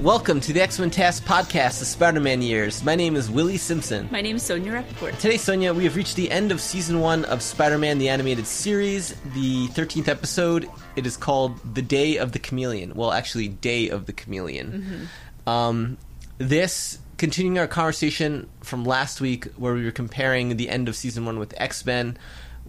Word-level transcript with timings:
Welcome 0.00 0.40
to 0.40 0.54
the 0.54 0.62
X 0.62 0.78
Men 0.78 0.88
TAS 0.88 1.20
Podcast, 1.20 1.78
the 1.78 1.84
Spider 1.84 2.20
Man 2.20 2.40
years. 2.40 2.82
My 2.82 2.94
name 2.94 3.16
is 3.16 3.30
Willie 3.30 3.58
Simpson. 3.58 4.08
My 4.10 4.22
name 4.22 4.36
is 4.36 4.42
Sonia 4.42 4.72
Rappaport. 4.72 5.18
Today, 5.18 5.36
Sonia, 5.36 5.74
we 5.74 5.84
have 5.84 5.94
reached 5.94 6.16
the 6.16 6.30
end 6.30 6.52
of 6.52 6.58
season 6.62 7.00
one 7.00 7.26
of 7.26 7.42
Spider 7.42 7.76
Man 7.76 7.98
the 7.98 8.08
Animated 8.08 8.46
Series, 8.46 9.14
the 9.34 9.68
13th 9.68 10.08
episode. 10.08 10.70
It 10.96 11.06
is 11.06 11.18
called 11.18 11.60
The 11.74 11.82
Day 11.82 12.16
of 12.16 12.32
the 12.32 12.38
Chameleon. 12.38 12.94
Well, 12.94 13.12
actually, 13.12 13.48
Day 13.48 13.90
of 13.90 14.06
the 14.06 14.14
Chameleon. 14.14 15.06
Um, 15.46 15.98
this, 16.38 16.98
continuing 17.18 17.58
our 17.58 17.66
conversation 17.66 18.48
from 18.62 18.84
last 18.84 19.20
week, 19.20 19.48
where 19.58 19.74
we 19.74 19.84
were 19.84 19.90
comparing 19.90 20.56
the 20.56 20.70
end 20.70 20.88
of 20.88 20.96
season 20.96 21.26
one 21.26 21.38
with 21.38 21.52
X 21.58 21.84
Men 21.84 22.16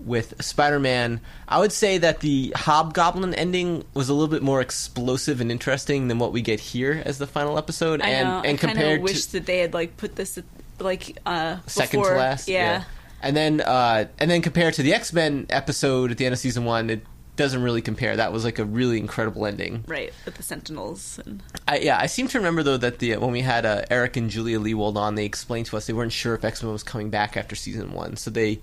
with 0.05 0.43
Spider 0.43 0.79
Man, 0.79 1.21
I 1.47 1.59
would 1.59 1.71
say 1.71 1.97
that 1.97 2.19
the 2.19 2.53
Hobgoblin 2.55 3.33
ending 3.33 3.83
was 3.93 4.09
a 4.09 4.13
little 4.13 4.27
bit 4.27 4.41
more 4.43 4.61
explosive 4.61 5.41
and 5.41 5.51
interesting 5.51 6.07
than 6.07 6.19
what 6.19 6.31
we 6.33 6.41
get 6.41 6.59
here 6.59 7.01
as 7.05 7.17
the 7.17 7.27
final 7.27 7.57
episode. 7.57 8.01
I 8.01 8.09
and 8.09 8.27
know. 8.27 8.37
and 8.37 8.45
I 8.45 8.47
kind 8.47 8.59
compared 8.59 8.99
of 8.99 9.03
wish 9.03 9.25
that 9.27 9.45
they 9.45 9.59
had 9.59 9.73
like 9.73 9.97
put 9.97 10.15
this 10.15 10.39
like 10.79 11.17
uh 11.25 11.57
second 11.67 11.99
before. 11.99 12.13
to 12.13 12.19
last. 12.19 12.47
Yeah. 12.47 12.83
And 13.21 13.37
then 13.37 13.61
uh, 13.61 14.05
and 14.17 14.31
then 14.31 14.41
compared 14.41 14.73
to 14.75 14.83
the 14.83 14.93
X 14.93 15.13
Men 15.13 15.45
episode 15.49 16.11
at 16.11 16.17
the 16.17 16.25
end 16.25 16.33
of 16.33 16.39
season 16.39 16.65
one, 16.65 16.89
it 16.89 17.05
doesn't 17.35 17.61
really 17.61 17.81
compare. 17.81 18.15
That 18.15 18.33
was 18.33 18.43
like 18.43 18.59
a 18.59 18.65
really 18.65 18.97
incredible 18.99 19.45
ending. 19.45 19.83
Right, 19.87 20.13
with 20.25 20.35
the 20.35 20.43
Sentinels 20.43 21.19
and 21.25 21.41
I, 21.67 21.79
yeah, 21.79 21.97
I 21.99 22.07
seem 22.07 22.27
to 22.29 22.37
remember 22.37 22.63
though 22.63 22.77
that 22.77 22.99
the 22.99 23.17
when 23.17 23.31
we 23.31 23.41
had 23.41 23.65
uh, 23.65 23.83
Eric 23.89 24.17
and 24.17 24.29
Julia 24.29 24.59
Lewald 24.59 24.95
on, 24.95 25.15
they 25.15 25.25
explained 25.25 25.67
to 25.67 25.77
us 25.77 25.87
they 25.87 25.93
weren't 25.93 26.11
sure 26.11 26.35
if 26.35 26.43
X 26.43 26.61
Men 26.63 26.71
was 26.71 26.83
coming 26.83 27.09
back 27.09 27.37
after 27.37 27.55
season 27.55 27.93
one, 27.93 28.15
so 28.15 28.31
they 28.31 28.59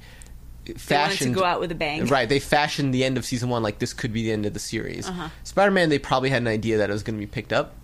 they 0.76 1.16
to 1.16 1.30
go 1.30 1.44
out 1.44 1.60
with 1.60 1.72
a 1.72 1.74
bang. 1.74 2.06
Right, 2.06 2.28
they 2.28 2.38
fashioned 2.40 2.92
the 2.94 3.04
end 3.04 3.16
of 3.16 3.24
season 3.24 3.48
one 3.48 3.62
like 3.62 3.78
this 3.78 3.92
could 3.92 4.12
be 4.12 4.22
the 4.24 4.32
end 4.32 4.46
of 4.46 4.54
the 4.54 4.60
series. 4.60 5.08
Uh-huh. 5.08 5.28
Spider 5.44 5.70
Man, 5.70 5.88
they 5.88 5.98
probably 5.98 6.30
had 6.30 6.42
an 6.42 6.48
idea 6.48 6.78
that 6.78 6.90
it 6.90 6.92
was 6.92 7.02
going 7.02 7.16
to 7.16 7.20
be 7.20 7.26
picked 7.30 7.52
up, 7.52 7.74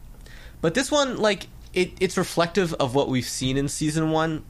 but 0.60 0.74
this 0.74 0.90
one, 0.90 1.18
like, 1.18 1.46
it, 1.72 1.92
it's 2.00 2.16
reflective 2.16 2.72
of 2.74 2.94
what 2.94 3.08
we've 3.08 3.24
seen 3.26 3.56
in 3.56 3.68
season 3.68 4.10
one 4.10 4.44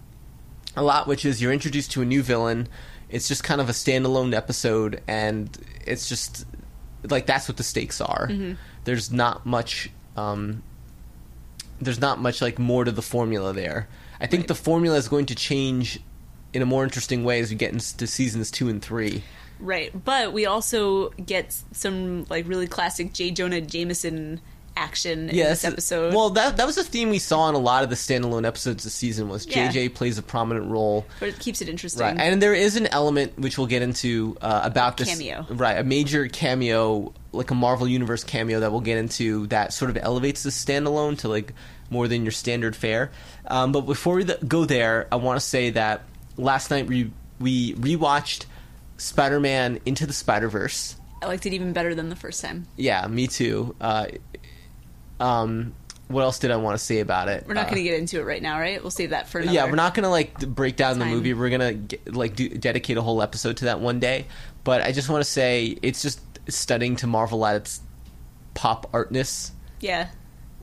a 0.77 0.83
lot, 0.83 1.07
which 1.07 1.25
is 1.25 1.41
you're 1.41 1.53
introduced 1.53 1.93
to 1.93 2.03
a 2.03 2.05
new 2.05 2.23
villain. 2.23 2.69
It's 3.09 3.29
just 3.29 3.45
kind 3.45 3.61
of 3.61 3.69
a 3.69 3.73
standalone 3.73 4.35
episode, 4.35 5.01
and 5.07 5.57
it's 5.87 6.09
just 6.09 6.47
like 7.05 7.27
that's 7.27 7.49
what 7.49 7.57
the 7.57 7.63
stakes 7.63 8.01
are. 8.01 8.29
Mm-hmm. 8.29 8.55
There's 8.85 9.13
not 9.13 9.47
much. 9.47 9.91
Um, 10.17 10.63
there's 11.81 12.01
not 12.01 12.21
much 12.21 12.41
like 12.43 12.59
more 12.59 12.85
to 12.85 12.91
the 12.93 13.03
formula 13.03 13.53
there. 13.53 13.89
I 14.21 14.27
think 14.27 14.43
Right. 14.43 14.49
the 14.49 14.55
formula 14.55 14.97
is 14.97 15.09
going 15.09 15.27
to 15.27 15.35
change 15.35 16.01
in 16.55 16.63
a 16.63 16.67
more 16.67 16.85
interesting 16.85 17.25
way 17.25 17.41
as 17.41 17.51
we 17.51 17.57
get 17.57 17.73
into 17.73 18.07
seasons 18.07 18.51
two 18.51 18.69
and 18.71 18.81
three. 18.81 19.23
Right, 19.61 19.93
but 20.05 20.33
we 20.33 20.47
also 20.47 21.11
get 21.11 21.55
some 21.73 22.25
like 22.31 22.49
really 22.49 22.67
classic 22.67 23.13
J. 23.13 23.31
Jonah 23.31 23.61
Jameson 23.61 24.41
action 24.77 25.31
in 25.31 25.37
this 25.37 25.65
episode. 25.65 26.13
Well, 26.13 26.31
that 26.31 26.57
that 26.57 26.67
was 26.67 26.77
a 26.77 26.83
theme 26.83 27.11
we 27.11 27.21
saw 27.21 27.49
in 27.49 27.55
a 27.55 27.59
lot 27.59 27.85
of 27.85 27.91
the 27.91 27.95
standalone 27.97 28.45
episodes 28.45 28.83
this 28.83 28.95
season. 28.95 29.29
Was 29.29 29.47
Yeah. 29.47 29.71
JJ 29.71 29.95
plays 29.95 30.19
a 30.19 30.23
prominent 30.23 30.71
role, 30.71 31.07
but 31.21 31.29
it 31.29 31.39
keeps 31.39 31.63
it 31.63 31.69
interesting. 31.69 32.03
right? 32.03 32.17
And 32.19 32.43
there 32.43 32.55
is 32.55 32.75
an 32.77 32.89
element 32.89 33.39
which 33.39 33.57
we'll 33.59 33.69
get 33.69 33.83
into 33.83 34.37
uh, 34.41 34.63
about 34.65 34.97
this 34.97 35.09
Cameo. 35.09 35.47
right? 35.51 35.79
A 35.79 35.85
major 35.85 36.27
cameo, 36.27 37.13
like 37.33 37.51
a 37.53 37.55
Marvel 37.55 37.87
Universe 37.87 38.25
cameo 38.25 38.61
that 38.61 38.73
we'll 38.73 38.81
get 38.81 38.99
into 38.99 39.47
that 39.49 39.73
sort 39.73 39.91
of 39.91 39.97
elevates 39.97 40.43
the 40.43 40.51
standalone 40.51 41.17
to 41.19 41.29
like 41.29 41.53
more 41.91 42.09
than 42.09 42.25
your 42.25 42.33
standard 42.33 42.75
fare. 42.75 43.13
Um, 43.47 43.71
but 43.71 43.83
before 43.83 44.17
we 44.17 44.25
th- 44.25 44.41
go 44.49 44.65
there, 44.65 45.07
I 45.13 45.17
want 45.17 45.39
to 45.41 45.47
say 45.47 45.71
that 45.71 46.03
last 46.37 46.71
night 46.71 46.87
we 46.87 47.11
we 47.41 47.75
rewatched 47.75 48.47
Spider-Man 48.97 49.81
Into 49.87 50.07
the 50.07 50.13
Spider-Verse. 50.13 50.97
I 51.23 51.27
liked 51.27 51.47
it 51.47 51.53
even 51.53 51.73
better 51.73 51.95
than 51.95 52.09
the 52.11 52.17
first 52.17 52.41
time. 52.43 52.67
Yeah, 52.77 53.07
me 53.07 53.27
too. 53.27 53.75
Uh, 53.81 54.07
um, 55.21 55.75
what 56.09 56.23
else 56.23 56.39
did 56.39 56.51
I 56.51 56.57
want 56.57 56.79
to 56.79 56.85
say 56.85 57.01
about 57.01 57.29
it? 57.29 57.45
We're 57.47 57.55
not 57.55 57.67
Uh, 57.67 57.71
going 57.71 57.83
to 57.83 57.83
get 57.83 57.99
into 57.99 58.21
it 58.21 58.25
right 58.25 58.43
now, 58.43 58.59
right? 58.61 58.81
We'll 58.83 58.91
save 58.91 59.11
that 59.11 59.29
for 59.29 59.39
another. 59.41 59.55
yeah, 59.55 59.65
we're 59.65 59.75
not 59.77 59.95
gonna 59.95 60.11
like 60.11 60.39
break 60.47 60.77
down 60.77 60.99
the 60.99 61.07
movie. 61.07 61.33
We're 61.35 61.51
gonna 61.51 61.79
like 62.07 62.37
do, 62.37 62.49
dedicate 62.51 62.97
a 62.99 63.03
whole 63.03 63.23
episode 63.23 63.57
to 63.59 63.65
that 63.67 63.81
one 63.81 64.01
day. 64.01 64.27
But 64.65 64.83
I 64.83 64.93
just 64.93 65.09
want 65.09 65.25
to 65.25 65.31
say 65.31 65.79
it's 65.83 66.03
just 66.03 66.21
stunning 66.49 66.97
to 66.97 67.07
marvel 67.07 67.45
at 67.47 67.57
its 67.57 67.81
pop 68.53 68.91
artness. 68.93 69.53
Yeah, 69.81 70.09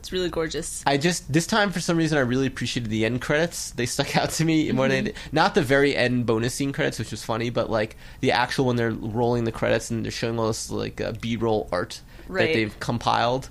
it's 0.02 0.10
really 0.12 0.28
gorgeous. 0.30 0.82
I 0.84 0.96
just 0.96 1.32
this 1.32 1.46
time 1.46 1.70
for 1.70 1.78
some 1.78 1.96
reason 1.96 2.18
I 2.18 2.22
really 2.22 2.48
appreciated 2.48 2.90
the 2.90 3.04
end 3.04 3.20
credits. 3.22 3.70
They 3.70 3.86
stuck 3.86 4.16
out 4.20 4.30
to 4.30 4.44
me 4.44 4.70
more 4.72 4.88
Mm-hmm. 4.88 5.04
than 5.04 5.14
not 5.30 5.54
the 5.54 5.62
very 5.62 5.94
end 5.96 6.26
bonus 6.26 6.54
scene 6.54 6.72
credits, 6.72 6.98
which 6.98 7.12
was 7.12 7.24
funny, 7.24 7.50
but 7.50 7.70
like 7.70 7.96
the 8.20 8.32
actual 8.32 8.66
when 8.66 8.74
they're 8.76 8.90
rolling 8.90 9.44
the 9.44 9.52
credits 9.52 9.90
and 9.92 10.04
they're 10.04 10.10
showing 10.10 10.38
all 10.40 10.48
this 10.48 10.70
like 10.70 11.00
uh, 11.00 11.12
B 11.20 11.36
roll 11.36 11.68
art 11.70 12.00
Right. 12.28 12.46
that 12.48 12.52
they've 12.54 12.80
compiled. 12.80 13.48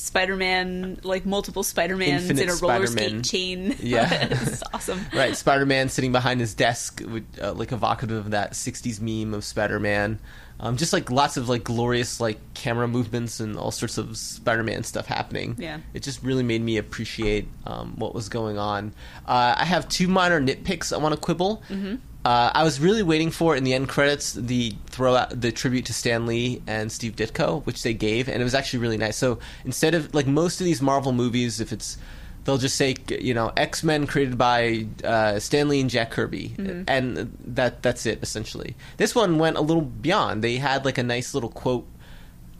Spider-Man, 0.00 1.00
like 1.04 1.24
multiple 1.26 1.62
Spider-Mans 1.62 2.28
in 2.28 2.38
a 2.38 2.42
roller 2.56 2.86
Spider-Man. 2.86 3.24
skate 3.24 3.24
chain. 3.24 3.76
Yeah. 3.80 4.28
it's 4.30 4.62
awesome. 4.74 5.00
Right, 5.14 5.36
Spider 5.36 5.64
Man 5.66 5.88
sitting 5.88 6.12
behind 6.12 6.40
his 6.40 6.54
desk, 6.54 7.00
with, 7.06 7.24
uh, 7.40 7.52
like 7.54 7.72
evocative 7.72 8.16
of 8.26 8.30
that 8.32 8.52
'60s 8.52 9.00
meme 9.00 9.32
of 9.34 9.44
Spider 9.44 9.80
Man. 9.80 10.18
Um, 10.58 10.76
just 10.76 10.92
like 10.92 11.10
lots 11.10 11.36
of 11.36 11.48
like 11.48 11.64
glorious 11.64 12.20
like 12.20 12.38
camera 12.54 12.88
movements 12.88 13.40
and 13.40 13.56
all 13.58 13.70
sorts 13.70 13.98
of 13.98 14.16
Spider 14.16 14.62
Man 14.62 14.84
stuff 14.84 15.06
happening. 15.06 15.54
Yeah. 15.58 15.80
it 15.92 16.02
just 16.02 16.22
really 16.22 16.42
made 16.42 16.62
me 16.62 16.78
appreciate 16.78 17.46
um, 17.66 17.94
what 17.96 18.14
was 18.14 18.28
going 18.28 18.58
on. 18.58 18.92
Uh, 19.26 19.54
I 19.56 19.64
have 19.64 19.88
two 19.88 20.08
minor 20.08 20.40
nitpicks 20.40 20.92
I 20.92 20.96
want 20.96 21.14
to 21.14 21.20
quibble. 21.20 21.62
Mm-hmm. 21.68 21.96
Uh, 22.24 22.50
I 22.52 22.64
was 22.64 22.80
really 22.80 23.04
waiting 23.04 23.30
for 23.30 23.54
in 23.54 23.62
the 23.62 23.72
end 23.72 23.88
credits 23.88 24.32
the 24.32 24.74
throw 24.86 25.14
out 25.14 25.40
the 25.40 25.52
tribute 25.52 25.84
to 25.86 25.92
Stan 25.92 26.26
Lee 26.26 26.60
and 26.66 26.90
Steve 26.90 27.14
Ditko, 27.14 27.64
which 27.66 27.84
they 27.84 27.94
gave, 27.94 28.28
and 28.28 28.40
it 28.40 28.44
was 28.44 28.54
actually 28.54 28.80
really 28.80 28.96
nice. 28.96 29.16
So 29.16 29.38
instead 29.64 29.94
of 29.94 30.12
like 30.12 30.26
most 30.26 30.60
of 30.60 30.64
these 30.64 30.82
Marvel 30.82 31.12
movies, 31.12 31.60
if 31.60 31.72
it's 31.72 31.98
they'll 32.46 32.56
just 32.56 32.76
say 32.76 32.94
you 33.08 33.34
know 33.34 33.52
X 33.56 33.84
Men 33.84 34.06
created 34.06 34.38
by 34.38 34.86
uh, 35.04 35.38
Stan 35.38 35.68
Lee 35.68 35.80
and 35.80 35.90
Jack 35.90 36.10
Kirby, 36.12 36.54
and 36.88 37.36
that 37.44 37.82
that's 37.82 38.06
it 38.06 38.20
essentially. 38.22 38.74
This 38.96 39.14
one 39.14 39.38
went 39.38 39.56
a 39.56 39.60
little 39.60 39.82
beyond. 39.82 40.42
They 40.42 40.56
had 40.56 40.84
like 40.84 40.96
a 40.96 41.02
nice 41.02 41.34
little 41.34 41.50
quote, 41.50 41.86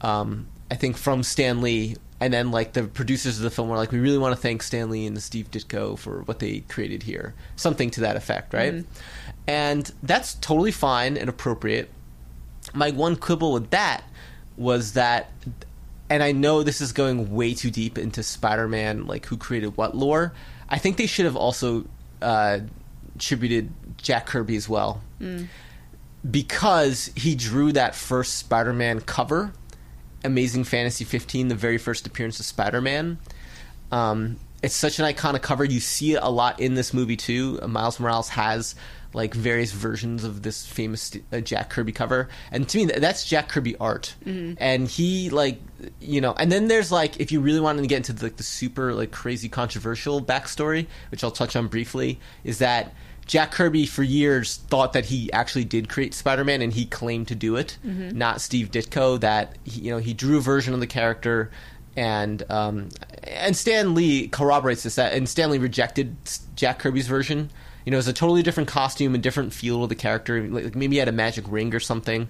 um, 0.02 0.48
I 0.70 0.74
think 0.74 0.96
from 0.98 1.22
Stan 1.22 1.62
Lee, 1.62 1.96
and 2.20 2.34
then 2.34 2.50
like 2.50 2.72
the 2.74 2.84
producers 2.84 3.38
of 3.38 3.44
the 3.44 3.50
film 3.50 3.68
were 3.68 3.76
like, 3.76 3.92
we 3.92 3.98
really 4.00 4.18
want 4.18 4.34
to 4.34 4.40
thank 4.40 4.62
Stan 4.62 4.90
Lee 4.90 5.06
and 5.06 5.22
Steve 5.22 5.50
Ditko 5.50 5.98
for 5.98 6.22
what 6.22 6.40
they 6.40 6.60
created 6.60 7.04
here, 7.04 7.34
something 7.54 7.90
to 7.90 8.00
that 8.00 8.16
effect, 8.16 8.52
right? 8.52 8.72
And 9.46 9.92
that's 10.02 10.34
totally 10.34 10.72
fine 10.72 11.16
and 11.16 11.28
appropriate. 11.28 11.88
My 12.74 12.90
one 12.90 13.14
quibble 13.16 13.52
with 13.52 13.70
that 13.70 14.02
was 14.56 14.94
that 14.94 15.30
and 16.08 16.22
I 16.22 16.32
know 16.32 16.62
this 16.62 16.80
is 16.80 16.92
going 16.92 17.32
way 17.34 17.54
too 17.54 17.70
deep 17.70 17.98
into 17.98 18.22
Spider-Man, 18.22 19.06
like 19.06 19.26
who 19.26 19.36
created 19.36 19.76
what 19.76 19.96
lore. 19.96 20.32
I 20.68 20.78
think 20.78 20.96
they 20.96 21.06
should 21.06 21.24
have 21.24 21.36
also 21.36 21.84
uh, 22.22 22.60
attributed 23.14 23.72
Jack 23.98 24.26
Kirby 24.26 24.56
as 24.56 24.68
well, 24.68 25.00
because 26.28 27.10
he 27.16 27.34
drew 27.34 27.72
that 27.72 27.94
first 27.94 28.36
Spider-Man 28.36 29.00
cover, 29.00 29.52
Amazing 30.24 30.64
Fantasy 30.64 31.04
15, 31.04 31.48
the 31.48 31.54
very 31.54 31.78
first 31.78 32.06
appearance 32.06 32.40
of 32.40 32.46
Spider-Man. 32.46 33.18
Um, 33.92 34.36
it's 34.62 34.74
such 34.74 34.98
an 34.98 35.04
iconic 35.04 35.42
cover. 35.42 35.64
You 35.64 35.80
see 35.80 36.14
it 36.14 36.20
a 36.22 36.30
lot 36.30 36.60
in 36.60 36.74
this 36.74 36.92
movie 36.92 37.16
too. 37.16 37.60
Miles 37.66 38.00
Morales 38.00 38.30
has 38.30 38.74
like 39.16 39.32
various 39.32 39.72
versions 39.72 40.24
of 40.24 40.42
this 40.42 40.66
famous 40.66 41.10
uh, 41.32 41.40
Jack 41.40 41.70
Kirby 41.70 41.90
cover, 41.90 42.28
and 42.52 42.68
to 42.68 42.76
me, 42.78 42.84
that's 42.84 43.24
Jack 43.24 43.48
Kirby 43.48 43.74
art. 43.78 44.14
And 44.60 44.86
he 44.86 45.30
like 45.30 45.60
you 46.00 46.20
know, 46.20 46.34
and 46.34 46.52
then 46.52 46.68
there's 46.68 46.92
like 46.92 47.18
if 47.18 47.32
you 47.32 47.40
really 47.40 47.60
wanted 47.60 47.80
to 47.80 47.88
get 47.88 48.08
into 48.08 48.22
like 48.22 48.36
the 48.36 48.42
super 48.42 48.92
like 48.92 49.10
crazy 49.12 49.48
controversial 49.48 50.20
backstory, 50.20 50.86
which 51.10 51.24
I'll 51.24 51.30
touch 51.30 51.56
on 51.56 51.66
briefly, 51.68 52.20
is 52.44 52.58
that. 52.58 52.94
Jack 53.26 53.50
Kirby 53.50 53.86
for 53.86 54.04
years 54.04 54.58
thought 54.68 54.92
that 54.92 55.06
he 55.06 55.32
actually 55.32 55.64
did 55.64 55.88
create 55.88 56.14
Spider-Man 56.14 56.62
and 56.62 56.72
he 56.72 56.86
claimed 56.86 57.26
to 57.26 57.34
do 57.34 57.56
it, 57.56 57.76
not 57.82 58.40
Steve 58.40 58.70
Ditko. 58.70 59.18
That 59.18 59.56
he, 59.64 59.80
you 59.80 59.90
know 59.90 59.98
he 59.98 60.14
drew 60.14 60.38
a 60.38 60.40
version 60.40 60.74
of 60.74 60.78
the 60.78 60.86
character 60.86 61.50
and 61.96 62.44
um, 62.50 62.90
and 63.24 63.56
Stan 63.56 63.94
Lee 63.96 64.28
corroborates 64.28 64.84
this. 64.84 64.94
That 64.94 65.12
and 65.12 65.28
Stan 65.28 65.50
Lee 65.50 65.58
rejected 65.58 66.14
Jack 66.54 66.78
Kirby's 66.78 67.08
version. 67.08 67.50
You 67.86 67.92
know, 67.92 67.98
it's 67.98 68.08
a 68.08 68.12
totally 68.12 68.42
different 68.42 68.68
costume 68.68 69.14
and 69.14 69.22
different 69.22 69.52
feel 69.52 69.84
of 69.84 69.88
the 69.88 69.94
character. 69.94 70.46
Like 70.48 70.74
maybe 70.74 70.96
he 70.96 70.98
had 70.98 71.08
a 71.08 71.12
magic 71.12 71.44
ring 71.48 71.72
or 71.72 71.80
something. 71.80 72.28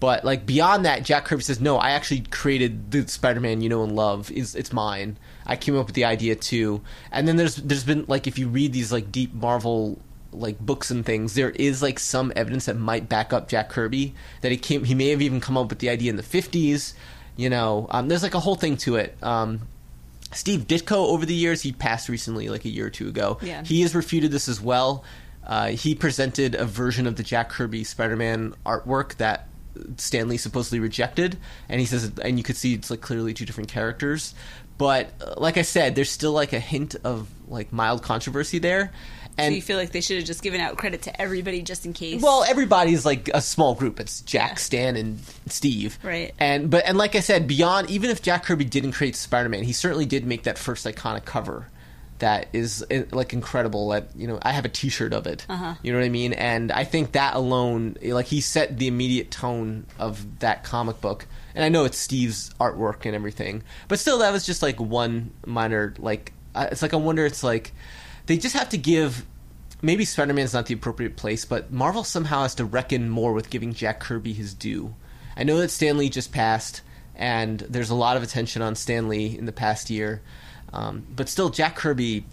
But 0.00 0.24
like 0.24 0.44
beyond 0.44 0.84
that, 0.84 1.04
Jack 1.04 1.24
Kirby 1.24 1.42
says, 1.42 1.60
"No, 1.60 1.78
I 1.78 1.92
actually 1.92 2.20
created 2.22 2.90
the 2.90 3.06
Spider-Man 3.08 3.62
you 3.62 3.68
know 3.68 3.82
and 3.84 3.92
love. 3.94 4.30
Is 4.32 4.54
it's 4.54 4.72
mine. 4.72 5.16
I 5.46 5.56
came 5.56 5.76
up 5.76 5.86
with 5.86 5.94
the 5.94 6.04
idea 6.04 6.34
too." 6.34 6.82
And 7.10 7.26
then 7.26 7.36
there's 7.36 7.56
there's 7.56 7.84
been 7.84 8.04
like 8.08 8.26
if 8.26 8.38
you 8.38 8.48
read 8.48 8.72
these 8.72 8.92
like 8.92 9.10
deep 9.10 9.32
Marvel 9.32 9.98
like 10.32 10.58
books 10.58 10.90
and 10.90 11.06
things, 11.06 11.34
there 11.34 11.50
is 11.50 11.82
like 11.82 11.98
some 11.98 12.32
evidence 12.36 12.66
that 12.66 12.76
might 12.76 13.08
back 13.08 13.32
up 13.32 13.48
Jack 13.48 13.70
Kirby 13.70 14.12
that 14.42 14.50
he 14.50 14.58
came 14.58 14.84
he 14.84 14.94
may 14.94 15.10
have 15.10 15.22
even 15.22 15.40
come 15.40 15.56
up 15.56 15.70
with 15.70 15.78
the 15.78 15.88
idea 15.88 16.10
in 16.10 16.16
the 16.16 16.22
50s. 16.22 16.92
You 17.36 17.48
know, 17.48 17.86
um, 17.90 18.08
there's 18.08 18.22
like 18.22 18.34
a 18.34 18.40
whole 18.40 18.56
thing 18.56 18.76
to 18.78 18.96
it. 18.96 19.16
Um, 19.22 19.60
Steve 20.32 20.66
Ditko 20.66 20.92
over 20.92 21.24
the 21.24 21.34
years, 21.34 21.62
he 21.62 21.72
passed 21.72 22.08
recently, 22.08 22.48
like 22.48 22.64
a 22.64 22.68
year 22.68 22.86
or 22.86 22.90
two 22.90 23.08
ago. 23.08 23.38
Yeah. 23.42 23.62
He 23.62 23.82
has 23.82 23.94
refuted 23.94 24.30
this 24.30 24.48
as 24.48 24.60
well. 24.60 25.04
Uh, 25.46 25.68
he 25.68 25.94
presented 25.94 26.54
a 26.54 26.64
version 26.64 27.06
of 27.06 27.16
the 27.16 27.22
Jack 27.22 27.50
Kirby 27.50 27.84
Spider-Man 27.84 28.54
artwork 28.64 29.16
that 29.16 29.48
Stan 29.96 30.28
Lee 30.28 30.36
supposedly 30.36 30.80
rejected, 30.80 31.36
and 31.68 31.80
he 31.80 31.86
says, 31.86 32.10
and 32.22 32.38
you 32.38 32.42
could 32.42 32.56
see 32.56 32.74
it's 32.74 32.90
like 32.90 33.00
clearly 33.00 33.32
two 33.32 33.44
different 33.44 33.70
characters. 33.70 34.34
But 34.78 35.12
uh, 35.20 35.34
like 35.36 35.56
I 35.56 35.62
said, 35.62 35.94
there's 35.94 36.10
still 36.10 36.32
like 36.32 36.52
a 36.52 36.58
hint 36.58 36.96
of 37.04 37.28
like 37.48 37.72
mild 37.72 38.02
controversy 38.02 38.58
there. 38.58 38.92
And 39.38 39.52
so 39.52 39.56
you 39.56 39.62
feel 39.62 39.76
like 39.76 39.92
they 39.92 40.00
should 40.00 40.16
have 40.16 40.26
just 40.26 40.42
given 40.42 40.60
out 40.60 40.76
credit 40.78 41.02
to 41.02 41.20
everybody 41.20 41.62
just 41.62 41.84
in 41.84 41.92
case. 41.92 42.22
well, 42.22 42.44
everybody's 42.44 43.04
like 43.04 43.28
a 43.34 43.40
small 43.42 43.74
group. 43.74 44.00
It's 44.00 44.20
Jack, 44.22 44.50
Yeah. 44.52 44.56
Stan, 44.56 44.96
and 44.96 45.20
Steve. 45.46 45.98
Right. 46.02 46.34
And 46.38 46.70
but 46.70 46.84
and 46.86 46.96
like 46.96 47.14
I 47.14 47.20
said, 47.20 47.46
beyond 47.46 47.90
even 47.90 48.10
if 48.10 48.22
Jack 48.22 48.44
Kirby 48.44 48.64
didn't 48.64 48.92
create 48.92 49.14
Spider-Man, 49.16 49.62
he 49.64 49.72
certainly 49.72 50.06
did 50.06 50.24
make 50.26 50.44
that 50.44 50.56
first 50.58 50.86
iconic 50.86 51.24
cover. 51.24 51.68
That 52.20 52.48
is 52.54 52.82
eh, 52.90 53.02
like 53.12 53.34
incredible. 53.34 53.90
That 53.90 54.08
you 54.16 54.26
know, 54.26 54.38
I 54.40 54.52
have 54.52 54.64
a 54.64 54.70
T-shirt 54.70 55.12
of 55.12 55.26
it. 55.26 55.44
Uh-huh. 55.50 55.74
You 55.82 55.92
know 55.92 55.98
what 55.98 56.06
I 56.06 56.08
mean? 56.08 56.32
And 56.32 56.72
I 56.72 56.84
think 56.84 57.12
that 57.12 57.34
alone, 57.34 57.96
eh, 58.00 58.14
like 58.14 58.24
he 58.24 58.40
set 58.40 58.78
the 58.78 58.86
immediate 58.86 59.30
tone 59.30 59.84
of 59.98 60.38
that 60.38 60.64
comic 60.64 61.02
book. 61.02 61.26
And 61.54 61.62
I 61.62 61.68
know 61.68 61.84
it's 61.84 61.98
Steve's 61.98 62.54
artwork 62.58 63.04
and 63.04 63.14
everything, 63.14 63.62
but 63.88 63.98
still, 63.98 64.18
that 64.20 64.32
was 64.32 64.46
just 64.46 64.62
like 64.62 64.80
one 64.80 65.32
minor. 65.44 65.92
Like 65.98 66.32
it's 66.54 66.80
like 66.80 66.94
I 66.94 66.96
wonder. 66.96 67.26
It's 67.26 67.42
like 67.44 67.72
they 68.26 68.36
just 68.36 68.56
have 68.56 68.68
to 68.70 68.78
give 68.78 69.24
maybe 69.82 70.04
Spider-Man's 70.04 70.54
not 70.54 70.66
the 70.66 70.74
appropriate 70.74 71.16
place, 71.16 71.44
but 71.44 71.70
Marvel 71.70 72.04
somehow 72.04 72.42
has 72.42 72.54
to 72.56 72.64
reckon 72.64 73.08
more 73.08 73.32
with 73.32 73.50
giving 73.50 73.74
Jack 73.74 74.00
Kirby 74.00 74.32
his 74.32 74.54
due. 74.54 74.94
I 75.36 75.44
know 75.44 75.58
that 75.58 75.70
Stan 75.70 75.98
Lee 75.98 76.08
just 76.08 76.32
passed, 76.32 76.82
and 77.14 77.60
there's 77.60 77.90
a 77.90 77.94
lot 77.94 78.16
of 78.16 78.22
attention 78.22 78.62
on 78.62 78.74
Stan 78.74 79.08
Lee 79.08 79.36
in 79.36 79.46
the 79.46 79.52
past 79.52 79.90
year, 79.90 80.22
um, 80.72 81.06
but 81.14 81.28
still, 81.28 81.50
Jack 81.50 81.76
Kirby, 81.76 82.24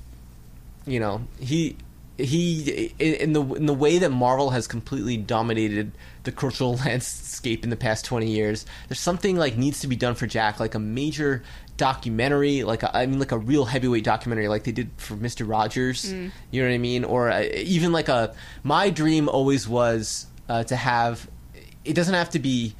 you 0.85 0.99
know, 0.99 1.21
he 1.39 1.77
he 2.17 2.93
in 2.99 3.33
the 3.33 3.41
in 3.41 3.65
the 3.65 3.73
way 3.73 3.97
that 3.97 4.11
Marvel 4.11 4.51
has 4.51 4.67
completely 4.67 5.17
dominated 5.17 5.91
the 6.23 6.31
cultural 6.31 6.75
landscape 6.85 7.63
in 7.63 7.69
the 7.69 7.75
past 7.75 8.05
20 8.05 8.29
years 8.29 8.67
there's 8.87 8.99
something 8.99 9.35
like 9.35 9.57
needs 9.57 9.79
to 9.79 9.87
be 9.87 9.95
done 9.95 10.13
for 10.13 10.27
Jack 10.27 10.59
like 10.59 10.75
a 10.75 10.79
major 10.79 11.41
documentary 11.83 12.63
like 12.63 12.81
a, 12.81 12.95
I 12.95 13.05
mean 13.05 13.19
like 13.19 13.33
a 13.33 13.37
real 13.37 13.65
heavyweight 13.65 14.05
documentary 14.05 14.47
like 14.47 14.63
they 14.63 14.71
did 14.71 14.89
for 14.95 15.15
Mr. 15.15 15.45
Rogers. 15.45 16.09
You 16.49 16.61
know 16.61 16.69
what 16.69 16.73
I 16.73 16.77
mean? 16.77 17.03
Or 17.03 17.29
uh, 17.29 17.41
even 17.57 17.91
like 17.91 18.07
a 18.07 18.33
my 18.63 18.89
dream 18.89 19.27
always 19.27 19.67
was 19.67 20.27
uh, 20.47 20.63
to 20.63 20.77
have 20.77 21.29
it 21.83 21.93
doesn't 21.93 22.13
have 22.13 22.29
to 22.29 22.39
be 22.39 22.73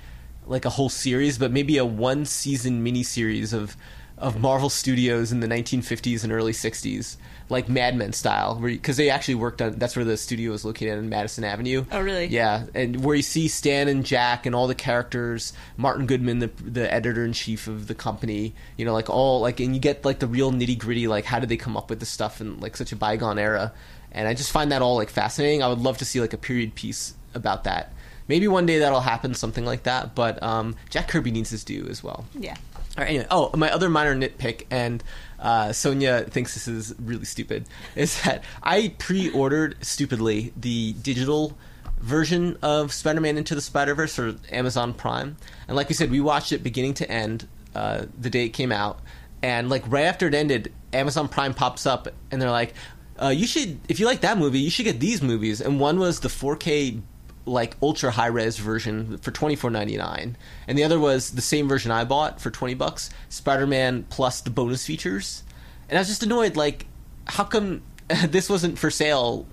like 0.48 0.64
a 0.64 0.70
whole 0.70 0.88
series 0.88 1.38
but 1.38 1.52
maybe 1.52 1.78
a 1.78 1.84
one 1.84 2.24
season 2.24 2.82
miniseries 2.86 3.54
of 3.54 3.76
of 4.18 4.40
Marvel 4.40 4.70
Studios 4.70 5.34
in 5.34 5.42
the 5.42 5.48
1950s 5.48 6.24
and 6.24 6.32
early 6.32 6.54
60s, 6.54 7.18
like 7.50 7.70
Mad 7.70 7.96
Men 7.96 8.14
style, 8.14 8.56
because 8.56 8.98
they 8.98 9.10
actually 9.10 9.36
worked 9.36 9.62
on. 9.62 9.74
That's 9.74 9.96
where 9.96 10.06
the 10.06 10.18
studio 10.18 10.54
is 10.54 10.64
located 10.66 10.98
in 10.98 11.10
Madison 11.10 11.44
Avenue. 11.44 11.86
Oh, 11.92 12.02
really? 12.02 12.26
Yeah, 12.28 12.66
and 12.74 13.04
where 13.04 13.16
you 13.16 13.22
see 13.22 13.48
Stan 13.48 13.88
and 13.88 14.06
Jack 14.06 14.46
and 14.46 14.56
all 14.56 14.68
the 14.68 14.76
characters, 14.76 15.54
Martin 15.78 16.06
Goodman, 16.06 16.40
the 16.40 16.48
the 16.64 16.92
editor 16.92 17.24
in 17.26 17.34
chief 17.34 17.68
of 17.68 17.88
the 17.88 17.96
company. 17.96 18.54
You 18.78 18.86
know, 18.86 18.94
like 18.94 19.10
all 19.10 19.42
like, 19.42 19.60
and 19.60 19.74
you 19.76 19.82
get 19.82 20.06
like 20.06 20.20
the 20.20 20.28
real 20.28 20.52
nitty 20.52 20.78
gritty. 20.78 21.08
Like, 21.08 21.26
how 21.26 21.40
did 21.40 21.50
they 21.50 21.58
come 21.58 21.76
up 21.78 21.90
with 21.90 22.00
this 22.00 22.10
stuff 22.10 22.42
in 22.42 22.60
like 22.60 22.78
such 22.78 22.92
a 22.92 22.96
bygone 22.96 23.38
era? 23.40 23.74
And 24.12 24.28
I 24.28 24.34
just 24.34 24.52
find 24.52 24.72
that 24.72 24.82
all 24.82 24.96
like 24.96 25.10
fascinating. 25.10 25.64
I 25.64 25.68
would 25.68 25.80
love 25.80 25.98
to 26.00 26.06
see 26.06 26.22
like 26.22 26.34
a 26.34 26.38
period 26.38 26.76
piece 26.76 27.14
about 27.34 27.64
that. 27.66 27.94
Maybe 28.28 28.48
one 28.48 28.66
day 28.66 28.80
that'll 28.80 29.02
happen, 29.02 29.34
something 29.34 29.66
like 29.66 29.84
that. 29.84 30.16
But 30.16 30.42
um, 30.42 30.76
Jack 30.90 31.10
Kirby 31.10 31.32
needs 31.32 31.50
his 31.50 31.64
due 31.64 31.88
as 31.90 32.04
well. 32.04 32.26
yeah. 32.40 32.56
All 32.96 33.04
right, 33.04 33.10
anyway. 33.10 33.28
Oh, 33.32 33.50
my 33.56 33.72
other 33.72 33.90
minor 33.90 34.16
nitpick, 34.16 34.68
and 34.70 35.04
uh, 35.40 35.72
Sonia 35.74 36.22
thinks 36.22 36.54
this 36.54 36.68
is 36.68 36.94
really 37.00 37.26
stupid, 37.26 37.66
is 37.96 38.22
that 38.24 38.44
I 38.62 38.94
pre-ordered 39.00 39.84
stupidly 39.84 40.54
the 40.56 40.94
digital 40.94 41.58
version 42.00 42.58
of 42.62 42.94
Spider-Man 42.94 43.38
Into 43.38 43.56
the 43.56 43.62
Spider-Verse 43.62 44.16
for 44.16 44.36
Amazon 44.52 44.94
Prime, 44.94 45.38
and 45.68 45.76
like 45.76 45.90
we 45.90 45.96
said, 45.96 46.12
we 46.12 46.22
watched 46.22 46.52
it 46.52 46.62
beginning 46.62 46.94
to 46.96 47.10
end 47.10 47.48
uh, 47.74 48.06
the 48.20 48.30
day 48.30 48.46
it 48.46 48.50
came 48.50 48.72
out, 48.72 49.00
and 49.42 49.70
like 49.70 49.84
right 49.88 50.06
after 50.06 50.28
it 50.28 50.36
ended, 50.36 50.72
Amazon 50.94 51.28
Prime 51.28 51.56
pops 51.56 51.88
up, 51.88 52.08
and 52.30 52.40
they're 52.40 52.52
like, 52.52 52.76
uh, 53.20 53.30
"You 53.30 53.48
should, 53.48 53.80
if 53.90 54.00
you 54.00 54.06
like 54.06 54.22
that 54.22 54.38
movie, 54.38 54.60
you 54.60 54.70
should 54.70 54.86
get 54.86 55.00
these 55.00 55.24
movies." 55.24 55.62
And 55.62 55.80
one 55.80 55.98
was 55.98 56.20
the 56.20 56.30
4K 56.30 57.02
like 57.46 57.76
ultra 57.82 58.12
high 58.12 58.28
res 58.28 58.58
version 58.58 59.18
for 59.18 59.32
twenty 59.32 59.56
four 59.56 59.70
ninety 59.70 59.98
nine, 59.98 60.38
and 60.68 60.78
the 60.78 60.84
other 60.84 61.00
was 61.00 61.32
the 61.32 61.42
same 61.42 61.68
version 61.68 61.92
I 61.92 62.04
bought 62.06 62.40
for 62.42 62.50
twenty 62.52 62.74
bucks, 62.74 63.10
Spider 63.30 63.68
Man 63.68 64.04
plus 64.10 64.42
the 64.42 64.50
bonus 64.50 64.86
features. 64.86 65.44
And 65.90 65.98
I 65.98 66.02
was 66.02 66.08
just 66.08 66.24
annoyed, 66.24 66.56
like, 66.56 66.86
how 67.26 67.44
come 67.44 67.82
this 68.28 68.50
wasn't 68.50 68.80
for 68.80 68.90
sale 68.90 69.46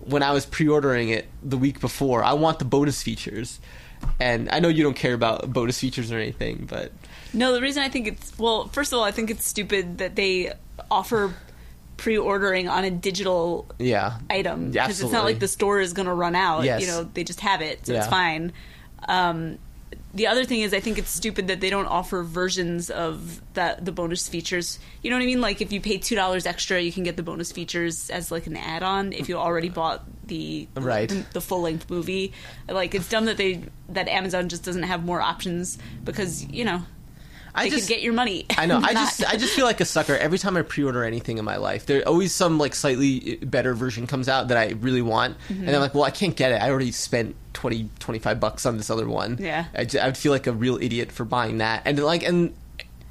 when 0.00 0.22
I 0.22 0.32
was 0.32 0.46
pre 0.46 0.68
ordering 0.68 1.10
it 1.10 1.26
the 1.42 1.58
week 1.58 1.80
before? 1.80 2.24
I 2.24 2.32
want 2.32 2.58
the 2.58 2.64
bonus 2.64 3.02
features. 3.02 3.60
And 4.20 4.48
I 4.50 4.60
know 4.60 4.68
you 4.68 4.82
don't 4.82 4.96
care 4.96 5.14
about 5.14 5.52
bonus 5.52 5.80
features 5.80 6.12
or 6.12 6.18
anything, 6.18 6.66
but 6.70 6.92
No, 7.32 7.52
the 7.52 7.62
reason 7.62 7.82
I 7.82 7.88
think 7.88 8.06
it's 8.06 8.38
well, 8.38 8.68
first 8.68 8.92
of 8.92 8.98
all, 8.98 9.04
I 9.04 9.10
think 9.10 9.30
it's 9.30 9.46
stupid 9.46 9.98
that 9.98 10.16
they 10.16 10.52
offer 10.90 11.34
pre-ordering 11.96 12.68
on 12.68 12.84
a 12.84 12.90
digital 12.90 13.66
yeah, 13.78 14.18
item 14.28 14.70
because 14.70 15.00
it's 15.00 15.12
not 15.12 15.24
like 15.24 15.38
the 15.38 15.48
store 15.48 15.80
is 15.80 15.92
going 15.92 16.06
to 16.06 16.14
run 16.14 16.34
out. 16.34 16.64
Yes. 16.64 16.80
You 16.80 16.86
know, 16.88 17.04
they 17.14 17.24
just 17.24 17.40
have 17.40 17.62
it, 17.62 17.86
so 17.86 17.94
it's 17.94 18.06
fine. 18.06 18.52
Um, 19.08 19.58
the 20.14 20.26
other 20.26 20.44
thing 20.44 20.60
is, 20.60 20.72
I 20.72 20.80
think 20.80 20.96
it's 20.98 21.10
stupid 21.10 21.48
that 21.48 21.60
they 21.60 21.68
don't 21.68 21.86
offer 21.86 22.22
versions 22.22 22.88
of 22.90 23.42
that 23.52 23.84
the 23.84 23.92
bonus 23.92 24.28
features. 24.28 24.78
You 25.02 25.10
know 25.10 25.16
what 25.16 25.22
I 25.22 25.26
mean? 25.26 25.40
Like 25.42 25.60
if 25.60 25.72
you 25.72 25.80
pay 25.80 25.98
two 25.98 26.14
dollars 26.14 26.46
extra, 26.46 26.80
you 26.80 26.90
can 26.90 27.02
get 27.02 27.16
the 27.16 27.22
bonus 27.22 27.52
features 27.52 28.08
as 28.08 28.30
like 28.30 28.46
an 28.46 28.56
add-on 28.56 29.12
if 29.12 29.28
you 29.28 29.36
already 29.36 29.68
bought 29.68 30.04
the 30.26 30.68
Right. 30.74 31.08
the, 31.08 31.24
the 31.34 31.40
full-length 31.40 31.90
movie. 31.90 32.32
Like 32.68 32.94
it's 32.94 33.08
dumb 33.08 33.26
that 33.26 33.36
they 33.36 33.62
that 33.90 34.08
Amazon 34.08 34.48
just 34.48 34.64
doesn't 34.64 34.84
have 34.84 35.04
more 35.04 35.20
options 35.20 35.76
because 36.04 36.44
you 36.46 36.64
know 36.64 36.82
I 37.56 37.64
they 37.64 37.70
just 37.70 37.88
could 37.88 37.94
get 37.94 38.02
your 38.02 38.12
money. 38.12 38.46
I 38.56 38.66
know. 38.66 38.78
I 38.82 38.92
just 38.92 39.24
I 39.24 39.36
just 39.36 39.54
feel 39.54 39.64
like 39.64 39.80
a 39.80 39.84
sucker 39.84 40.16
every 40.16 40.38
time 40.38 40.56
I 40.56 40.62
pre-order 40.62 41.04
anything 41.04 41.38
in 41.38 41.44
my 41.44 41.56
life. 41.56 41.86
There 41.86 42.06
always 42.06 42.32
some 42.32 42.58
like 42.58 42.74
slightly 42.74 43.38
uh, 43.40 43.46
better 43.46 43.74
version 43.74 44.06
comes 44.06 44.28
out 44.28 44.48
that 44.48 44.56
I 44.56 44.72
really 44.72 45.02
want, 45.02 45.36
mm-hmm. 45.48 45.66
and 45.66 45.74
I'm 45.74 45.80
like, 45.80 45.94
well, 45.94 46.04
I 46.04 46.10
can't 46.10 46.36
get 46.36 46.52
it. 46.52 46.62
I 46.62 46.70
already 46.70 46.92
spent 46.92 47.34
20, 47.54 47.88
25 47.98 48.38
bucks 48.38 48.66
on 48.66 48.76
this 48.76 48.90
other 48.90 49.08
one. 49.08 49.38
Yeah. 49.40 49.64
I 49.74 50.06
would 50.06 50.16
feel 50.16 50.32
like 50.32 50.46
a 50.46 50.52
real 50.52 50.76
idiot 50.76 51.10
for 51.10 51.24
buying 51.24 51.58
that, 51.58 51.82
and 51.84 51.98
like, 51.98 52.22
and 52.22 52.54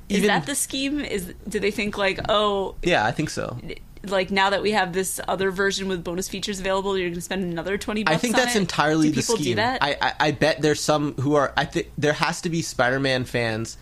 is 0.09 0.19
even 0.19 0.27
that 0.27 0.45
the 0.45 0.55
scheme? 0.55 0.99
Is 0.99 1.33
do 1.47 1.59
they 1.59 1.71
think 1.71 1.97
like 1.97 2.19
oh 2.29 2.75
yeah, 2.83 3.05
I 3.05 3.11
think 3.11 3.29
so. 3.29 3.57
like 4.03 4.29
now 4.29 4.51
that 4.51 4.61
we 4.61 4.71
have 4.71 4.93
this 4.93 5.19
other 5.27 5.49
version 5.49 5.87
with 5.87 6.03
bonus 6.03 6.29
features 6.29 6.59
available, 6.59 6.97
you're 6.97 7.07
going 7.07 7.15
to 7.15 7.21
spend 7.21 7.43
another 7.43 7.77
twenty. 7.77 8.03
bucks 8.03 8.15
I 8.15 8.19
think 8.19 8.35
that's 8.35 8.55
it? 8.55 8.59
entirely 8.59 9.07
do 9.09 9.15
the 9.15 9.21
people 9.21 9.35
scheme. 9.35 9.45
do 9.45 9.55
that? 9.55 9.81
I, 9.81 9.97
I 9.99 10.13
I 10.19 10.31
bet 10.31 10.61
there's 10.61 10.79
some 10.79 11.13
who 11.15 11.35
are. 11.35 11.53
I 11.57 11.65
think 11.65 11.91
there 11.97 12.13
has 12.13 12.41
to 12.41 12.49
be 12.49 12.61
Spider-Man 12.61 13.25
fans. 13.25 13.77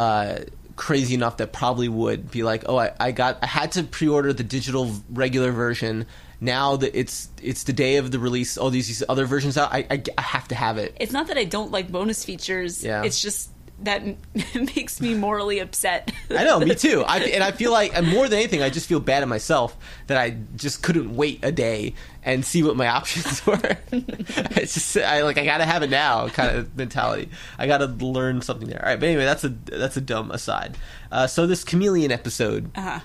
Uh, 0.00 0.44
crazy 0.76 1.12
enough 1.14 1.36
that 1.36 1.52
probably 1.52 1.88
would 1.88 2.30
be 2.30 2.42
like, 2.42 2.64
oh, 2.66 2.78
I, 2.78 2.92
I 2.98 3.12
got, 3.12 3.36
I 3.42 3.46
had 3.46 3.72
to 3.72 3.82
pre-order 3.82 4.32
the 4.32 4.42
digital 4.42 4.90
regular 5.10 5.52
version. 5.52 6.06
Now 6.40 6.76
that 6.76 6.98
it's 6.98 7.28
it's 7.42 7.64
the 7.64 7.74
day 7.74 7.98
of 7.98 8.10
the 8.10 8.18
release, 8.18 8.56
all 8.56 8.70
these, 8.70 8.88
these 8.88 9.02
other 9.06 9.26
versions 9.26 9.58
out, 9.58 9.74
I, 9.74 9.86
I, 9.90 10.02
I 10.16 10.22
have 10.22 10.48
to 10.48 10.54
have 10.54 10.78
it. 10.78 10.96
it's 10.98 11.12
not 11.12 11.26
that 11.26 11.36
I 11.36 11.44
don't 11.44 11.70
like 11.70 11.92
bonus 11.92 12.24
features. 12.24 12.82
Yeah. 12.82 13.04
It's 13.04 13.20
just 13.20 13.50
that 13.84 14.02
makes 14.54 15.00
me 15.00 15.14
morally 15.14 15.58
upset. 15.58 16.12
I 16.30 16.44
know, 16.44 16.60
me 16.60 16.74
too. 16.76 17.02
I, 17.06 17.18
and 17.18 17.42
I 17.42 17.52
feel 17.52 17.72
like, 17.72 17.96
and 17.96 18.06
more 18.06 18.28
than 18.28 18.38
anything, 18.38 18.62
I 18.62 18.70
just 18.70 18.88
feel 18.88 19.00
bad 19.00 19.22
at 19.22 19.28
myself 19.28 19.76
that 20.06 20.16
I 20.16 20.36
just 20.56 20.82
couldn't 20.82 21.14
wait 21.14 21.40
a 21.42 21.52
day 21.52 21.94
and 22.22 22.44
see 22.44 22.62
what 22.62 22.76
my 22.76 22.88
options 22.96 23.44
were. 23.46 23.78
it's 23.92 24.74
just, 24.74 24.96
I 24.96 25.22
like, 25.22 25.38
I 25.38 25.44
gotta 25.44 25.64
have 25.64 25.82
it 25.82 25.90
now, 25.90 26.28
kind 26.28 26.56
of 26.56 26.76
mentality. 26.76 27.30
I 27.58 27.66
gotta 27.66 27.86
learn 27.86 28.42
something 28.42 28.68
there. 28.68 28.80
All 28.82 28.90
right, 28.90 29.00
but 29.00 29.08
anyway, 29.08 29.24
that's 29.24 29.44
a 29.44 29.48
that's 29.48 29.96
a 29.96 30.00
dumb 30.00 30.30
aside. 30.30 30.76
Uh, 31.10 31.26
so 31.26 31.46
this 31.46 31.64
chameleon 31.64 32.12
episode, 32.12 32.70
uh-huh. 32.76 33.00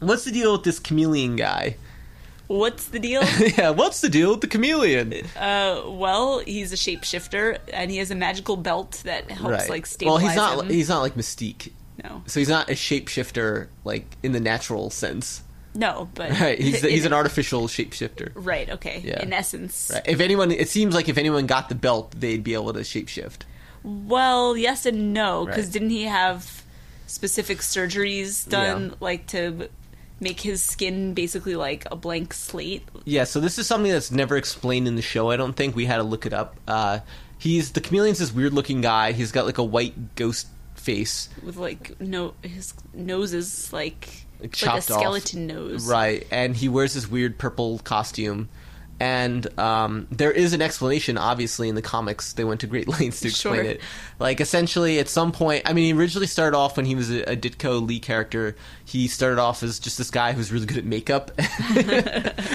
what's 0.00 0.24
the 0.24 0.32
deal 0.32 0.52
with 0.52 0.64
this 0.64 0.78
chameleon 0.78 1.36
guy? 1.36 1.76
What's 2.50 2.86
the 2.86 2.98
deal? 2.98 3.22
yeah, 3.58 3.70
what's 3.70 4.00
the 4.00 4.08
deal 4.08 4.32
with 4.32 4.40
the 4.40 4.48
chameleon? 4.48 5.12
uh, 5.36 5.82
well, 5.86 6.40
he's 6.40 6.72
a 6.72 6.76
shapeshifter 6.76 7.58
and 7.72 7.92
he 7.92 7.98
has 7.98 8.10
a 8.10 8.16
magical 8.16 8.56
belt 8.56 9.02
that 9.04 9.30
helps 9.30 9.68
like 9.68 9.86
stabilize. 9.86 10.22
well, 10.22 10.28
he's 10.28 10.36
not. 10.36 10.64
him. 10.64 10.68
He's 10.72 10.88
not 10.88 11.00
like 11.00 11.14
Mystique. 11.14 11.70
no, 12.02 12.24
So 12.26 12.40
he's 12.40 12.48
not 12.48 12.68
a 12.68 12.72
shapeshifter 12.72 13.68
like 13.84 14.04
in 14.24 14.32
the 14.32 14.40
natural 14.40 14.90
sense. 14.90 15.42
no, 15.76 16.08
but 16.14 16.30
Right? 16.40 16.58
He's 16.58 16.80
he's 16.94 17.04
an 17.04 17.12
artificial 17.12 17.68
shapeshifter. 17.68 18.32
right. 18.34 18.68
Okay, 18.68 19.00
Yeah. 19.04 19.22
in 19.22 19.32
essence. 19.32 19.92
Right. 19.94 20.02
If 20.06 20.18
anyone, 20.18 20.50
it 20.50 20.68
seems 20.68 20.92
like 20.92 21.08
if 21.08 21.18
anyone 21.18 21.46
got 21.46 21.68
the 21.68 21.76
belt, 21.76 22.12
they'd 22.18 22.42
be 22.42 22.54
able 22.54 22.72
to 22.72 22.80
shapeshift. 22.80 23.42
Well, 23.84 24.56
yes 24.56 24.86
and 24.86 25.14
no, 25.14 25.46
because 25.46 25.66
Right. 25.66 25.72
didn't 25.72 25.90
he 25.90 26.02
have 26.04 26.64
specific 27.06 27.58
surgeries 27.58 28.48
done, 28.48 28.88
Yeah. 28.88 28.94
like 29.00 29.26
to 29.28 29.68
make 30.20 30.40
his 30.40 30.62
skin 30.62 31.14
basically 31.14 31.56
like 31.56 31.86
a 31.90 31.96
blank 31.96 32.32
slate? 32.34 32.86
Yeah. 33.04 33.24
So 33.24 33.40
this 33.40 33.58
is 33.58 33.66
something 33.66 33.90
that's 33.90 34.10
never 34.10 34.36
explained 34.36 34.86
in 34.86 34.96
the 34.96 35.02
show. 35.02 35.30
I 35.30 35.36
don't 35.36 35.54
think 35.56 35.74
we 35.74 35.86
had 35.86 35.96
to 35.96 36.02
look 36.02 36.26
it 36.26 36.32
up. 36.32 36.56
Uh, 36.68 37.00
he's 37.38 37.72
the 37.72 37.80
chameleon's 37.80 38.18
this 38.18 38.32
weird 38.32 38.52
looking 38.52 38.80
guy. 38.80 39.12
He's 39.12 39.32
got 39.32 39.46
like 39.46 39.58
a 39.58 39.64
white 39.64 40.14
ghost 40.16 40.46
face. 40.74 41.28
with 41.42 41.56
like 41.56 42.00
no 42.00 42.34
his 42.42 42.72
nose 42.94 43.34
is 43.34 43.72
like, 43.72 44.08
Like 44.40 44.42
like 44.42 44.52
a 44.52 44.56
chopped 44.56 44.90
off. 44.90 45.00
skeleton 45.00 45.46
nose 45.46 45.86
Right, 45.86 46.26
and 46.30 46.56
he 46.56 46.68
wears 46.70 46.94
this 46.94 47.06
weird 47.06 47.36
purple 47.38 47.78
costume, 47.80 48.48
And 49.00 49.58
um, 49.58 50.06
there 50.10 50.30
is 50.30 50.52
an 50.52 50.60
explanation, 50.60 51.16
obviously, 51.16 51.70
in 51.70 51.74
the 51.74 51.80
comics. 51.82 52.34
They 52.34 52.44
went 52.44 52.60
to 52.60 52.66
great 52.66 52.86
lengths 53.00 53.20
to 53.20 53.28
explain 53.28 53.54
Sure. 53.54 53.64
it. 53.64 53.80
Like, 54.18 54.42
essentially, 54.42 54.98
at 54.98 55.08
some 55.08 55.32
point, 55.32 55.62
I 55.68 55.72
mean, 55.72 55.86
he 55.86 55.98
originally 55.98 56.26
started 56.26 56.54
off 56.56 56.76
when 56.76 56.84
he 56.84 56.94
was 56.94 57.10
a, 57.10 57.22
a 57.32 57.34
Ditko 57.36 57.86
Lee 57.88 57.98
character. 57.98 58.56
He 58.84 59.08
started 59.08 59.40
off 59.40 59.62
as 59.62 59.78
just 59.78 59.96
this 59.96 60.10
guy 60.10 60.32
who 60.32 60.38
was 60.38 60.52
really 60.52 60.66
good 60.66 60.76
at 60.76 60.84
makeup 60.84 61.30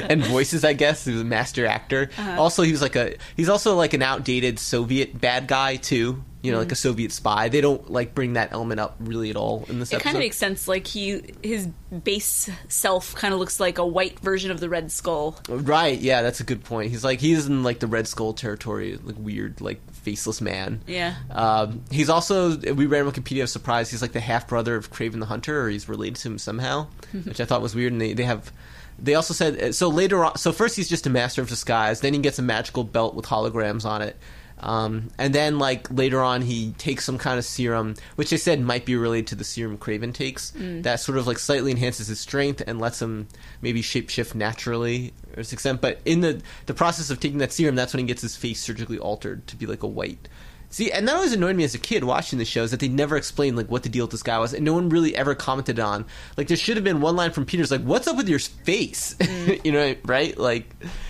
and 0.10 0.24
voices, 0.24 0.64
I 0.64 0.74
guess. 0.74 1.04
He 1.06 1.14
was 1.14 1.22
a 1.22 1.25
master 1.25 1.66
actor. 1.66 2.10
Uh-huh. 2.18 2.42
Also, 2.42 2.62
he 2.62 2.72
was 2.72 2.82
like 2.82 2.96
a, 2.96 3.16
he's 3.36 3.50
also 3.50 3.75
like 3.75 3.94
an 3.94 4.04
outdated 4.04 4.60
Soviet 4.60 5.20
bad 5.20 5.48
guy, 5.48 5.78
too. 5.78 6.24
You 6.46 6.52
know, 6.52 6.60
like 6.60 6.72
a 6.72 6.75
Soviet 6.75 7.12
spy. 7.12 7.50
They 7.50 7.62
don't 7.62 7.90
like 7.90 8.14
bring 8.14 8.34
that 8.34 8.52
element 8.52 8.80
up 8.80 8.96
really 9.00 9.30
at 9.30 9.36
all 9.36 9.66
in 9.70 9.80
this 9.80 9.92
It 9.92 10.02
kind 10.02 10.16
of 10.16 10.20
makes 10.20 10.38
sense. 10.38 10.68
Like 10.68 10.88
he, 10.88 11.22
his 11.42 11.68
base 12.04 12.50
self 12.68 13.16
kind 13.16 13.34
of 13.34 13.40
looks 13.40 13.60
like 13.60 13.78
a 13.78 13.86
white 13.86 14.20
version 14.20 14.52
of 14.52 14.60
the 14.60 14.70
Red 14.70 14.92
Skull. 14.92 15.40
Right, 15.50 16.00
yeah, 16.00 16.22
that's 16.22 16.40
a 16.40 16.44
good 16.44 16.64
point. 16.64 16.92
He's 16.92 17.04
like 17.04 17.20
he's 17.20 17.48
in 17.48 17.64
like 17.64 17.80
the 17.80 17.88
Red 17.88 18.08
Skull 18.08 18.34
territory, 18.34 18.98
like 19.04 19.16
weird, 19.18 19.62
like 19.62 19.82
faceless 19.92 20.40
man. 20.40 20.82
Yeah. 20.88 21.16
Um, 21.32 21.84
he's 21.92 22.10
also 22.10 22.58
we 22.58 22.86
read 22.86 23.06
Wikipedia 23.06 23.44
of 23.44 23.50
surprise. 23.50 23.90
He's 23.90 24.02
like 24.02 24.12
the 24.14 24.20
half 24.20 24.48
brother 24.48 24.75
of 24.75 24.92
Kraven 24.92 25.20
the 25.20 25.25
Hunter, 25.25 25.62
or 25.62 25.70
he's 25.70 25.90
related 25.90 26.18
to 26.18 26.30
him 26.30 26.38
somehow, 26.38 26.88
which 27.24 27.42
I 27.42 27.46
thought 27.46 27.62
was 27.62 27.75
weird. 27.75 27.92
And 27.92 28.02
they 28.02 28.14
they 28.14 28.24
have. 28.24 28.52
They 28.98 29.16
also 29.16 29.34
said 29.34 29.75
so 29.75 29.90
later 29.90 30.24
on. 30.24 30.38
So 30.38 30.54
first 30.54 30.78
he's 30.78 30.88
just 30.88 31.06
a 31.06 31.10
master 31.10 31.42
of 31.42 31.50
disguise. 31.50 32.00
Then 32.00 32.14
he 32.14 32.20
gets 32.20 32.40
a 32.40 32.42
magical 32.42 32.86
belt 32.86 33.14
with 33.14 33.25
holograms 33.25 33.84
on 33.84 34.02
it. 34.02 34.16
Um, 34.60 35.10
and 35.18 35.36
then, 35.36 35.60
like 35.60 35.92
later 35.92 36.22
on, 36.22 36.42
he 36.42 36.72
takes 36.78 37.04
some 37.06 37.18
kind 37.18 37.38
of 37.38 37.46
serum, 37.46 37.96
which 38.16 38.30
they 38.30 38.38
said 38.38 38.62
might 38.62 38.86
be 38.86 38.96
related 38.96 39.28
to 39.28 39.36
the 39.36 39.44
serum 39.44 39.78
Kraven 39.78 40.14
takes. 40.14 40.52
That 40.84 41.00
sort 41.00 41.18
of 41.18 41.28
like 41.28 41.40
slightly 41.40 41.72
enhances 41.72 42.08
his 42.08 42.20
strength 42.20 42.64
and 42.66 42.80
lets 42.80 43.02
him 43.02 43.28
maybe 43.62 43.82
shapeshift 43.82 44.34
naturally 44.34 45.14
or 45.36 45.44
to 45.44 45.54
extent. 45.54 45.82
But 45.82 46.00
in 46.06 46.22
the 46.22 46.42
the 46.66 46.74
process 46.74 47.10
of 47.10 47.20
taking 47.20 47.40
that 47.40 47.52
serum, 47.52 47.76
that's 47.76 47.94
when 47.94 48.00
he 48.00 48.08
gets 48.08 48.22
his 48.22 48.36
face 48.36 48.62
surgically 48.62 48.98
altered 48.98 49.46
to 49.48 49.56
be 49.56 49.66
like 49.66 49.84
a 49.84 49.88
white. 49.88 50.28
See, 50.70 50.92
and 50.92 51.08
that 51.08 51.16
always 51.16 51.32
annoyed 51.32 51.56
me 51.56 51.64
as 51.64 51.74
a 51.74 51.78
kid 51.78 52.04
watching 52.04 52.38
the 52.40 52.46
shows 52.46 52.72
that 52.72 52.80
they 52.80 52.88
never 52.90 53.16
explained 53.16 53.56
like 53.56 53.70
what 53.70 53.84
the 53.84 53.90
deal 53.90 54.06
with 54.06 54.12
this 54.12 54.24
guy 54.24 54.40
was, 54.40 54.54
and 54.54 54.66
no 54.66 54.74
one 54.74 54.90
really 54.90 55.16
ever 55.16 55.36
commented 55.36 55.80
on. 55.80 56.06
Like 56.38 56.48
there 56.48 56.58
should 56.58 56.76
have 56.76 56.84
been 56.84 57.02
one 57.02 57.16
line 57.16 57.32
from 57.32 57.46
Peter's 57.46 57.72
like, 57.72 57.82
"What's 57.82 58.08
up 58.08 58.18
with 58.18 58.28
your 58.28 58.40
face?" 58.40 59.16
you 59.64 59.72
know, 59.72 59.96
right? 60.06 60.38
Like, 60.38 60.70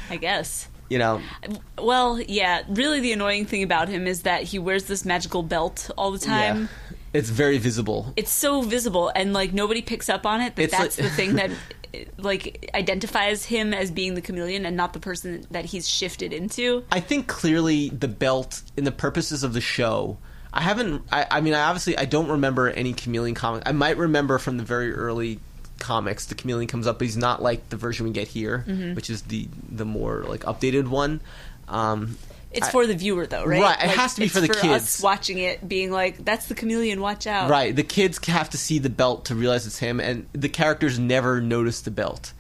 I 0.10 0.18
guess. 0.18 0.68
You 0.89 0.98
know, 1.00 1.22
Well, 1.80 2.20
yeah. 2.22 2.63
Really, 2.70 3.00
the 3.00 3.12
annoying 3.12 3.46
thing 3.46 3.63
about 3.63 3.89
him 3.89 4.08
is 4.08 4.22
that 4.24 4.44
he 4.44 4.60
wears 4.60 4.86
this 4.86 5.06
magical 5.06 5.44
belt 5.44 5.89
all 5.98 6.12
the 6.12 6.20
time. 6.20 6.70
yeah, 6.92 6.98
it's 7.13 7.30
very 7.30 7.58
visible. 7.58 8.13
It's 8.15 8.32
so 8.32 8.62
visible, 8.62 9.12
and 9.15 9.34
like 9.34 9.54
nobody 9.54 9.82
picks 9.82 10.10
up 10.10 10.25
on 10.25 10.42
it. 10.42 10.56
That 10.56 10.63
It's 10.63 10.77
that's 10.77 10.98
like- 11.00 11.10
the 11.10 11.15
thing 11.15 11.36
that 11.36 11.51
like 12.18 12.70
identifies 12.75 13.46
him 13.46 13.74
as 13.74 13.89
being 13.89 14.15
the 14.15 14.22
chameleon 14.22 14.65
and 14.65 14.75
not 14.75 14.92
the 14.94 15.00
person 15.00 15.46
that 15.51 15.65
he's 15.65 15.88
shifted 15.88 16.34
into. 16.34 16.84
I 16.92 17.00
think 17.00 17.27
clearly 17.27 17.89
the 17.89 18.10
belt, 18.10 18.62
in 18.75 18.84
the 18.84 18.92
purposes 18.92 19.44
of 19.44 19.54
the 19.54 19.62
show, 19.62 20.18
I 20.54 20.62
haven't. 20.62 21.04
I, 21.12 21.25
I 21.32 21.42
mean, 21.42 21.54
I 21.54 21.62
obviously 21.63 21.98
I 21.98 22.06
don't 22.06 22.27
remember 22.30 22.70
any 22.70 22.94
chameleon 22.94 23.34
comic. 23.36 23.63
I 23.65 23.72
might 23.72 23.98
remember 23.98 24.38
from 24.39 24.58
the 24.58 24.63
very 24.63 24.94
early 24.94 25.39
comics 25.79 26.25
the 26.25 26.36
chameleon 26.36 26.67
comes 26.67 26.88
up, 26.88 27.00
but 27.00 27.05
he's 27.05 27.17
not 27.17 27.41
like 27.41 27.70
the 27.70 27.75
version 27.77 28.05
we 28.05 28.12
get 28.12 28.27
here, 28.27 28.60
which 28.96 29.10
is 29.10 29.24
the 29.24 29.48
the 29.70 29.86
more 29.86 30.24
like 30.24 30.41
updated 30.41 30.88
one. 30.88 31.22
Um, 31.67 32.17
It's 32.51 32.67
I- 32.67 32.72
for 32.72 32.88
the 32.88 32.94
viewer, 32.96 33.25
though, 33.27 33.44
right? 33.44 33.62
Right, 33.62 33.84
it 33.84 33.89
has 33.89 34.13
to 34.15 34.22
be 34.22 34.27
for 34.29 34.39
the 34.39 34.50
Us 34.51 34.62
kids. 34.62 35.01
watching 35.01 35.39
it, 35.39 35.67
being 35.67 35.91
like, 35.91 36.24
"That's 36.24 36.46
the 36.48 36.55
chameleon. 36.55 37.01
Watch 37.01 37.27
out!" 37.27 37.50
Right, 37.50 37.75
the 37.75 37.84
kids 37.84 38.25
have 38.27 38.50
to 38.51 38.58
see 38.58 38.79
the 38.79 38.89
belt 38.89 39.25
to 39.25 39.36
realize 39.36 39.65
it's 39.67 39.79
him, 39.79 40.00
and 40.00 40.25
the 40.32 40.48
characters 40.50 40.98
never 40.98 41.41
notice 41.41 41.82
the 41.82 41.91
belt, 41.91 42.32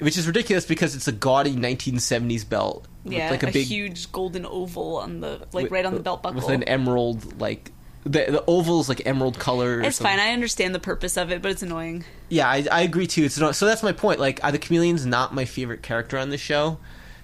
which 0.00 0.18
is 0.18 0.26
ridiculous 0.26 0.64
because 0.66 0.96
it's 0.96 1.06
a 1.06 1.12
gaudy 1.12 1.54
1970s 1.54 2.48
belt. 2.48 2.86
Yeah, 3.04 3.30
like 3.30 3.42
a, 3.42 3.48
a, 3.48 3.52
big 3.52 3.66
huge 3.66 4.10
golden 4.10 4.44
oval 4.46 4.96
on 4.96 5.20
the 5.20 5.40
like 5.52 5.64
with- 5.64 5.72
right 5.72 5.84
on 5.84 5.94
the 5.94 6.00
belt 6.00 6.22
buckle. 6.22 6.40
with 6.40 6.48
an 6.48 6.62
emerald 6.64 7.38
like 7.40 7.70
the 8.04 8.26
the 8.30 8.44
oval's 8.46 8.88
like 8.88 9.02
emerald 9.06 9.38
color. 9.38 9.78
or 9.78 9.82
it's 9.82 9.96
something. 9.96 10.18
fine. 10.18 10.28
I 10.28 10.32
understand 10.32 10.74
the 10.74 10.80
purpose 10.80 11.16
of 11.16 11.30
it, 11.32 11.42
but 11.42 11.50
it's 11.50 11.62
annoying. 11.62 12.04
Yeah, 12.28 12.48
I, 12.48 12.66
I 12.70 12.82
agree 12.82 13.06
too. 13.06 13.24
It's 13.24 13.38
not, 13.38 13.56
so 13.56 13.66
that's 13.66 13.82
my 13.82 13.92
point. 13.92 14.20
Like, 14.20 14.42
uh, 14.44 14.50
the 14.50 14.58
chameleon's 14.58 15.06
not 15.06 15.34
my 15.34 15.44
favorite 15.44 15.82
character 15.82 16.18
on 16.18 16.30
the 16.30 16.38
show. 16.38 16.78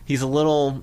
He's 0.04 0.22
a 0.22 0.26
little. 0.26 0.82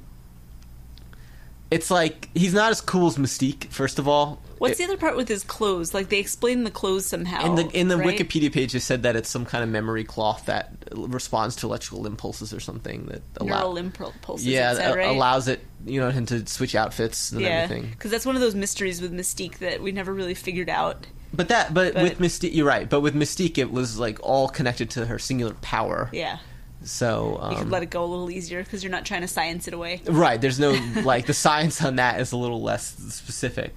It's 1.70 1.92
like 1.92 2.30
he's 2.34 2.54
not 2.54 2.72
as 2.72 2.80
cool 2.80 3.08
as 3.08 3.18
Mystique. 3.18 3.66
First 3.66 4.00
of 4.00 4.08
all, 4.08 4.42
What's 4.60 4.74
It- 4.74 4.78
the 4.80 4.84
other 4.86 4.98
part 4.98 5.16
with 5.16 5.28
his 5.28 5.44
clothes? 5.44 5.94
Like 5.94 6.10
they 6.10 6.20
explain 6.20 6.64
the 6.64 6.72
clothes 6.72 7.06
somehow. 7.06 7.46
in 7.46 7.56
the 7.56 7.68
in 7.78 7.88
the 7.88 7.98
right? 7.98 8.18
Wikipedia 8.18 8.52
page? 8.52 8.74
They 8.74 8.80
said 8.80 9.04
that 9.04 9.16
it's 9.16 9.30
some 9.30 9.46
kind 9.46 9.64
of 9.64 9.70
memory 9.70 10.04
cloth 10.04 10.46
that 10.46 10.72
responds 10.94 11.56
to 11.58 11.68
electrical 11.68 12.06
impulses 12.08 12.54
or 12.54 12.60
something 12.60 13.06
that 13.08 13.22
allow- 13.38 13.60
neural 13.60 13.78
impulses. 13.78 14.46
yeah 14.48 14.72
a- 14.74 14.96
right? 14.96 15.08
allows 15.10 15.48
it 15.48 15.62
you 15.86 16.00
know 16.00 16.10
him 16.10 16.26
to 16.28 16.46
switch 16.48 16.76
outfits 16.76 17.32
and 17.32 17.42
yeah, 17.42 17.48
everything. 17.50 17.90
because 17.92 18.12
that's 18.12 18.26
one 18.26 18.36
of 18.36 18.42
those 18.42 18.56
mysteries 18.56 19.02
with 19.02 19.14
Mystique 19.14 19.60
that 19.60 19.82
we 19.82 19.92
never 19.92 20.14
really 20.14 20.34
figured 20.34 20.70
out. 20.70 21.08
But 21.34 21.50
that 21.50 21.74
but, 21.74 21.94
But- 21.94 22.04
with 22.04 22.20
Mystique, 22.20 22.54
you're 22.56 22.66
right. 22.66 22.90
But 22.90 23.02
with 23.02 23.14
Mystique, 23.14 23.58
it 23.58 23.72
was 23.72 24.00
like 24.00 24.18
all 24.24 24.48
connected 24.50 24.90
to 24.92 25.06
her 25.06 25.20
singular 25.20 25.54
power. 25.62 26.10
Yeah, 26.14 26.40
So 26.84 27.38
um, 27.42 27.52
you 27.52 27.58
could 27.60 27.70
let 27.70 27.84
it 27.84 27.90
go 27.90 28.04
a 28.04 28.08
little 28.08 28.32
easier 28.32 28.64
because 28.64 28.82
you're 28.84 28.92
not 28.92 29.06
trying 29.06 29.22
to 29.22 29.28
science 29.28 29.68
it 29.68 29.74
away. 29.74 30.02
Right. 30.06 30.40
There's 30.40 30.60
no 30.60 30.72
like 31.04 31.26
the 31.26 31.34
science 31.34 31.84
on 31.84 31.98
that 31.98 32.20
is 32.22 32.32
a 32.32 32.38
little 32.38 32.62
less 32.62 32.96
specific. 33.10 33.76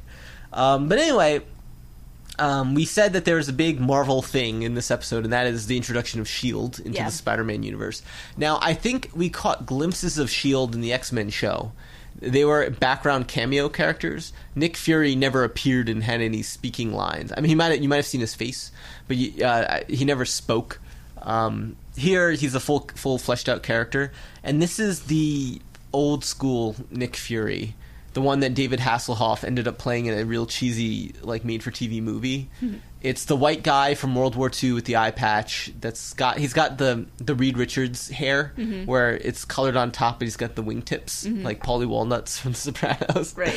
Um, 0.53 0.89
but 0.89 0.99
anyway, 0.99 1.43
um, 2.39 2.75
we 2.75 2.85
said 2.85 3.13
that 3.13 3.25
there's 3.25 3.49
a 3.49 3.53
big 3.53 3.81
Marvel 3.81 4.23
thing 4.23 4.63
in 4.63 4.75
this 4.75 4.91
episode, 4.91 5.25
and 5.25 5.33
that 5.33 5.47
is 5.47 5.67
the 5.67 5.77
introduction 5.77 6.21
of 6.21 6.29
Shield 6.29 6.79
into 6.81 6.99
Yeah. 6.99 7.07
the 7.07 7.11
Spider-Man 7.13 7.63
universe. 7.63 8.03
Now, 8.37 8.59
I 8.63 8.75
think 8.75 9.11
we 9.15 9.29
caught 9.29 9.67
glimpses 9.67 10.19
of 10.19 10.31
Shield 10.31 10.75
in 10.75 10.81
the 10.81 10.93
X-Men 10.93 11.31
show. 11.31 11.73
They 12.19 12.45
were 12.45 12.69
background 12.71 13.29
cameo 13.29 13.69
characters. 13.69 14.33
Nick 14.55 14.77
Fury 14.77 15.15
never 15.15 15.45
appeared 15.45 15.89
and 15.89 16.03
had 16.05 16.21
any 16.21 16.43
speaking 16.43 16.93
lines. 16.93 17.33
I 17.35 17.41
mean, 17.41 17.49
he 17.49 17.55
might 17.55 17.81
you 17.81 17.89
might 17.89 17.97
have 17.97 18.07
seen 18.07 18.21
his 18.21 18.35
face, 18.35 18.73
but 19.09 19.17
you, 19.17 19.45
uh, 19.45 19.81
he 19.89 20.05
never 20.05 20.25
spoke. 20.25 20.81
Um, 21.23 21.77
here, 21.97 22.33
he's 22.33 22.55
a 22.55 22.61
full 22.61 22.91
full 22.95 23.17
fleshed 23.19 23.49
out 23.49 23.63
character, 23.63 24.13
and 24.43 24.61
this 24.61 24.79
is 24.79 25.03
the 25.05 25.61
old 25.93 26.25
school 26.25 26.77
Nick 26.91 27.17
Fury, 27.17 27.75
the 28.13 28.21
one 28.21 28.41
that 28.41 28.55
David 28.55 28.81
Hasselhoff 28.81 29.45
ended 29.45 29.69
up 29.69 29.79
playing 29.79 30.07
in 30.07 30.19
a 30.19 30.25
real 30.25 30.47
cheesy 30.47 31.15
like 31.23 31.45
made 31.45 31.63
for 31.63 31.71
TV 31.71 32.03
movie. 32.03 32.51
It's 33.03 33.25
the 33.25 33.37
white 33.37 33.63
guy 33.63 33.95
from 33.95 34.15
World 34.15 34.35
War 34.37 34.51
II 34.63 34.73
with 34.73 34.85
the 34.85 34.97
eye 34.97 35.11
patch. 35.13 35.73
That's 35.81 36.13
got 36.15 36.39
he's 36.39 36.53
got 36.53 36.79
the 36.79 37.07
the 37.19 37.35
Reed 37.35 37.57
Richards 37.57 38.09
hair 38.09 38.53
where 38.87 39.17
it's 39.17 39.45
colored 39.45 39.77
on 39.77 39.93
top, 39.93 40.19
but 40.19 40.27
he's 40.27 40.37
got 40.37 40.55
the 40.57 40.63
wingtips 40.63 41.45
like 41.45 41.63
Paulie 41.63 41.87
Walnuts 41.87 42.39
from 42.39 42.53
The 42.53 42.59
Sopranos. 42.59 43.37
Right. 43.37 43.55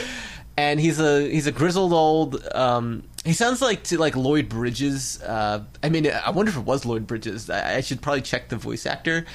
And 0.56 0.80
he's 0.80 1.00
a 1.00 1.28
he's 1.30 1.48
a 1.48 1.52
grizzled 1.52 1.94
old. 1.94 2.48
Um, 2.54 3.04
he 3.26 3.34
sounds 3.34 3.60
like 3.62 3.84
to 3.86 3.98
like 3.98 4.16
Lloyd 4.16 4.50
Bridges. 4.50 5.20
Uh, 5.22 5.64
I 5.82 5.90
mean, 5.90 6.08
I 6.08 6.30
wonder 6.30 6.52
if 6.52 6.58
it 6.58 6.64
was 6.64 6.86
Lloyd 6.86 7.08
Bridges. 7.08 7.50
I, 7.50 7.78
I 7.78 7.82
should 7.82 8.02
probably 8.02 8.22
check 8.22 8.50
the 8.50 8.56
voice 8.58 8.86
actor 8.86 9.26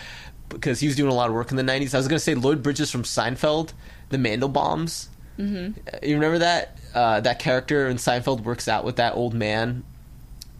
because 0.49 0.81
he 0.81 0.87
was 0.87 0.97
doing 0.97 1.11
a 1.11 1.15
lot 1.15 1.29
of 1.29 1.35
work 1.35 1.51
in 1.51 1.57
the 1.57 1.63
'90s. 1.63 1.95
I 1.95 1.99
was 1.99 2.09
going 2.09 2.19
to 2.19 2.25
say 2.25 2.35
Lloyd 2.35 2.63
Bridges 2.63 2.91
from 2.91 3.03
Seinfeld, 3.03 3.73
the 4.11 4.17
Mandelbaums. 4.17 5.09
Mm-hmm. 5.39 5.81
You 6.03 6.15
remember 6.15 6.39
that 6.39 6.79
uh, 6.95 7.21
that 7.21 7.39
character 7.39 7.89
in 7.89 7.97
Seinfeld 7.97 8.43
works 8.43 8.69
out 8.69 8.85
with 8.85 8.97
that 8.97 9.15
old 9.15 9.35
man 9.35 9.85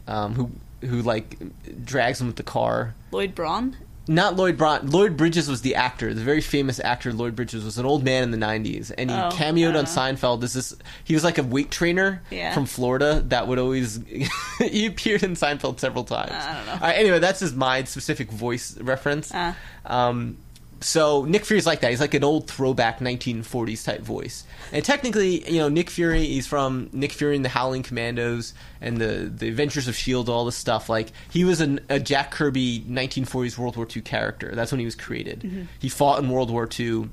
um, 0.07 0.35
who 0.35 0.51
who 0.81 1.01
like 1.01 1.37
drags 1.85 2.21
him 2.21 2.27
with 2.27 2.37
the 2.37 2.43
car. 2.43 2.95
Lloyd 3.11 3.35
Braun. 3.35 3.77
Not 4.09 4.35
Lloyd 4.35 4.57
Braun. 4.57 4.89
Lloyd 4.89 5.15
Bridges 5.15 5.47
was 5.47 5.61
the 5.61 5.75
actor. 5.75 6.15
The 6.15 6.21
very 6.23 6.41
famous 6.41 6.79
actor 6.79 7.13
Lloyd 7.13 7.35
Bridges 7.35 7.63
was 7.63 7.77
an 7.77 7.85
old 7.85 8.03
man 8.03 8.23
in 8.23 8.31
the 8.31 8.37
'90s, 8.37 8.91
and 8.97 9.11
he 9.11 9.15
Oh, 9.15 9.29
cameoed 9.31 9.75
I 9.75 9.79
on. 9.79 9.85
Seinfeld. 9.85 10.41
This, 10.41 10.75
he 11.03 11.13
was 11.13 11.23
like 11.23 11.37
a 11.37 11.43
weight 11.43 11.69
trainer 11.69 12.23
Yeah. 12.31 12.51
from 12.55 12.65
Florida 12.65 13.23
that 13.27 13.47
would 13.47 13.59
always. 13.59 13.99
he 14.59 14.87
appeared 14.87 15.21
in 15.21 15.33
Seinfeld 15.35 15.79
several 15.79 16.05
times. 16.05 16.31
I 16.31 16.53
don't 16.55 16.65
know. 16.65 16.77
Right, 16.87 16.93
anyway, 16.93 17.19
that's 17.19 17.39
just 17.41 17.55
my 17.55 17.83
specific 17.83 18.31
voice 18.31 18.75
reference. 18.81 19.31
Uh. 19.31 19.53
Um, 19.85 20.37
so 20.81 21.25
Nick 21.25 21.45
Fury's 21.45 21.65
like 21.65 21.81
that. 21.81 21.89
He's 21.89 21.99
like 21.99 22.13
an 22.13 22.23
old 22.23 22.47
throwback 22.47 22.99
1940s 22.99 23.83
type 23.85 24.01
voice. 24.01 24.43
And 24.71 24.83
technically, 24.83 25.49
you 25.49 25.59
know, 25.59 25.69
Nick 25.69 25.89
Fury, 25.89 26.25
he's 26.25 26.47
from 26.47 26.89
Nick 26.93 27.11
Fury 27.11 27.35
and 27.35 27.43
the 27.43 27.49
Howling 27.49 27.83
Commandos 27.83 28.53
and 28.81 28.97
the 28.97 29.31
the 29.33 29.47
Adventures 29.47 29.87
of 29.87 29.95
Shield, 29.95 30.29
all 30.29 30.45
this 30.45 30.55
stuff. 30.55 30.89
Like 30.89 31.11
he 31.29 31.43
was 31.43 31.61
an, 31.61 31.79
a 31.89 31.99
Jack 31.99 32.31
Kirby 32.31 32.81
1940s 32.87 33.57
World 33.57 33.75
War 33.75 33.87
II 33.93 34.01
character. 34.01 34.53
That's 34.53 34.71
when 34.71 34.79
he 34.79 34.85
was 34.85 34.95
created. 34.95 35.67
He 35.79 35.89
fought 35.89 36.21
in 36.23 36.29
World 36.29 36.49
War 36.49 36.67
II. 36.79 37.09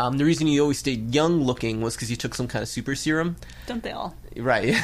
Um, 0.00 0.16
the 0.16 0.24
reason 0.24 0.46
he 0.46 0.60
always 0.60 0.78
stayed 0.78 1.12
young 1.12 1.42
looking 1.42 1.80
was 1.80 1.96
because 1.96 2.08
he 2.08 2.14
took 2.14 2.34
some 2.34 2.46
kind 2.46 2.62
of 2.62 2.68
super 2.68 2.94
serum. 2.94 3.36
Don't 3.66 3.82
they 3.82 3.90
all? 3.90 4.14
Right. 4.36 4.76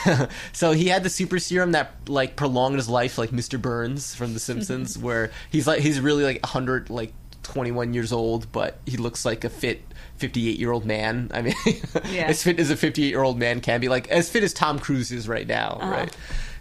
so 0.52 0.72
he 0.72 0.88
had 0.88 1.04
the 1.04 1.10
super 1.10 1.38
serum 1.38 1.72
that 1.72 1.92
like 2.08 2.34
prolonged 2.34 2.76
his 2.76 2.88
life, 2.88 3.16
like 3.16 3.30
Mr. 3.30 3.60
Burns 3.60 4.14
from 4.14 4.34
The 4.34 4.40
Simpsons, 4.40 4.98
where 4.98 5.30
he's 5.50 5.68
like 5.68 5.80
he's 5.80 6.00
really 6.00 6.24
like 6.24 6.44
hundred, 6.44 6.90
like 6.90 7.12
twenty 7.44 7.70
one 7.70 7.94
years 7.94 8.12
old, 8.12 8.50
but 8.50 8.78
he 8.86 8.96
looks 8.96 9.24
like 9.24 9.44
a 9.44 9.48
fit 9.50 9.82
fifty 10.16 10.48
eight 10.50 10.58
year 10.58 10.72
old 10.72 10.84
man. 10.84 11.30
I 11.32 11.42
mean, 11.42 11.54
Yeah. 12.10 12.24
as 12.26 12.42
fit 12.42 12.58
as 12.58 12.70
a 12.70 12.76
fifty 12.76 13.04
eight 13.04 13.10
year 13.10 13.22
old 13.22 13.38
man 13.38 13.60
can 13.60 13.80
be, 13.80 13.88
like 13.88 14.08
as 14.08 14.28
fit 14.28 14.42
as 14.42 14.52
Tom 14.52 14.78
Cruise 14.78 15.12
is 15.12 15.28
right 15.28 15.46
now, 15.46 15.78
Uh-huh. 15.80 15.90
right? 15.90 16.16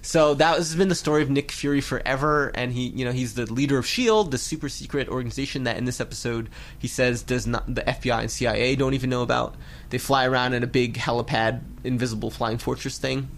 So 0.05 0.33
that 0.33 0.57
has 0.57 0.75
been 0.75 0.89
the 0.89 0.95
story 0.95 1.21
of 1.23 1.29
Nick 1.29 1.49
Fury 1.49 1.79
forever, 1.79 2.51
and 2.55 2.73
he, 2.73 2.87
you 2.89 3.05
know, 3.05 3.13
he's 3.13 3.35
the 3.35 3.45
leader 3.49 3.77
of 3.77 3.87
Shield, 3.87 4.31
the 4.31 4.37
super 4.37 4.67
secret 4.67 5.07
organization 5.07 5.63
that 5.63 5.77
in 5.77 5.85
this 5.85 6.01
episode 6.01 6.49
he 6.77 6.89
says 6.89 7.23
does 7.23 7.47
not 7.47 7.73
the 7.73 7.83
FBI 7.83 8.19
and 8.19 8.29
CIA 8.29 8.75
don't 8.75 8.93
even 8.95 9.09
know 9.09 9.21
about. 9.21 9.55
They 9.91 9.97
fly 9.99 10.25
around 10.27 10.55
in 10.55 10.61
a 10.63 10.67
big 10.67 10.97
helipad, 10.97 11.61
invisible 11.85 12.31
flying 12.31 12.57
fortress 12.57 12.97
thing, 12.97 13.29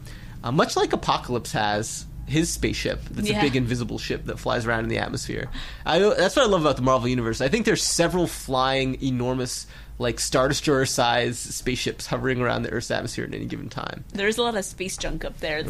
uh, 0.43 0.51
much 0.51 0.75
like 0.75 0.91
Apocalypse 0.91 1.51
has 1.51 2.07
his 2.27 2.49
spaceship. 2.49 3.01
That's 3.11 3.29
Yeah. 3.29 3.39
a 3.39 3.41
big 3.41 3.55
invisible 3.55 3.97
ship 3.99 4.25
that 4.25 4.39
flies 4.39 4.65
around 4.65 4.83
in 4.83 4.89
the 4.89 4.97
atmosphere. 4.97 5.49
I, 5.85 5.99
that's 5.99 6.35
what 6.35 6.45
I 6.45 6.49
love 6.49 6.61
about 6.61 6.75
the 6.75 6.81
Marvel 6.81 7.07
universe. 7.07 7.41
I 7.41 7.47
think 7.49 7.65
there's 7.65 7.83
several 7.83 8.25
flying, 8.27 9.01
enormous, 9.03 9.67
like 9.99 10.19
star 10.19 10.47
destroyer 10.47 10.85
size 10.85 11.37
spaceships 11.37 12.07
hovering 12.07 12.41
around 12.41 12.63
the 12.63 12.69
Earth's 12.71 12.91
atmosphere 12.91 13.25
at 13.25 13.33
any 13.33 13.45
given 13.45 13.69
time. 13.69 14.03
There's 14.13 14.37
a 14.37 14.41
lot 14.43 14.55
of 14.55 14.65
space 14.65 14.97
junk 14.97 15.23
up 15.23 15.37
there. 15.39 15.63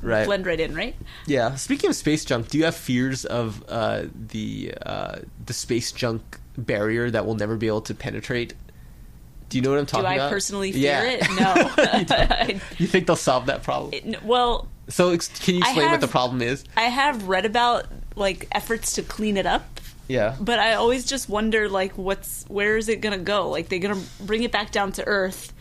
Right. 0.00 0.26
Blend 0.26 0.46
right 0.46 0.60
in, 0.60 0.74
right? 0.74 0.94
Yeah. 1.26 1.56
Speaking 1.56 1.90
of 1.90 1.96
space 1.96 2.24
junk, 2.24 2.48
do 2.48 2.58
you 2.58 2.64
have 2.64 2.76
fears 2.76 3.24
of 3.24 3.64
uh, 3.68 4.04
the 4.14 4.74
uh, 4.84 5.16
the 5.44 5.52
space 5.54 5.90
junk 5.90 6.38
barrier 6.56 7.10
that 7.10 7.26
we'll 7.26 7.34
never 7.34 7.56
be 7.56 7.66
able 7.66 7.80
to 7.82 7.94
penetrate? 7.94 8.54
Do 9.48 9.58
you 9.58 9.62
know 9.62 9.70
what 9.70 9.78
I'm 9.78 9.86
talking 9.86 10.00
about? 10.06 10.14
Do 10.14 10.20
I 10.20 10.24
about? 10.24 10.30
personally 10.32 10.72
fear 10.72 10.82
Yeah. 10.82 11.02
it? 11.04 11.30
No. 11.40 11.54
I- 12.16 12.60
You 12.78 12.86
think 12.86 13.06
they'll 13.06 13.16
solve 13.16 13.46
that 13.46 13.62
problem? 13.62 13.92
it- 13.94 14.22
well, 14.22 14.68
so, 14.88 15.10
ex- 15.10 15.28
can 15.28 15.54
you 15.54 15.60
explain 15.60 15.90
what 15.90 16.00
the 16.00 16.08
problem 16.08 16.42
is? 16.42 16.64
I 16.76 16.82
have 16.84 17.28
read 17.28 17.44
about 17.46 17.86
like 18.14 18.48
efforts 18.52 18.94
to 18.94 19.02
clean 19.02 19.36
it 19.36 19.46
up, 19.46 19.80
Yeah. 20.08 20.36
but 20.40 20.58
I 20.58 20.74
always 20.74 21.04
just 21.06 21.28
wonder 21.28 21.68
like 21.68 21.96
what's 21.98 22.44
where 22.48 22.76
is 22.76 22.88
it 22.88 23.00
going 23.00 23.18
to 23.18 23.24
go? 23.24 23.50
Like 23.50 23.68
they're 23.68 23.78
going 23.78 24.00
to 24.00 24.06
bring 24.24 24.42
it 24.42 24.52
back 24.52 24.70
down 24.70 24.92
to 24.92 25.06
earth 25.06 25.52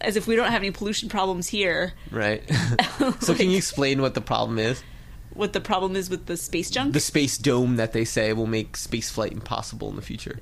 as 0.00 0.16
if 0.16 0.26
we 0.26 0.36
don't 0.36 0.50
have 0.50 0.62
any 0.62 0.70
pollution 0.70 1.08
problems 1.08 1.48
here. 1.48 1.92
Right. 2.10 2.42
so, 3.20 3.34
can 3.34 3.50
you 3.50 3.56
explain 3.56 4.00
what 4.00 4.14
the 4.14 4.20
problem 4.20 4.58
is? 4.58 4.82
What 5.34 5.52
the 5.52 5.60
problem 5.60 5.94
is 5.96 6.10
with 6.10 6.26
the 6.26 6.36
space 6.36 6.70
junk? 6.70 6.92
The 6.92 7.00
space 7.00 7.38
dome 7.38 7.76
that 7.76 7.92
they 7.92 8.04
say 8.04 8.32
will 8.32 8.46
make 8.46 8.76
space 8.76 9.10
flight 9.10 9.32
impossible 9.32 9.88
in 9.90 9.96
the 9.96 10.02
future. 10.02 10.40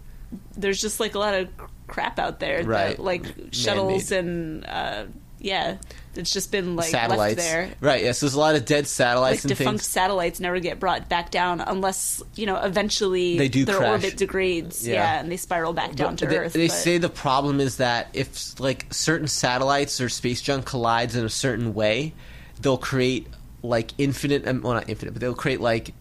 There's 0.56 0.80
just 0.80 0.98
like 1.00 1.14
a 1.14 1.18
lot 1.18 1.34
of 1.34 1.48
crap 1.86 2.18
out 2.18 2.40
there, 2.40 2.64
Right. 2.64 2.96
That, 2.96 3.02
like 3.02 3.24
shuttles 3.50 4.12
and 4.12 4.64
uh, 4.66 5.04
yeah, 5.40 5.76
it's 6.14 6.32
just 6.32 6.50
been 6.50 6.74
like 6.76 6.88
satellites. 6.90 7.36
left 7.36 7.48
there. 7.48 7.70
Right. 7.80 8.02
Yes. 8.02 8.20
there's 8.20 8.34
a 8.34 8.38
lot 8.40 8.56
of 8.56 8.64
dead 8.64 8.78
Like 8.80 8.86
satellites 8.86 9.44
and 9.44 9.48
defunct 9.50 9.80
things. 9.80 9.86
satellites 9.86 10.40
never 10.40 10.58
get 10.60 10.80
brought 10.80 11.08
back 11.08 11.30
down 11.30 11.60
unless 11.60 12.22
you 12.34 12.46
know 12.46 12.56
eventually 12.56 13.38
They 13.38 13.48
do 13.48 13.64
their 13.64 13.76
crash. 13.76 13.90
orbit 14.04 14.16
degrades. 14.16 14.86
Yeah. 14.86 14.94
Yeah. 14.94 15.20
and 15.20 15.30
they 15.30 15.36
spiral 15.36 15.72
back 15.72 15.94
down 15.94 16.16
to 16.16 16.26
they, 16.26 16.38
Earth. 16.38 16.52
They 16.54 16.66
but- 16.68 16.74
say 16.76 16.98
the 16.98 17.08
problem 17.08 17.60
is 17.60 17.76
that 17.76 18.08
if 18.14 18.58
like 18.60 18.86
certain 18.90 19.28
satellites 19.28 20.00
or 20.00 20.08
space 20.08 20.40
junk 20.42 20.64
collides 20.66 21.14
in 21.16 21.24
a 21.24 21.28
certain 21.30 21.74
way, 21.74 22.14
they'll 22.60 22.78
create 22.78 23.26
like 23.62 23.92
infinite, 23.98 24.46
um, 24.46 24.62
well 24.62 24.74
not 24.74 24.88
infinite, 24.88 25.12
but 25.12 25.20
they'll 25.20 25.34
create 25.34 25.60
like 25.60 25.92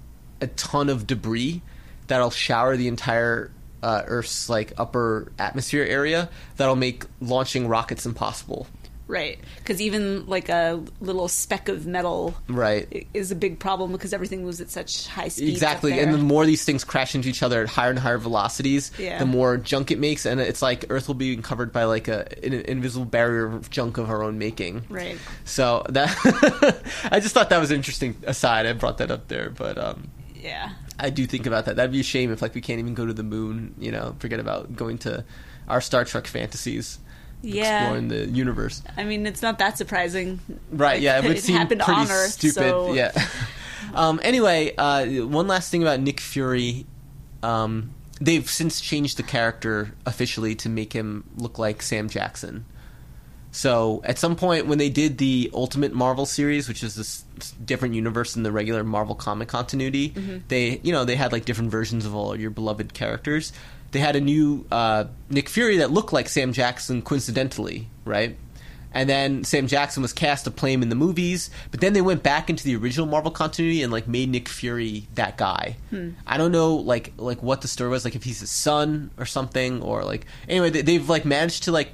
a 0.41 0.47
ton 0.47 0.89
of 0.89 1.05
debris 1.07 1.61
that'll 2.07 2.31
shower 2.31 2.77
the 2.77 2.87
entire 2.87 3.51
uh, 3.83 4.01
Earth's 4.07 4.49
like 4.49 4.73
upper 4.77 5.31
atmosphere 5.37 5.83
area. 5.83 6.29
That'll 6.55 6.75
make 6.75 7.05
launching 7.21 7.67
rockets 7.67 8.05
impossible. 8.07 8.65
Right, 9.07 9.39
because 9.57 9.79
even 9.81 10.25
like 10.27 10.49
a 10.49 10.83
little 10.99 11.29
speck 11.29 11.69
of 11.69 11.87
metal 11.87 12.35
Right. 12.49 13.07
is 13.13 13.31
a 13.31 13.35
big 13.35 13.57
problem 13.57 13.93
because 13.93 14.11
everything 14.11 14.43
moves 14.43 14.59
at 14.59 14.69
such 14.69 15.07
high 15.07 15.29
speeds. 15.29 15.51
Exactly, 15.53 15.97
and 15.99 16.13
the 16.13 16.17
more 16.17 16.45
these 16.45 16.65
things 16.65 16.83
crash 16.83 17.15
into 17.15 17.29
each 17.29 17.41
other 17.41 17.61
at 17.63 17.69
higher 17.69 17.89
and 17.89 17.99
higher 17.99 18.17
velocities, 18.17 18.91
Yeah. 18.99 19.19
the 19.19 19.25
more 19.25 19.55
junk 19.57 19.91
it 19.91 19.99
makes, 19.99 20.25
and 20.25 20.41
it's 20.41 20.61
like 20.61 20.85
Earth 20.89 21.07
will 21.07 21.15
be 21.15 21.37
covered 21.37 21.71
by 21.71 21.85
like 21.85 22.07
a 22.09 22.27
an 22.45 22.53
invisible 22.53 23.05
barrier 23.05 23.45
of 23.45 23.69
junk 23.69 23.97
of 23.97 24.09
our 24.09 24.23
own 24.23 24.37
making. 24.37 24.83
right, 24.89 25.17
So 25.45 25.85
that 25.89 26.09
I 27.11 27.19
just 27.21 27.33
thought 27.33 27.49
that 27.49 27.59
was 27.59 27.71
an 27.71 27.77
interesting 27.77 28.15
aside. 28.23 28.65
I 28.65 28.73
brought 28.73 28.97
that 28.97 29.09
up 29.09 29.29
there, 29.29 29.49
but 29.49 29.77
um, 29.77 30.09
yeah, 30.35 30.71
I 30.99 31.11
do 31.11 31.25
think 31.25 31.45
about 31.45 31.65
that. 31.65 31.77
That'd 31.77 31.91
be 31.93 32.01
a 32.01 32.03
shame 32.03 32.31
if 32.33 32.41
like 32.41 32.53
we 32.55 32.61
can't 32.61 32.79
even 32.79 32.93
go 32.93 33.05
to 33.05 33.13
the 33.13 33.23
moon. 33.23 33.73
You 33.79 33.91
know, 33.93 34.15
forget 34.19 34.39
about 34.41 34.75
going 34.75 34.97
to 34.99 35.23
our 35.69 35.79
Star 35.81 36.03
Trek 36.05 36.27
fantasies, 36.27 36.99
yeah. 37.41 37.81
exploring 37.83 38.07
the 38.07 38.25
universe. 38.27 38.81
I 38.95 39.03
mean, 39.03 39.25
it's 39.25 39.41
not 39.41 39.59
that 39.59 39.77
surprising, 39.77 40.39
Right? 40.71 40.95
Like, 40.95 41.01
yeah, 41.01 41.19
it 41.19 41.23
would 41.27 41.37
it 41.37 41.43
seem 41.43 41.65
pretty 41.67 41.81
Earth, 41.81 42.31
stupid. 42.31 42.53
so- 42.53 42.93
Yeah. 42.93 43.11
um, 43.93 44.19
anyway, 44.23 44.73
uh, 44.77 45.05
one 45.25 45.47
last 45.47 45.71
thing 45.71 45.81
about 45.81 45.99
Nick 45.99 46.19
Fury. 46.19 46.85
Um, 47.43 47.91
they've 48.19 48.49
since 48.49 48.81
changed 48.81 49.17
the 49.17 49.23
character 49.23 49.93
officially 50.05 50.55
to 50.55 50.69
make 50.69 50.93
him 50.93 51.23
look 51.37 51.59
like 51.59 51.81
Sam 51.81 52.09
Jackson. 52.09 52.65
So 53.51 54.01
at 54.03 54.19
some 54.19 54.35
point 54.35 54.67
when 54.67 54.77
they 54.77 54.89
did 54.89 55.17
the 55.17 55.49
Ultimate 55.53 55.93
Marvel 55.93 56.25
series, 56.25 56.67
which 56.67 56.83
is 56.83 56.95
this 56.95 57.23
different 57.63 57.95
universe 57.95 58.33
than 58.33 58.43
the 58.43 58.51
regular 58.51 58.83
Marvel 58.83 59.15
comic 59.15 59.47
continuity, 59.47 60.13
they 60.47 60.79
you 60.83 60.91
know 60.91 61.05
they 61.05 61.15
had 61.15 61.31
like 61.31 61.45
different 61.45 61.71
versions 61.71 62.05
of 62.05 62.13
all 62.13 62.35
your 62.35 62.49
beloved 62.51 62.93
characters. 62.93 63.53
They 63.91 63.99
had 63.99 64.15
a 64.15 64.21
new 64.21 64.65
uh, 64.71 65.05
Nick 65.29 65.49
Fury 65.49 65.77
that 65.77 65.91
looked 65.91 66.13
like 66.13 66.27
Sam 66.29 66.53
Jackson 66.53 67.01
coincidentally, 67.01 67.87
right? 68.05 68.37
And 68.93 69.09
then 69.09 69.43
Sam 69.43 69.67
Jackson 69.67 70.01
was 70.01 70.11
cast 70.13 70.45
to 70.45 70.51
play 70.51 70.73
him 70.73 70.81
in 70.81 70.89
the 70.89 70.95
movies, 70.95 71.49
but 71.71 71.81
then 71.81 71.93
they 71.93 72.01
went 72.01 72.23
back 72.23 72.49
into 72.49 72.63
the 72.63 72.75
original 72.77 73.05
Marvel 73.05 73.29
continuity 73.31 73.83
and 73.83 73.91
like 73.91 74.07
made 74.07 74.29
Nick 74.29 74.49
Fury 74.49 75.07
that 75.15 75.37
guy. 75.37 75.75
I 76.25 76.37
don't 76.37 76.51
know 76.51 76.75
like 76.75 77.13
like 77.17 77.43
what 77.43 77.61
the 77.61 77.67
story 77.67 77.89
was, 77.89 78.05
like 78.05 78.15
if 78.15 78.23
he's 78.23 78.39
his 78.39 78.49
son 78.49 79.11
or 79.17 79.25
something, 79.25 79.81
or 79.81 80.03
like 80.03 80.25
anyway 80.49 80.69
they, 80.69 80.81
they've 80.81 81.07
like 81.07 81.25
managed 81.25 81.63
to 81.63 81.71
like 81.71 81.91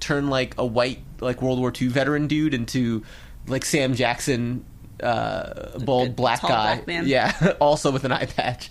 turn 0.00 0.28
like 0.28 0.54
a 0.58 0.64
white 0.66 1.00
like 1.20 1.42
World 1.42 1.58
War 1.58 1.72
II 1.80 1.88
veteran 1.88 2.26
dude 2.26 2.54
into 2.54 3.02
like 3.48 3.64
Sam 3.64 3.94
Jackson, 3.94 4.64
uh, 5.02 5.78
bald 5.80 6.14
black 6.14 6.42
guy. 6.42 6.48
black 6.76 6.86
man. 6.86 7.08
Yeah, 7.08 7.54
also 7.60 7.90
with 7.90 8.04
an 8.04 8.12
eye 8.12 8.26
patch. 8.26 8.70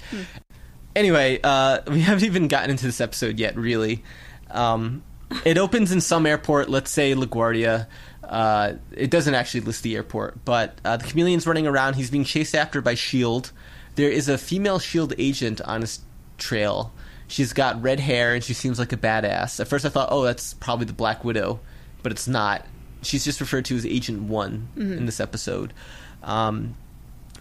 Anyway, 0.96 1.40
uh, 1.44 1.80
we 1.88 2.02
haven't 2.02 2.24
even 2.24 2.48
gotten 2.48 2.72
into 2.72 2.86
this 2.86 3.02
episode 3.02 3.40
yet, 3.40 3.56
really. 3.56 4.04
Um, 4.52 5.04
it 5.46 5.58
opens 5.58 5.92
in 5.92 6.02
some 6.02 6.26
airport, 6.26 6.70
let's 6.70 6.92
say 6.92 7.16
LaGuardia. 7.16 7.88
Uh, 8.24 8.74
it 8.92 9.10
doesn't 9.10 9.36
actually 9.36 9.62
list 9.62 9.84
the 9.84 9.96
airport, 9.96 10.44
but 10.46 10.78
uh, 10.86 10.98
the 10.98 11.06
chameleon's 11.06 11.46
running 11.46 11.68
around. 11.68 11.96
He's 11.96 12.10
being 12.10 12.24
chased 12.24 12.56
after 12.56 12.82
by 12.82 12.94
S.H.I.E.L.D. 12.94 13.50
There 13.96 14.10
is 14.10 14.30
a 14.30 14.38
female 14.38 14.76
S.H.I.E.L.D. 14.78 15.16
agent 15.18 15.62
on 15.62 15.82
his 15.82 16.00
trail. 16.38 16.94
She's 17.28 17.54
got 17.54 17.82
red 17.82 18.00
hair 18.00 18.36
and 18.36 18.44
she 18.44 18.54
seems 18.54 18.80
like 18.80 18.94
a 18.94 18.98
badass. 18.98 19.60
At 19.60 19.68
first, 19.68 19.86
I 19.86 19.90
thought, 19.90 20.10
oh, 20.12 20.24
that's 20.24 20.54
probably 20.54 20.86
the 20.86 20.94
Black 20.94 21.24
Widow, 21.24 21.60
but 22.02 22.12
it's 22.12 22.28
not. 22.28 22.66
She's 23.02 23.26
just 23.26 23.42
referred 23.42 23.66
to 23.66 23.76
as 23.76 23.86
Agent 23.86 24.24
One 24.24 24.70
in 24.78 25.06
this 25.06 25.20
episode. 25.20 25.74
Um, 26.22 26.76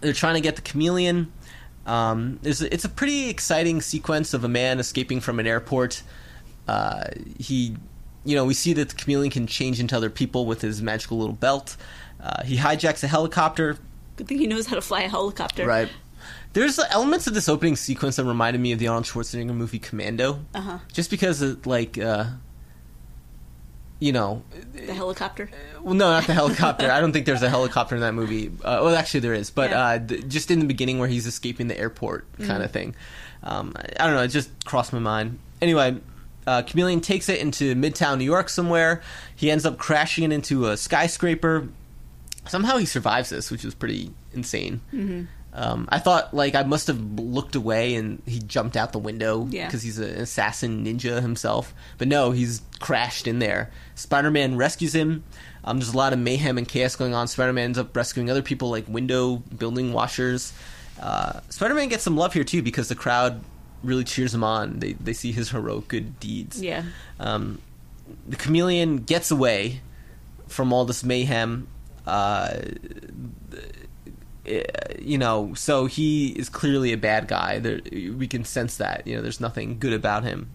they're 0.01 0.13
trying 0.13 0.35
to 0.35 0.41
get 0.41 0.55
the 0.55 0.61
chameleon. 0.61 1.31
Um, 1.85 2.39
a, 2.43 2.73
it's 2.73 2.85
a 2.85 2.89
pretty 2.89 3.29
exciting 3.29 3.81
sequence 3.81 4.33
of 4.33 4.43
a 4.43 4.47
man 4.47 4.79
escaping 4.79 5.19
from 5.19 5.39
an 5.39 5.47
airport. 5.47 6.03
Uh, 6.67 7.05
he, 7.37 7.75
you 8.23 8.35
know, 8.35 8.45
we 8.45 8.53
see 8.53 8.73
that 8.73 8.89
the 8.89 8.95
chameleon 8.95 9.31
can 9.31 9.47
change 9.47 9.79
into 9.79 9.95
other 9.95 10.09
people 10.09 10.45
with 10.45 10.61
his 10.61 10.81
magical 10.81 11.17
little 11.17 11.35
belt. 11.35 11.75
Uh, 12.21 12.43
he 12.43 12.57
hijacks 12.57 13.03
a 13.03 13.07
helicopter. 13.07 13.77
good 14.15 14.27
thing 14.27 14.37
he 14.37 14.47
knows 14.47 14.67
how 14.67 14.75
to 14.75 14.81
fly 14.81 15.01
a 15.01 15.09
helicopter. 15.09 15.65
Right. 15.65 15.89
There's 16.53 16.79
elements 16.79 17.27
of 17.27 17.33
this 17.33 17.49
opening 17.49 17.75
sequence 17.75 18.15
that 18.15 18.25
reminded 18.25 18.61
me 18.61 18.71
of 18.71 18.79
the 18.79 18.87
Arnold 18.87 19.05
Schwarzenegger 19.05 19.55
movie 19.55 19.79
Commando. 19.79 20.39
Uh-huh. 20.53 20.77
Just 20.93 21.09
because, 21.09 21.41
it, 21.41 21.65
like, 21.65 21.97
uh, 21.97 22.25
you 23.99 24.11
know, 24.11 24.43
The 24.73 24.93
helicopter. 24.93 25.49
well, 25.81 25.93
no, 25.93 26.09
not 26.11 26.25
the 26.27 26.33
helicopter. 26.33 26.91
I 26.91 26.99
don't 26.99 27.13
think 27.13 27.25
there's 27.25 27.43
a 27.43 27.49
helicopter 27.49 27.95
in 27.95 28.01
that 28.01 28.13
movie. 28.13 28.47
Uh, 28.63 28.81
well, 28.83 28.95
actually, 28.95 29.21
there 29.21 29.33
is, 29.33 29.49
but 29.49 29.69
Yeah. 29.69 29.81
uh, 29.85 29.99
th- 29.99 30.27
just 30.27 30.51
in 30.51 30.59
the 30.59 30.65
beginning 30.65 30.99
where 30.99 31.07
he's 31.07 31.25
escaping 31.27 31.67
the 31.67 31.77
airport, 31.79 32.25
kind 32.39 32.61
of 32.63 32.71
thing. 32.71 32.95
Um, 33.43 33.73
I 33.77 34.03
I 34.03 34.05
don't 34.07 34.15
know. 34.15 34.23
It 34.23 34.29
just 34.29 34.49
crossed 34.65 34.91
my 34.93 34.99
mind. 34.99 35.39
Anyway, 35.61 35.97
uh, 36.47 36.61
Chameleon 36.63 36.99
takes 37.01 37.29
it 37.29 37.39
into 37.39 37.75
Midtown 37.75 38.17
New 38.17 38.25
York 38.25 38.49
somewhere. 38.49 39.01
He 39.35 39.49
ends 39.51 39.65
up 39.65 39.77
crashing 39.77 40.23
it 40.25 40.31
into 40.33 40.67
a 40.67 40.75
skyscraper. 40.77 41.69
Somehow 42.47 42.77
he 42.77 42.85
survives 42.85 43.29
this, 43.29 43.49
which 43.51 43.63
is 43.63 43.73
pretty 43.73 44.11
insane. 44.33 44.81
Mm-hmm. 44.93 45.23
Um, 45.55 45.87
I 45.91 45.99
thought 45.99 46.33
like 46.33 46.55
I 46.55 46.63
must 46.63 46.87
have 46.87 46.99
looked 47.19 47.55
away 47.55 47.93
and 47.95 48.21
he 48.25 48.39
jumped 48.39 48.75
out 48.75 48.91
the 48.91 48.97
window 48.99 49.47
Yeah. 49.51 49.67
because 49.67 49.83
he's 49.83 49.99
an 49.99 50.09
assassin 50.09 50.83
ninja 50.83 51.21
himself. 51.21 51.73
But 51.99 52.07
no, 52.07 52.31
he's 52.31 52.61
crashed 52.79 53.27
in 53.27 53.37
there. 53.39 53.69
Spider-Man 53.93 54.57
rescues 54.57 54.95
him. 54.95 55.23
Um, 55.63 55.77
there's 55.77 55.93
a 55.93 55.97
lot 55.97 56.11
of 56.11 56.17
mayhem 56.19 56.57
and 56.57 56.67
chaos 56.67 56.95
going 56.95 57.13
on. 57.13 57.27
Spider-Man 57.27 57.65
ends 57.65 57.77
up 57.77 57.95
rescuing 57.95 58.29
other 58.31 58.41
people 58.41 58.71
like 58.71 58.87
window 58.87 59.37
building 59.55 59.93
washers. 59.93 60.53
Uh, 60.99 61.39
Spider-Man 61.49 61.87
gets 61.87 62.03
some 62.03 62.17
love 62.17 62.33
here 62.33 62.43
too 62.43 62.63
because 62.63 62.89
the 62.89 62.95
crowd 62.95 63.41
really 63.83 64.03
cheers 64.03 64.33
him 64.33 64.43
on. 64.43 64.79
They 64.79 64.93
they 64.93 65.13
see 65.13 65.31
his 65.31 65.51
heroic 65.51 65.87
good 65.87 66.19
deeds. 66.19 66.59
Yeah. 66.61 66.83
Um, 67.19 67.59
the 68.27 68.37
chameleon 68.37 68.97
gets 68.97 69.29
away 69.29 69.81
from 70.47 70.73
all 70.73 70.85
this 70.85 71.03
mayhem. 71.03 71.67
Uh, 72.07 72.55
you 74.45 75.17
know, 75.17 75.53
so 75.53 75.85
he 75.85 76.29
is 76.29 76.49
clearly 76.49 76.91
a 76.91 76.97
bad 76.97 77.27
guy. 77.27 77.59
There, 77.59 77.79
we 77.91 78.27
can 78.27 78.43
sense 78.43 78.77
that. 78.77 79.07
You 79.07 79.15
know, 79.15 79.21
there's 79.21 79.39
nothing 79.39 79.79
good 79.79 79.93
about 79.93 80.23
him. 80.23 80.49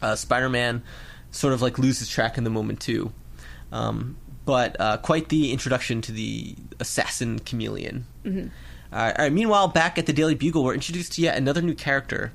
Uh, 0.00 0.16
Spider-Man 0.16 0.82
sort 1.30 1.52
of 1.52 1.62
like 1.62 1.78
loses 1.78 2.08
track 2.08 2.38
in 2.38 2.44
the 2.44 2.50
moment 2.50 2.80
too. 2.80 3.12
Um, 3.72 4.16
but 4.44 4.78
uh, 4.80 4.98
quite 4.98 5.28
the 5.28 5.52
introduction 5.52 6.00
to 6.02 6.12
the 6.12 6.54
assassin 6.78 7.38
chameleon. 7.40 8.06
Mm-hmm. 8.24 8.48
Uh, 8.92 9.12
all 9.18 9.24
right. 9.24 9.32
Meanwhile, 9.32 9.68
back 9.68 9.98
at 9.98 10.06
the 10.06 10.12
Daily 10.12 10.34
Bugle, 10.34 10.62
we're 10.62 10.74
introduced 10.74 11.14
to 11.14 11.22
yet 11.22 11.36
another 11.36 11.62
new 11.62 11.74
character, 11.74 12.32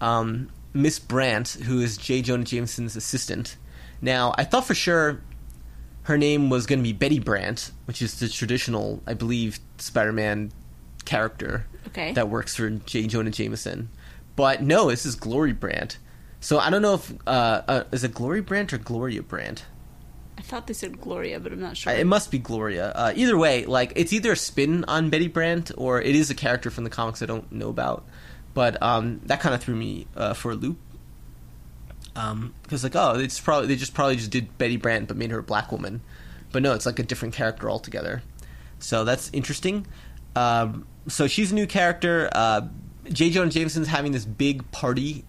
um, 0.00 0.50
Miss 0.74 0.98
Brandt, 0.98 1.50
who 1.64 1.80
is 1.80 1.96
J. 1.96 2.20
Jonah 2.22 2.44
Jameson's 2.44 2.96
assistant. 2.96 3.56
Now, 4.02 4.34
I 4.36 4.44
thought 4.44 4.66
for 4.66 4.74
sure 4.74 5.20
her 6.06 6.16
name 6.18 6.50
was 6.50 6.66
going 6.66 6.78
to 6.78 6.82
be 6.82 6.92
Betty 6.92 7.18
Brant, 7.20 7.70
which 7.84 8.00
is 8.02 8.18
the 8.20 8.28
traditional, 8.28 9.02
I 9.06 9.14
believe, 9.14 9.58
Spider-Man 9.78 10.52
character 11.04 11.66
Okay. 11.88 12.12
that 12.12 12.28
works 12.28 12.56
for 12.56 12.70
J. 12.70 13.06
Jonah 13.06 13.30
Jameson. 13.30 13.88
But 14.34 14.62
no, 14.62 14.90
this 14.90 15.06
is 15.06 15.14
Glory 15.14 15.52
Brandt. 15.52 15.98
So 16.40 16.58
I 16.58 16.68
don't 16.70 16.82
know 16.82 16.94
if 16.94 17.12
uh, 17.26 17.62
uh, 17.68 17.84
is 17.92 18.04
it 18.04 18.12
Glory 18.14 18.40
Brandt 18.40 18.72
or 18.72 18.78
Gloria 18.78 19.22
Brandt. 19.22 19.64
I 20.38 20.42
thought 20.42 20.66
they 20.66 20.74
said 20.74 21.00
Gloria, 21.00 21.40
but 21.40 21.52
I'm 21.52 21.60
not 21.60 21.76
sure. 21.76 21.92
Uh, 21.92 21.96
It 21.96 22.06
must 22.06 22.30
be 22.30 22.38
Gloria. 22.38 22.90
Uh, 22.90 23.12
either 23.16 23.36
way, 23.38 23.64
like 23.64 23.92
it's 23.96 24.12
either 24.12 24.32
a 24.32 24.36
spin 24.36 24.84
on 24.84 25.08
Betty 25.10 25.28
Brant 25.28 25.70
or 25.78 26.00
it 26.02 26.14
is 26.14 26.28
a 26.30 26.34
character 26.34 26.70
from 26.70 26.84
the 26.84 26.90
comics 26.90 27.22
I 27.22 27.26
don't 27.26 27.50
know 27.50 27.68
about. 27.70 28.04
But 28.52 28.80
um, 28.82 29.20
that 29.26 29.40
kind 29.40 29.54
of 29.54 29.62
threw 29.62 29.74
me 29.76 30.06
uh, 30.16 30.34
for 30.34 30.50
a 30.50 30.54
loop. 30.54 30.78
Because 32.62 32.82
like, 32.82 32.96
oh, 32.96 33.18
it's 33.18 33.38
probably 33.40 33.68
they 33.68 33.76
just 33.76 33.94
probably 33.94 34.16
just 34.16 34.30
did 34.30 34.56
Betty 34.58 34.76
Brant 34.76 35.08
but 35.08 35.16
made 35.16 35.30
her 35.30 35.38
a 35.38 35.42
black 35.42 35.70
woman. 35.70 36.00
But 36.52 36.62
no, 36.62 36.72
it's 36.72 36.86
like 36.86 36.98
a 36.98 37.02
different 37.02 37.34
character 37.34 37.70
altogether. 37.70 38.22
So 38.78 39.04
that's 39.04 39.30
interesting. 39.32 39.86
Um, 40.34 40.86
so 41.08 41.26
she's 41.26 41.52
a 41.52 41.54
new 41.54 41.66
character. 41.66 42.28
Uh, 42.32 42.68
J. 43.10 43.30
Jonah 43.30 43.50
Jameson's 43.50 43.88
having 43.88 44.12
this 44.12 44.24
big 44.24 44.70
party 44.70 45.24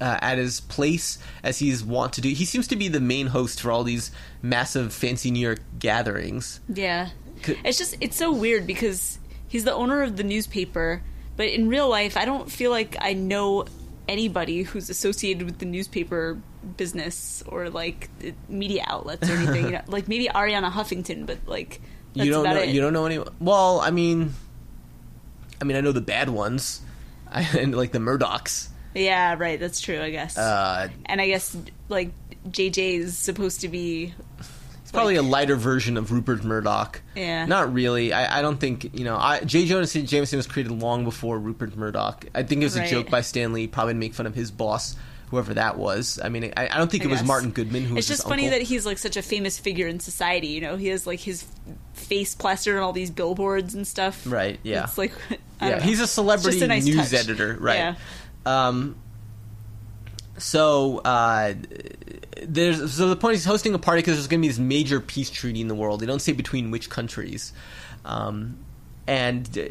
uh, 0.00 0.18
at 0.20 0.38
his 0.38 0.60
place 0.60 1.18
as 1.42 1.58
he's 1.58 1.84
wont 1.84 2.14
to 2.14 2.20
do. 2.20 2.28
He 2.28 2.44
seems 2.44 2.68
to 2.68 2.76
be 2.76 2.88
the 2.88 3.00
main 3.00 3.28
host 3.28 3.60
for 3.60 3.70
all 3.70 3.84
these 3.84 4.10
massive 4.42 4.92
fancy 4.92 5.30
New 5.30 5.40
York 5.40 5.60
gatherings. 5.78 6.60
Yeah. 6.68 7.10
It's 7.64 7.78
just 7.78 7.96
it's 8.00 8.16
so 8.16 8.32
weird 8.32 8.66
because 8.66 9.18
he's 9.46 9.64
the 9.64 9.72
owner 9.72 10.02
of 10.02 10.16
the 10.16 10.24
newspaper, 10.24 11.02
but 11.36 11.46
in 11.46 11.68
real 11.68 11.88
life 11.88 12.16
I 12.16 12.24
don't 12.24 12.50
feel 12.50 12.70
like 12.70 12.96
I 13.00 13.12
know 13.12 13.66
anybody 14.08 14.62
who's 14.62 14.88
associated 14.90 15.44
with 15.44 15.58
the 15.58 15.66
newspaper 15.66 16.38
business 16.76 17.42
or 17.46 17.70
like 17.70 18.08
media 18.48 18.84
outlets 18.86 19.28
or 19.28 19.34
anything. 19.34 19.66
you 19.66 19.70
know, 19.72 19.82
like 19.88 20.08
maybe 20.08 20.28
Arianna 20.28 20.70
Huffington, 20.72 21.26
but 21.26 21.38
like 21.46 21.80
you 22.14 22.30
don't 22.30 22.44
know. 22.44 22.56
it. 22.56 22.70
You 22.70 22.80
don't 22.80 22.92
know 22.92 23.06
any. 23.06 23.22
Well, 23.38 23.80
I 23.80 23.90
mean, 23.90 24.34
I 25.60 25.64
mean, 25.64 25.76
I 25.76 25.80
know 25.80 25.92
the 25.92 26.00
bad 26.00 26.30
ones, 26.30 26.80
and 27.32 27.74
like 27.74 27.92
the 27.92 27.98
Murdochs. 27.98 28.68
Yeah, 28.94 29.36
right, 29.38 29.60
that's 29.60 29.80
true, 29.80 30.00
I 30.00 30.10
guess. 30.10 30.36
Uh, 30.36 30.88
and 31.06 31.20
I 31.20 31.26
guess 31.28 31.56
like 31.88 32.12
JJ 32.48 32.98
is 32.98 33.16
supposed 33.16 33.60
to 33.60 33.68
be 33.68 34.14
it's 34.88 34.92
probably 34.94 35.16
a 35.16 35.22
lighter 35.22 35.54
version 35.54 35.98
of 35.98 36.12
Rupert 36.12 36.44
Murdoch. 36.44 37.02
Yeah. 37.14 37.44
Not 37.44 37.74
really. 37.74 38.14
I, 38.14 38.38
I 38.38 38.40
don't 38.40 38.56
think 38.58 38.98
you 38.98 39.04
know. 39.04 39.18
I, 39.18 39.40
J. 39.40 39.66
Jonah 39.66 39.86
Jameson 39.86 40.38
was 40.38 40.46
created 40.46 40.72
long 40.72 41.04
before 41.04 41.38
Rupert 41.38 41.76
Murdoch. 41.76 42.24
I 42.34 42.42
think 42.42 42.62
it 42.62 42.64
was 42.64 42.76
a 42.76 42.88
joke 42.88 43.10
by 43.10 43.20
Stan 43.20 43.52
Lee, 43.52 43.66
probably 43.66 43.92
to 43.92 43.98
make 43.98 44.14
fun 44.14 44.24
of 44.24 44.34
his 44.34 44.50
boss, 44.50 44.96
whoever 45.26 45.52
that 45.52 45.76
was. 45.76 46.18
I 46.24 46.30
mean, 46.30 46.54
I, 46.56 46.68
I 46.68 46.78
don't 46.78 46.90
think 46.90 47.02
I 47.02 47.06
it 47.06 47.10
was. 47.10 47.22
Martin 47.22 47.50
Goodman 47.50 47.84
who 47.84 47.96
was 47.96 48.08
It's 48.08 48.16
just 48.16 48.26
funny 48.26 48.46
uncle. 48.46 48.58
that 48.60 48.64
he's 48.64 48.86
like 48.86 48.96
such 48.96 49.18
a 49.18 49.22
famous 49.22 49.58
figure 49.58 49.88
in 49.88 50.00
society. 50.00 50.46
You 50.48 50.62
know, 50.62 50.78
he 50.78 50.86
has 50.86 51.06
like 51.06 51.20
his 51.20 51.44
face 51.92 52.34
plastered 52.34 52.78
on 52.78 52.82
all 52.82 52.94
these 52.94 53.10
billboards 53.10 53.74
and 53.74 53.86
stuff. 53.86 54.22
Right, 54.26 54.58
yeah. 54.62 54.84
It's 54.84 54.96
like, 54.96 55.12
yeah, 55.60 55.68
know. 55.68 55.80
he's 55.80 56.00
a 56.00 56.06
celebrity 56.06 56.62
a 56.62 56.66
nice 56.66 56.86
news 56.86 57.10
touch. 57.10 57.20
editor, 57.20 57.58
right? 57.60 57.76
Yeah. 57.76 57.94
Um, 58.46 58.96
so 60.38 60.98
uh, 60.98 61.54
there's 62.42 62.92
so 62.92 63.08
the 63.08 63.16
point 63.16 63.36
is 63.36 63.44
hosting 63.44 63.74
a 63.74 63.78
party 63.78 64.00
because 64.00 64.14
there's 64.14 64.28
going 64.28 64.40
to 64.40 64.46
be 64.46 64.48
this 64.48 64.58
major 64.58 65.00
peace 65.00 65.30
treaty 65.30 65.60
in 65.60 65.68
the 65.68 65.74
world. 65.74 66.00
They 66.00 66.06
don't 66.06 66.22
say 66.22 66.32
between 66.32 66.70
which 66.70 66.88
countries, 66.90 67.52
um, 68.04 68.58
and 69.06 69.58
uh, 69.58 69.68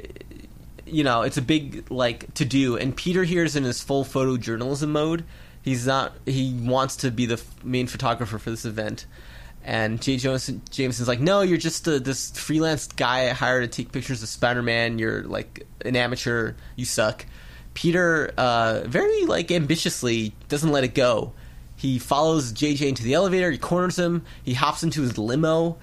you 0.86 1.04
know 1.04 1.22
it's 1.22 1.38
a 1.38 1.42
big 1.42 1.90
like 1.90 2.34
to 2.36 2.46
do. 2.46 2.78
And 2.78 2.96
Peter 2.96 3.24
here 3.24 3.44
is 3.44 3.56
in 3.56 3.64
his 3.64 3.82
full 3.82 4.04
photojournalism 4.04 4.90
mode. 4.90 5.24
He's 5.62 5.88
not. 5.88 6.14
He 6.26 6.54
wants 6.54 6.98
to 6.98 7.12
be 7.12 7.26
the 7.26 7.42
main 7.64 7.88
photographer 7.88 8.38
for 8.38 8.50
this 8.50 8.66
event. 8.66 9.06
And 9.64 10.02
J. 10.02 10.16
Jonas 10.16 10.50
Jameson's 10.70 11.10
like, 11.10 11.20
no, 11.20 11.42
you're 11.42 11.58
just 11.58 11.86
a, 11.90 12.00
this 12.00 12.32
freelance 12.32 12.88
guy 12.88 13.30
I 13.30 13.34
hired 13.34 13.70
to 13.70 13.84
take 13.84 13.92
pictures 13.92 14.24
of 14.24 14.30
Spider-Man. 14.30 14.98
You're 14.98 15.24
like 15.24 15.68
an 15.84 15.98
amateur. 15.98 16.54
You 16.78 16.86
suck. 16.86 17.26
Peter, 17.78 18.34
uh, 18.40 18.82
very 18.88 19.26
like 19.26 19.52
ambitiously, 19.52 20.34
doesn't 20.50 20.72
let 20.72 20.84
it 20.84 20.96
go. 20.96 21.34
He 21.76 22.00
follows 22.00 22.52
JJ 22.52 22.88
into 22.88 23.04
the 23.04 23.13
elevator. 23.13 23.52
He 23.52 23.60
corners 23.60 24.00
him. 24.00 24.24
He 24.42 24.56
hops 24.56 24.82
into 24.82 25.04
his 25.04 25.20
limo, 25.20 25.78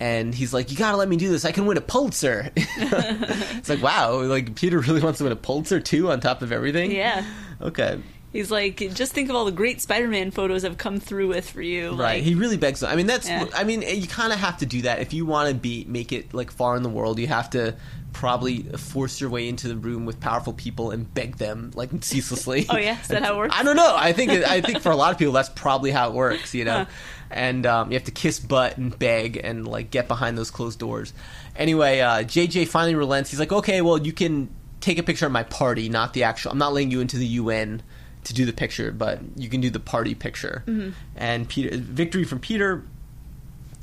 and 0.00 0.34
he's 0.34 0.52
like, 0.52 0.72
"You 0.72 0.76
gotta 0.76 0.96
let 0.96 1.08
me 1.08 1.16
do 1.16 1.28
this. 1.28 1.44
I 1.44 1.52
can 1.52 1.66
win 1.66 1.76
a 1.76 1.80
Pulitzer." 1.80 2.50
it's 2.56 3.68
like, 3.68 3.80
wow, 3.80 4.22
like 4.22 4.56
Peter 4.56 4.80
really 4.80 5.00
wants 5.00 5.18
to 5.18 5.24
win 5.24 5.32
a 5.32 5.36
Pulitzer 5.36 5.78
too, 5.78 6.10
on 6.10 6.18
top 6.18 6.42
of 6.42 6.50
everything. 6.50 6.90
Yeah. 6.90 7.24
Okay. 7.62 8.00
He's 8.36 8.50
like, 8.50 8.76
just 8.94 9.12
think 9.12 9.30
of 9.30 9.36
all 9.36 9.44
the 9.44 9.52
great 9.52 9.80
Spider-Man 9.80 10.30
photos 10.30 10.64
I've 10.64 10.78
come 10.78 11.00
through 11.00 11.28
with 11.28 11.48
for 11.50 11.62
you. 11.62 11.90
Right. 11.90 12.16
Like, 12.16 12.22
He 12.22 12.34
really 12.34 12.56
begs. 12.56 12.82
I 12.82 12.94
mean, 12.96 13.06
that's. 13.06 13.28
Yeah. 13.28 13.46
I 13.54 13.64
mean, 13.64 13.82
you 13.82 14.06
kind 14.06 14.32
of 14.32 14.38
have 14.38 14.58
to 14.58 14.66
do 14.66 14.82
that 14.82 15.00
if 15.00 15.12
you 15.14 15.24
want 15.26 15.48
to 15.48 15.54
be 15.54 15.84
make 15.88 16.12
it 16.12 16.32
like 16.34 16.50
far 16.50 16.76
in 16.76 16.82
the 16.82 16.88
world. 16.88 17.18
You 17.18 17.26
have 17.28 17.50
to 17.50 17.74
probably 18.12 18.62
force 18.62 19.20
your 19.20 19.28
way 19.28 19.46
into 19.46 19.68
the 19.68 19.76
room 19.76 20.06
with 20.06 20.18
powerful 20.20 20.52
people 20.54 20.90
and 20.90 21.12
beg 21.12 21.36
them 21.36 21.70
like 21.74 21.90
ceaselessly. 22.00 22.66
Oh, 22.70 22.76
yeah? 22.78 23.00
Is 23.00 23.08
that 23.08 23.22
how 23.22 23.34
it 23.34 23.36
works? 23.38 23.54
I 23.58 23.62
don't 23.62 23.76
know. 23.76 23.94
I 23.96 24.12
think 24.12 24.30
I 24.30 24.60
think 24.60 24.80
for 24.80 24.90
a 24.90 24.96
lot 24.96 25.12
of 25.12 25.18
people 25.18 25.32
that's 25.34 25.48
probably 25.50 25.90
how 25.90 26.08
it 26.08 26.14
works. 26.14 26.54
You 26.54 26.64
know, 26.64 26.76
Huh. 26.78 26.86
and 27.30 27.66
um, 27.66 27.90
you 27.90 27.94
have 27.94 28.04
to 28.04 28.10
kiss 28.12 28.38
butt 28.40 28.76
and 28.76 28.96
beg 28.98 29.36
and 29.42 29.66
like 29.66 29.90
get 29.90 30.08
behind 30.08 30.36
those 30.38 30.50
closed 30.50 30.78
doors. 30.78 31.12
Anyway, 31.56 32.00
uh, 32.00 32.18
JJ 32.22 32.68
finally 32.68 32.94
relents. 32.94 33.30
He's 33.30 33.40
like, 33.40 33.52
okay, 33.52 33.80
well, 33.82 33.98
you 33.98 34.12
can 34.12 34.48
take 34.80 34.98
a 34.98 35.02
picture 35.02 35.26
of 35.26 35.32
my 35.32 35.42
party, 35.42 35.88
not 35.88 36.12
the 36.12 36.22
actual. 36.24 36.52
I'm 36.52 36.58
not 36.58 36.72
letting 36.72 36.90
you 36.90 37.00
into 37.00 37.16
the 37.16 37.26
UN 37.26 37.82
to 38.26 38.34
do 38.34 38.44
the 38.44 38.52
picture, 38.52 38.92
but 38.92 39.20
you 39.36 39.48
can 39.48 39.60
do 39.60 39.70
the 39.70 39.80
party 39.80 40.14
picture. 40.14 40.62
Mm-hmm. 40.66 40.90
And 41.16 41.48
Peter, 41.48 41.76
victory 41.76 42.24
from 42.24 42.40
Peter. 42.40 42.82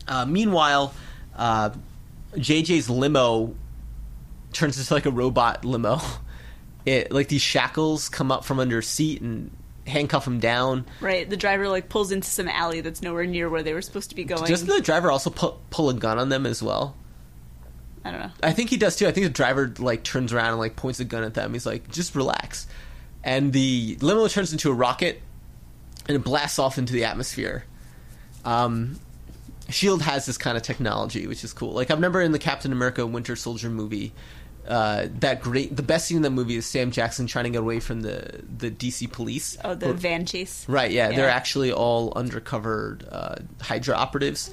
Uh, 0.07 0.25
meanwhile, 0.25 0.93
uh, 1.35 1.71
JJ's 2.35 2.89
limo 2.89 3.55
turns 4.51 4.77
into 4.77 4.93
like 4.93 5.05
a 5.05 5.11
robot 5.11 5.65
limo. 5.65 5.99
It 6.85 7.13
like 7.13 7.29
these 7.29 7.41
shackles 7.41 8.09
come 8.09 8.29
up 8.29 8.43
from 8.43 8.59
under 8.59 8.81
seat 8.81 9.21
and 9.21 9.51
handcuff 9.87 10.27
him 10.27 10.41
down. 10.41 10.85
right. 10.99 11.29
The 11.29 11.37
driver 11.37 11.69
like 11.69 11.87
pulls 11.87 12.11
into 12.11 12.27
some 12.27 12.49
alley 12.49 12.81
that's 12.81 13.01
nowhere 13.01 13.25
near 13.25 13.49
where 13.49 13.63
they 13.63 13.73
were 13.73 13.81
supposed 13.81 14.09
to 14.09 14.17
be 14.17 14.25
going. 14.25 14.43
Doesn't 14.43 14.67
the 14.67 14.81
driver 14.81 15.09
also 15.09 15.29
pu- 15.29 15.53
pull 15.69 15.89
a 15.89 15.93
gun 15.93 16.19
on 16.19 16.27
them 16.27 16.45
as 16.45 16.61
well? 16.61 16.93
I 18.03 18.11
don't 18.11 18.19
know. 18.19 18.31
I 18.43 18.51
think 18.51 18.69
he 18.69 18.75
does 18.75 18.97
too. 18.97 19.07
I 19.07 19.13
think 19.13 19.25
the 19.25 19.31
driver 19.31 19.73
like 19.79 20.03
turns 20.03 20.33
around 20.33 20.49
and 20.49 20.59
like 20.59 20.75
points 20.75 20.99
a 20.99 21.05
gun 21.05 21.23
at 21.23 21.35
them. 21.35 21.53
He's 21.53 21.65
like, 21.65 21.89
"Just 21.89 22.15
relax," 22.15 22.67
and 23.23 23.53
the 23.53 23.97
limo 24.01 24.27
turns 24.27 24.51
into 24.51 24.69
a 24.69 24.73
rocket 24.73 25.21
and 26.07 26.15
it 26.15 26.23
blasts 26.23 26.59
off 26.59 26.77
into 26.77 26.93
the 26.93 27.05
atmosphere. 27.05 27.65
Um, 28.43 28.99
Shield 29.69 30.01
has 30.01 30.25
this 30.25 30.37
kind 30.37 30.57
of 30.57 30.63
technology, 30.63 31.27
which 31.27 31.43
is 31.43 31.53
cool. 31.53 31.71
Like 31.71 31.89
I 31.89 31.93
remember 31.93 32.21
in 32.21 32.31
the 32.31 32.39
Captain 32.39 32.71
America 32.71 33.05
Winter 33.07 33.35
Soldier 33.35 33.69
movie, 33.69 34.13
uh, 34.67 35.07
that 35.19 35.41
great 35.41 35.75
the 35.75 35.83
best 35.83 36.07
scene 36.07 36.17
in 36.17 36.23
that 36.23 36.31
movie 36.31 36.55
is 36.55 36.65
Sam 36.65 36.91
Jackson 36.91 37.27
trying 37.27 37.45
to 37.45 37.49
get 37.49 37.59
away 37.59 37.79
from 37.79 38.01
the 38.01 38.41
the 38.57 38.71
DC 38.71 39.11
police. 39.11 39.57
Oh, 39.63 39.75
the 39.75 39.93
van 39.93 40.25
chase. 40.25 40.65
Right, 40.67 40.91
yeah, 40.91 41.11
they're 41.11 41.29
actually 41.29 41.71
all 41.71 42.13
undercover 42.15 42.99
uh, 43.09 43.35
Hydra 43.61 43.95
operatives. 43.95 44.51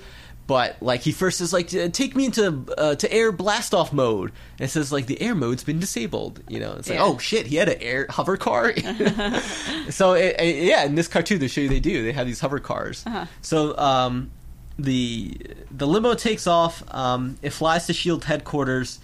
But 0.50 0.82
like 0.82 1.02
he 1.02 1.12
first 1.12 1.40
is 1.40 1.52
like, 1.52 1.68
take 1.68 2.16
me 2.16 2.24
into 2.24 2.64
uh, 2.76 2.96
to 2.96 3.12
air 3.12 3.30
blast 3.30 3.72
off 3.72 3.92
mode, 3.92 4.32
and 4.58 4.66
it 4.66 4.68
says 4.72 4.90
like 4.90 5.06
the 5.06 5.22
air 5.22 5.36
mode's 5.36 5.62
been 5.62 5.78
disabled. 5.78 6.42
You 6.48 6.58
know, 6.58 6.72
it's 6.72 6.88
like 6.88 6.98
Yeah. 6.98 7.04
oh 7.04 7.18
shit, 7.18 7.46
he 7.46 7.54
had 7.54 7.68
an 7.68 7.78
air 7.80 8.06
hover 8.10 8.36
car. 8.36 8.74
so 9.90 10.14
it, 10.14 10.34
it- 10.40 10.64
yeah, 10.64 10.82
in 10.82 10.96
this 10.96 11.06
cartoon 11.06 11.38
they 11.38 11.46
show 11.46 11.60
you 11.60 11.68
they 11.68 11.78
do. 11.78 12.02
They 12.02 12.10
have 12.10 12.26
these 12.26 12.40
hover 12.40 12.58
cars. 12.58 13.04
Uh-huh. 13.06 13.26
So 13.42 13.78
um, 13.78 14.32
the 14.76 15.36
the 15.70 15.86
limo 15.86 16.14
takes 16.14 16.48
off. 16.48 16.82
Um, 16.92 17.38
it 17.42 17.50
flies 17.50 17.86
to 17.86 17.92
Shield 17.92 18.24
headquarters. 18.24 18.98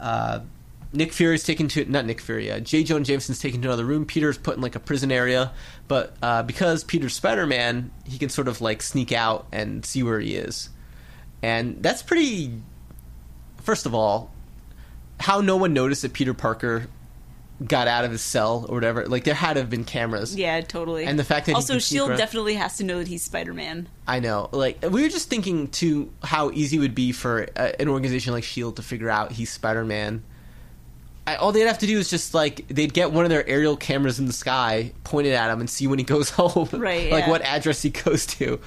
Uh, 0.00 0.42
Nick 0.92 1.12
Fury's 1.12 1.42
taken 1.42 1.66
to 1.70 1.84
not 1.86 2.06
Nick 2.06 2.20
Fury. 2.20 2.52
Uh, 2.52 2.60
J. 2.60 2.84
Jonah 2.84 3.04
Jameson's 3.04 3.40
taken 3.40 3.60
to 3.62 3.66
another 3.68 3.84
room. 3.84 4.06
Peter's 4.06 4.38
put 4.38 4.54
in 4.54 4.62
like 4.62 4.76
a 4.76 4.80
prison 4.80 5.10
area, 5.10 5.50
but 5.88 6.14
uh, 6.22 6.44
because 6.44 6.84
Peter's 6.84 7.14
Spider 7.14 7.48
Man, 7.48 7.90
he 8.06 8.16
can 8.16 8.28
sort 8.28 8.46
of 8.46 8.60
like 8.60 8.80
sneak 8.80 9.10
out 9.10 9.48
and 9.50 9.84
see 9.84 10.04
where 10.04 10.20
he 10.20 10.36
is, 10.36 10.68
and 11.44 11.82
that's 11.82 12.02
pretty. 12.02 12.52
First 13.62 13.86
of 13.86 13.94
all, 13.94 14.30
how 15.20 15.40
no 15.40 15.56
one 15.56 15.72
noticed 15.72 16.02
that 16.02 16.12
Peter 16.12 16.34
Parker 16.34 16.86
got 17.64 17.86
out 17.86 18.04
of 18.04 18.10
his 18.10 18.20
cell 18.20 18.66
or 18.68 18.74
whatever. 18.74 19.06
Like 19.06 19.24
there 19.24 19.34
had 19.34 19.54
to 19.54 19.60
have 19.60 19.70
been 19.70 19.84
cameras. 19.84 20.34
Yeah, 20.34 20.60
totally. 20.60 21.04
And 21.04 21.18
the 21.18 21.24
fact 21.24 21.46
that 21.46 21.52
he 21.52 21.56
also 21.56 21.78
Shield 21.78 22.16
definitely 22.16 22.54
has 22.54 22.78
to 22.78 22.84
know 22.84 22.98
that 22.98 23.08
he's 23.08 23.22
Spider-Man. 23.22 23.88
I 24.06 24.20
know. 24.20 24.48
Like 24.52 24.82
we 24.82 25.02
were 25.02 25.08
just 25.08 25.30
thinking 25.30 25.68
too 25.68 26.12
how 26.22 26.50
easy 26.50 26.76
it 26.76 26.80
would 26.80 26.94
be 26.94 27.12
for 27.12 27.46
uh, 27.56 27.72
an 27.78 27.88
organization 27.88 28.32
like 28.32 28.44
Shield 28.44 28.76
to 28.76 28.82
figure 28.82 29.08
out 29.08 29.32
he's 29.32 29.50
Spider 29.50 29.84
Man. 29.84 30.24
All 31.26 31.52
they'd 31.52 31.60
have 31.62 31.78
to 31.78 31.86
do 31.86 31.98
is 31.98 32.10
just 32.10 32.34
like 32.34 32.66
they'd 32.68 32.92
get 32.92 33.10
one 33.12 33.24
of 33.24 33.30
their 33.30 33.46
aerial 33.48 33.76
cameras 33.78 34.18
in 34.18 34.26
the 34.26 34.32
sky 34.34 34.92
pointed 35.04 35.32
at 35.32 35.50
him 35.50 35.60
and 35.60 35.70
see 35.70 35.86
when 35.86 35.98
he 35.98 36.04
goes 36.04 36.28
home, 36.38 36.68
Right, 36.72 37.10
like 37.10 37.24
yeah. 37.24 37.30
what 37.30 37.40
address 37.42 37.80
he 37.82 37.90
goes 37.90 38.26
to. 38.26 38.60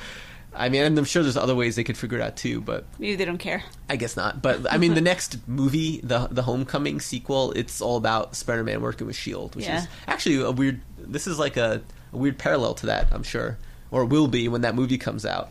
I 0.58 0.70
mean, 0.70 0.98
I'm 0.98 1.04
sure 1.06 1.24
there's 1.24 1.38
other 1.38 1.56
ways 1.56 1.76
they 1.76 1.84
could 1.84 1.98
figure 1.98 2.18
it 2.18 2.22
out 2.22 2.36
too, 2.36 2.62
but 2.62 2.86
Maybe 3.00 3.16
they 3.16 3.26
don't 3.26 3.38
care. 3.38 3.64
I 3.90 3.96
guess 3.96 4.16
not. 4.18 4.42
But 4.42 4.72
I 4.72 4.78
mean, 4.78 4.94
the 4.96 5.02
next 5.14 5.38
movie, 5.48 6.00
the 6.04 6.28
the 6.32 6.42
Homecoming 6.44 7.00
sequel, 7.00 7.52
it's 7.54 7.80
all 7.82 7.98
about 7.98 8.36
Spider-Man 8.36 8.82
working 8.82 9.08
with 9.08 9.16
Shield, 9.16 9.56
which 9.56 9.66
Yeah. 9.66 9.82
is 9.84 9.88
actually 10.08 10.42
a 10.42 10.52
weird. 10.52 10.82
This 10.98 11.28
is 11.28 11.38
like 11.40 11.58
a, 11.58 11.82
a 12.14 12.18
weird 12.18 12.38
parallel 12.38 12.74
to 12.76 12.88
that, 12.88 13.08
I'm 13.12 13.24
sure, 13.24 13.58
or 13.92 14.04
will 14.06 14.28
be 14.28 14.48
when 14.48 14.62
that 14.62 14.76
movie 14.76 14.98
comes 14.98 15.26
out. 15.26 15.50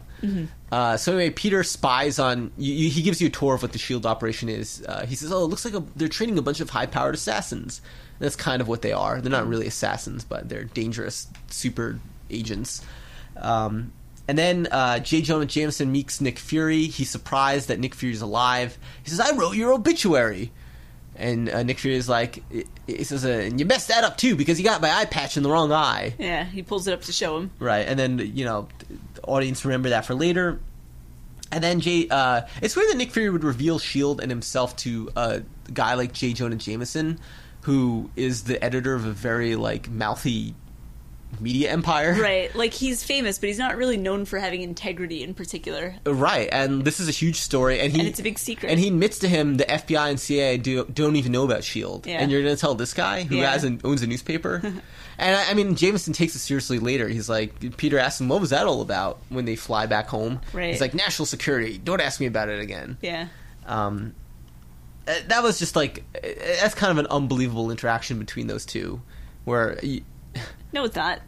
Uh, 0.72 0.96
so 0.96 1.12
anyway, 1.12 1.30
Peter 1.30 1.62
spies 1.62 2.18
on. 2.18 2.50
You, 2.58 2.72
you, 2.74 2.90
he 2.90 3.02
gives 3.02 3.20
you 3.20 3.28
a 3.28 3.30
tour 3.30 3.54
of 3.54 3.62
what 3.62 3.72
the 3.72 3.78
Shield 3.78 4.04
operation 4.06 4.48
is. 4.48 4.82
Uh, 4.88 5.06
he 5.06 5.14
says, 5.14 5.30
"Oh, 5.30 5.44
it 5.44 5.48
looks 5.48 5.64
like 5.64 5.74
a, 5.74 5.84
they're 5.94 6.08
training 6.08 6.36
a 6.38 6.42
bunch 6.42 6.60
of 6.60 6.70
high-powered 6.70 7.14
assassins." 7.14 7.80
That's 8.18 8.34
kind 8.34 8.60
of 8.62 8.66
what 8.66 8.80
they 8.82 8.92
are. 8.92 9.20
They're 9.20 9.30
not 9.30 9.46
really 9.46 9.66
assassins, 9.68 10.24
but 10.24 10.48
they're 10.48 10.64
dangerous 10.64 11.28
super 11.48 12.00
agents. 12.30 12.82
Um, 13.36 13.92
and 14.28 14.36
then 14.36 14.66
uh, 14.70 14.98
J. 14.98 15.22
Jonah 15.22 15.46
Jameson 15.46 15.92
meets 15.92 16.20
Nick 16.20 16.38
Fury. 16.38 16.86
He's 16.86 17.10
surprised 17.10 17.68
that 17.68 17.78
Nick 17.78 17.94
Fury's 17.94 18.22
alive. 18.22 18.78
He 19.02 19.10
says, 19.10 19.20
"I 19.20 19.36
wrote 19.36 19.56
your 19.56 19.72
obituary." 19.72 20.52
And 21.18 21.48
uh, 21.48 21.62
Nick 21.62 21.78
Fury 21.78 21.96
is 21.96 22.10
like, 22.10 22.42
he 22.86 23.04
says, 23.04 23.24
uh, 23.24 23.28
"And 23.28 23.58
you 23.58 23.66
messed 23.66 23.88
that 23.88 24.04
up 24.04 24.18
too 24.18 24.36
because 24.36 24.58
you 24.58 24.64
got 24.64 24.82
my 24.82 24.90
eye 24.90 25.06
patch 25.06 25.36
in 25.36 25.42
the 25.42 25.50
wrong 25.50 25.72
eye." 25.72 26.14
Yeah, 26.18 26.44
he 26.44 26.62
pulls 26.62 26.86
it 26.88 26.92
up 26.92 27.02
to 27.02 27.12
show 27.12 27.36
him. 27.36 27.50
Right, 27.58 27.86
and 27.86 27.98
then 27.98 28.18
you 28.18 28.44
know, 28.44 28.68
the 29.14 29.22
audience 29.22 29.64
remember 29.64 29.90
that 29.90 30.04
for 30.04 30.14
later. 30.14 30.60
And 31.52 31.62
then 31.62 31.80
Jay, 31.80 32.08
uh, 32.10 32.42
it's 32.60 32.74
weird 32.74 32.90
that 32.90 32.96
Nick 32.96 33.12
Fury 33.12 33.30
would 33.30 33.44
reveal 33.44 33.78
Shield 33.78 34.20
and 34.20 34.30
himself 34.30 34.74
to 34.78 35.10
a 35.14 35.42
guy 35.72 35.94
like 35.94 36.12
J. 36.12 36.32
Jonah 36.32 36.56
Jameson, 36.56 37.20
who 37.62 38.10
is 38.16 38.44
the 38.44 38.62
editor 38.62 38.94
of 38.94 39.06
a 39.06 39.12
very 39.12 39.54
like 39.54 39.88
mouthy 39.88 40.56
media 41.40 41.70
empire. 41.70 42.14
Right, 42.20 42.54
like 42.56 42.72
he's 42.72 43.04
famous, 43.04 43.38
but 43.38 43.48
he's 43.48 43.58
not 43.58 43.76
really 43.76 43.96
known 43.96 44.24
for 44.24 44.38
having 44.38 44.62
integrity 44.62 45.22
in 45.22 45.34
particular. 45.34 45.94
Right, 46.06 46.48
and 46.50 46.84
this 46.84 46.98
is 47.00 47.08
a 47.08 47.12
huge 47.12 47.36
story, 47.40 47.80
and 47.80 47.92
he 47.92 47.98
And 48.00 48.08
it's 48.08 48.20
a 48.20 48.22
big 48.22 48.38
secret. 48.38 48.70
And 48.70 48.80
he 48.80 48.88
admits 48.88 49.18
to 49.20 49.28
him 49.28 49.56
the 49.56 49.64
FBI 49.64 50.10
and 50.10 50.18
CIA 50.20 50.56
do, 50.58 50.84
don't 50.86 51.16
even 51.16 51.32
know 51.32 51.44
about 51.44 51.62
Shield, 51.64 52.06
Yeah. 52.06 52.20
and 52.20 52.30
you're 52.30 52.42
going 52.42 52.54
to 52.54 52.60
tell 52.60 52.74
this 52.74 52.94
guy 52.94 53.24
who 53.24 53.36
Yeah. 53.36 53.50
has 53.52 53.64
an, 53.64 53.80
owns 53.84 54.02
a 54.02 54.06
newspaper. 54.06 54.60
and 55.18 55.36
I, 55.36 55.50
I 55.50 55.54
mean, 55.54 55.74
Jameson 55.76 56.12
takes 56.12 56.34
it 56.34 56.38
seriously 56.40 56.78
later. 56.78 57.08
He's 57.08 57.28
like, 57.28 57.76
Peter 57.76 57.98
asks 57.98 58.20
him, 58.20 58.28
"What 58.28 58.40
was 58.40 58.50
that 58.50 58.66
all 58.66 58.80
about?" 58.80 59.18
When 59.28 59.44
they 59.44 59.56
fly 59.56 59.86
back 59.86 60.08
home, 60.08 60.40
Right. 60.52 60.70
He's 60.72 60.80
like, 60.80 60.94
"National 60.94 61.26
security. 61.26 61.78
Don't 61.78 62.00
ask 62.00 62.18
me 62.20 62.26
about 62.26 62.48
it 62.48 62.60
again." 62.60 62.96
Yeah. 63.02 63.28
Um, 63.66 64.14
uh, 65.08 65.14
that 65.28 65.42
was 65.42 65.58
just 65.58 65.76
like 65.76 66.04
uh, 66.16 66.28
that's 66.60 66.74
kind 66.74 66.90
of 66.90 66.98
an 66.98 67.06
unbelievable 67.08 67.70
interaction 67.70 68.18
between 68.18 68.46
those 68.46 68.64
two, 68.64 69.00
where. 69.44 69.78
y 69.82 70.02
No, 70.72 70.84
it's 70.84 70.96
not. 70.96 71.20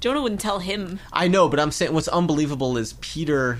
Jonah 0.00 0.20
wouldn't 0.22 0.40
tell 0.40 0.58
him. 0.58 0.98
I 1.12 1.28
know, 1.28 1.48
but 1.48 1.60
I'm 1.60 1.70
saying 1.70 1.92
what's 1.92 2.08
unbelievable 2.08 2.76
is 2.76 2.94
Peter. 2.94 3.58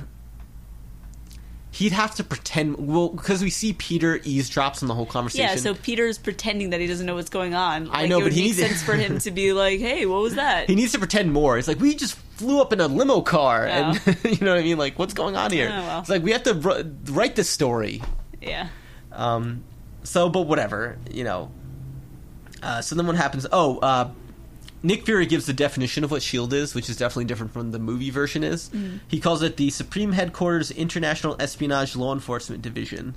He'd 1.70 1.92
have 1.92 2.14
to 2.16 2.24
pretend 2.24 2.76
well 2.86 3.08
because 3.08 3.42
we 3.42 3.48
see 3.48 3.72
Peter 3.72 4.18
eavesdrops 4.18 4.82
on 4.82 4.88
the 4.88 4.94
whole 4.94 5.06
conversation. 5.06 5.46
Yeah, 5.48 5.56
so 5.56 5.72
Peter's 5.74 6.18
pretending 6.18 6.68
that 6.70 6.80
he 6.80 6.86
doesn't 6.86 7.06
know 7.06 7.14
what's 7.14 7.30
going 7.30 7.54
on. 7.54 7.88
I 7.90 8.02
Like, 8.02 8.10
know, 8.10 8.16
it 8.18 8.20
but 8.20 8.24
would 8.24 8.32
he 8.34 8.40
make 8.48 8.56
needs- 8.56 8.58
sense 8.68 8.82
for 8.82 8.94
him 8.94 9.18
to 9.20 9.30
be 9.30 9.52
like, 9.54 9.80
"Hey, 9.80 10.04
what 10.04 10.20
was 10.20 10.34
that?" 10.34 10.68
he 10.68 10.74
needs 10.74 10.92
to 10.92 10.98
pretend 10.98 11.32
more. 11.32 11.56
It's 11.56 11.68
like 11.68 11.80
we 11.80 11.94
just 11.94 12.14
flew 12.36 12.60
up 12.60 12.74
in 12.74 12.80
a 12.80 12.88
limo 12.88 13.22
car, 13.22 13.64
and 13.66 13.94
you 14.24 14.36
know 14.44 14.50
what 14.52 14.60
I 14.60 14.64
mean. 14.64 14.76
Like, 14.76 14.98
what's 14.98 15.14
going 15.14 15.34
on 15.34 15.50
here? 15.50 15.70
Oh, 15.72 15.80
well. 15.80 16.00
It's 16.00 16.10
like 16.10 16.22
we 16.22 16.32
have 16.32 16.42
to 16.42 16.60
r- 16.62 16.82
write 17.14 17.36
this 17.36 17.48
story. 17.48 18.02
yeah. 18.42 18.68
Um, 19.10 19.64
so, 20.04 20.28
but 20.28 20.42
whatever, 20.42 20.98
you 21.10 21.24
know. 21.24 21.50
Uh, 22.62 22.82
so 22.82 22.94
then 22.96 23.06
what 23.06 23.16
happens? 23.16 23.46
Oh, 23.50 23.78
uh, 23.78 24.10
Nick 24.82 25.04
Fury 25.06 25.26
gives 25.26 25.46
the 25.46 25.52
definition 25.52 26.02
of 26.04 26.10
what 26.10 26.22
SHIELD 26.22 26.52
is, 26.52 26.74
which 26.74 26.88
is 26.88 26.96
definitely 26.96 27.26
different 27.26 27.52
from 27.52 27.70
the 27.70 27.78
movie 27.78 28.10
version 28.10 28.42
is. 28.42 28.70
He 29.08 29.20
calls 29.20 29.42
it 29.42 29.56
the 29.56 29.70
Supreme 29.70 30.12
Headquarters 30.12 30.70
International 30.70 31.36
Espionage 31.38 31.94
Law 31.94 32.12
Enforcement 32.12 32.62
Division. 32.62 33.14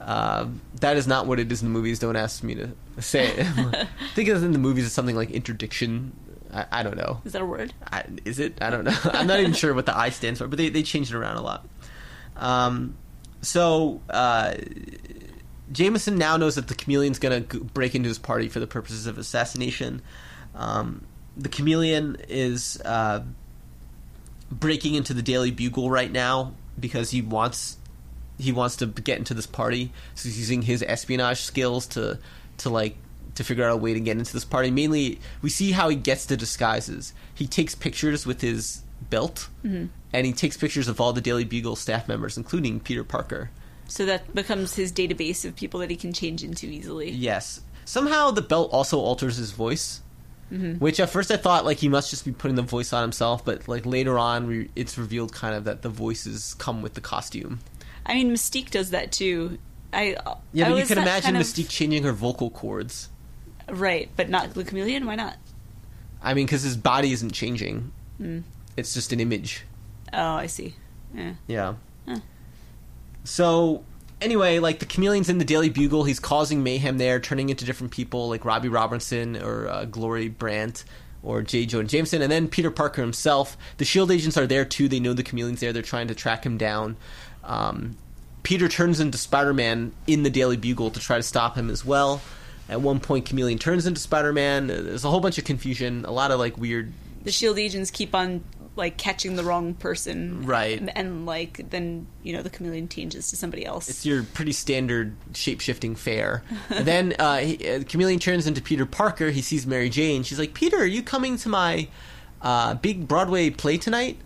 Uh, 0.00 0.46
that 0.80 0.96
is 0.96 1.06
not 1.06 1.26
what 1.26 1.40
it 1.40 1.50
is 1.50 1.62
in 1.62 1.68
the 1.68 1.72
movies. 1.72 1.98
Don't 1.98 2.16
ask 2.16 2.42
me 2.42 2.54
to 2.54 2.70
say 3.00 3.28
it. 3.28 3.46
I 3.56 3.86
think 4.14 4.28
in 4.28 4.52
the 4.52 4.58
movies 4.58 4.86
it's 4.86 4.94
something 4.94 5.16
like 5.16 5.30
interdiction. 5.30 6.12
I, 6.52 6.66
I 6.70 6.82
don't 6.82 6.96
know. 6.96 7.20
Is 7.24 7.32
that 7.32 7.42
a 7.42 7.46
word? 7.46 7.72
I, 7.84 8.04
is 8.24 8.38
it? 8.38 8.58
I 8.60 8.70
don't 8.70 8.84
know. 8.84 8.96
I'm 9.04 9.26
not 9.26 9.40
even 9.40 9.52
sure 9.52 9.74
what 9.74 9.86
the 9.86 9.96
I 9.96 10.10
stands 10.10 10.40
for, 10.40 10.48
but 10.48 10.56
they, 10.56 10.68
they 10.68 10.82
changed 10.82 11.12
it 11.12 11.16
around 11.16 11.36
a 11.36 11.42
lot. 11.42 11.66
Um, 12.36 12.96
so 13.42 14.00
uh, 14.08 14.54
Jameson 15.72 16.16
now 16.16 16.36
knows 16.36 16.54
that 16.54 16.68
the 16.68 16.74
chameleon's 16.74 17.18
going 17.18 17.44
to 17.44 17.60
break 17.60 17.94
into 17.94 18.08
his 18.08 18.18
party 18.18 18.48
for 18.48 18.60
the 18.60 18.66
purposes 18.66 19.06
of 19.06 19.18
assassination. 19.18 20.02
Um, 20.54 21.06
the 21.36 21.48
chameleon 21.48 22.16
is 22.28 22.80
uh, 22.84 23.22
breaking 24.50 24.94
into 24.94 25.14
the 25.14 25.22
Daily 25.22 25.50
Bugle 25.50 25.90
right 25.90 26.10
now 26.10 26.54
because 26.78 27.10
he 27.10 27.22
wants 27.22 27.76
he 28.38 28.52
wants 28.52 28.76
to 28.76 28.86
get 28.86 29.18
into 29.18 29.34
this 29.34 29.46
party. 29.46 29.92
So 30.14 30.28
he's 30.28 30.38
using 30.38 30.62
his 30.62 30.82
espionage 30.82 31.40
skills 31.40 31.86
to 31.88 32.18
to 32.58 32.70
like 32.70 32.96
to 33.34 33.44
figure 33.44 33.64
out 33.64 33.72
a 33.72 33.76
way 33.76 33.94
to 33.94 34.00
get 34.00 34.18
into 34.18 34.32
this 34.32 34.44
party. 34.44 34.70
Mainly, 34.70 35.20
we 35.42 35.50
see 35.50 35.72
how 35.72 35.88
he 35.88 35.96
gets 35.96 36.26
the 36.26 36.36
disguises. 36.36 37.12
He 37.34 37.46
takes 37.46 37.74
pictures 37.74 38.26
with 38.26 38.40
his 38.40 38.82
belt, 39.10 39.48
and 40.12 40.26
he 40.26 40.32
takes 40.32 40.56
pictures 40.56 40.88
of 40.88 41.00
all 41.00 41.12
the 41.12 41.20
Daily 41.20 41.44
Bugle 41.44 41.76
staff 41.76 42.08
members, 42.08 42.36
including 42.36 42.80
Peter 42.80 43.04
Parker. 43.04 43.50
So 43.86 44.04
that 44.06 44.34
becomes 44.34 44.74
his 44.74 44.92
database 44.92 45.44
of 45.44 45.56
people 45.56 45.80
that 45.80 45.90
he 45.90 45.96
can 45.96 46.12
change 46.12 46.42
into 46.42 46.66
easily. 46.66 47.10
Yes. 47.10 47.60
Somehow 47.84 48.30
the 48.30 48.42
belt 48.42 48.70
also 48.72 48.98
alters 48.98 49.36
his 49.36 49.52
voice. 49.52 50.02
Mm-hmm. 50.52 50.78
Which 50.78 50.98
at 50.98 51.10
first 51.10 51.30
I 51.30 51.36
thought 51.36 51.64
like 51.66 51.76
he 51.78 51.88
must 51.88 52.08
just 52.10 52.24
be 52.24 52.32
putting 52.32 52.54
the 52.54 52.62
voice 52.62 52.92
on 52.92 53.02
himself, 53.02 53.44
but 53.44 53.68
like 53.68 53.84
later 53.84 54.18
on 54.18 54.46
re- 54.46 54.70
it's 54.74 54.96
revealed 54.96 55.32
kind 55.32 55.54
of 55.54 55.64
that 55.64 55.82
the 55.82 55.90
voices 55.90 56.54
come 56.58 56.80
with 56.80 56.94
the 56.94 57.00
costume. 57.02 57.60
I 58.06 58.14
mean, 58.14 58.30
Mystique 58.32 58.70
does 58.70 58.90
that 58.90 59.12
too. 59.12 59.58
I 59.92 60.14
uh, 60.14 60.36
Yeah, 60.54 60.68
I 60.68 60.70
but 60.70 60.78
you 60.78 60.86
can 60.86 60.98
imagine 60.98 61.22
kind 61.32 61.36
of- 61.36 61.42
Mystique 61.42 61.68
changing 61.68 62.02
her 62.04 62.12
vocal 62.12 62.48
cords. 62.50 63.10
right? 63.68 64.08
But 64.16 64.30
not 64.30 64.54
the 64.54 64.64
chameleon. 64.64 65.04
Why 65.04 65.16
not? 65.16 65.36
I 66.22 66.32
mean, 66.34 66.46
because 66.46 66.62
his 66.62 66.76
body 66.76 67.12
isn't 67.12 67.32
changing; 67.32 67.92
hmm. 68.16 68.40
it's 68.76 68.94
just 68.94 69.12
an 69.12 69.20
image. 69.20 69.64
Oh, 70.12 70.34
I 70.34 70.46
see. 70.46 70.74
Yeah. 71.14 71.34
Yeah. 71.46 71.74
Huh. 72.08 72.20
So 73.24 73.84
anyway, 74.20 74.58
like 74.58 74.78
the 74.78 74.86
chameleon's 74.86 75.28
in 75.28 75.38
the 75.38 75.44
Daily 75.44 75.68
Bugle, 75.70 76.04
he's 76.04 76.20
causing 76.20 76.62
mayhem 76.62 76.98
there, 76.98 77.20
turning 77.20 77.50
into 77.50 77.64
different 77.64 77.92
people 77.92 78.28
like 78.28 78.44
Robbie 78.44 78.68
Robinson 78.68 79.36
or 79.42 79.68
uh, 79.68 79.84
Glory 79.84 80.28
Brandt 80.28 80.84
or 81.22 81.42
J. 81.42 81.66
Jonah 81.66 81.88
Jameson, 81.88 82.22
and 82.22 82.30
then 82.30 82.48
Peter 82.48 82.70
Parker 82.70 83.02
himself. 83.02 83.56
The 83.78 83.84
Shield 83.84 84.10
agents 84.10 84.36
are 84.36 84.46
there 84.46 84.64
too. 84.64 84.88
They 84.88 85.00
know 85.00 85.12
the 85.12 85.24
chameleon's 85.24 85.60
there. 85.60 85.72
They're 85.72 85.82
trying 85.82 86.08
to 86.08 86.14
track 86.14 86.44
him 86.44 86.58
down. 86.58 86.96
Um, 87.42 87.96
Peter 88.42 88.68
turns 88.68 89.00
into 89.00 89.18
Spider-Man 89.18 89.92
in 90.06 90.22
the 90.22 90.30
Daily 90.30 90.56
Bugle 90.56 90.90
to 90.90 91.00
try 91.00 91.16
to 91.16 91.22
stop 91.22 91.56
him 91.56 91.70
as 91.70 91.84
well. 91.84 92.20
At 92.68 92.80
one 92.80 93.00
point, 93.00 93.24
Chameleon 93.26 93.58
turns 93.58 93.86
into 93.86 94.00
Spider-Man. 94.00 94.70
Uh, 94.70 94.82
There's 94.82 95.04
a 95.04 95.10
whole 95.10 95.20
bunch 95.20 95.38
of 95.38 95.44
confusion, 95.44 96.04
a 96.04 96.10
lot 96.10 96.30
of 96.30 96.38
like 96.38 96.56
weird 96.56 96.92
The 97.24 97.32
Shield 97.32 97.58
agents 97.58 97.90
keep 97.90 98.14
on 98.14 98.44
like 98.78 98.96
catching 98.96 99.36
the 99.36 99.44
wrong 99.44 99.74
person, 99.74 100.46
Right. 100.46 100.78
And, 100.78 100.96
and, 100.96 101.26
like 101.26 101.68
then 101.70 102.06
you 102.22 102.32
know 102.32 102.42
the 102.42 102.48
chameleon 102.48 102.88
changes 102.88 103.28
to 103.30 103.36
somebody 103.36 103.66
else. 103.66 103.90
It's 103.90 104.06
your 104.06 104.22
pretty 104.22 104.52
standard 104.52 105.14
shape 105.34 105.60
shifting 105.60 105.94
fare. 105.96 106.42
then 106.70 107.14
uh, 107.18 107.38
he, 107.38 107.68
uh, 107.68 107.82
Chameleon 107.82 108.20
turns 108.20 108.46
into 108.46 108.62
Peter 108.62 108.86
Parker. 108.86 109.30
He 109.30 109.42
sees 109.42 109.66
Mary 109.66 109.90
Jane. 109.90 110.22
She's 110.22 110.38
like, 110.38 110.54
Peter, 110.54 110.78
are 110.78 110.86
you 110.86 111.02
coming 111.02 111.36
to 111.38 111.48
my 111.48 111.88
uh, 112.40 112.74
big 112.74 113.06
Broadway 113.06 113.50
play 113.50 113.76
tonight? 113.76 114.16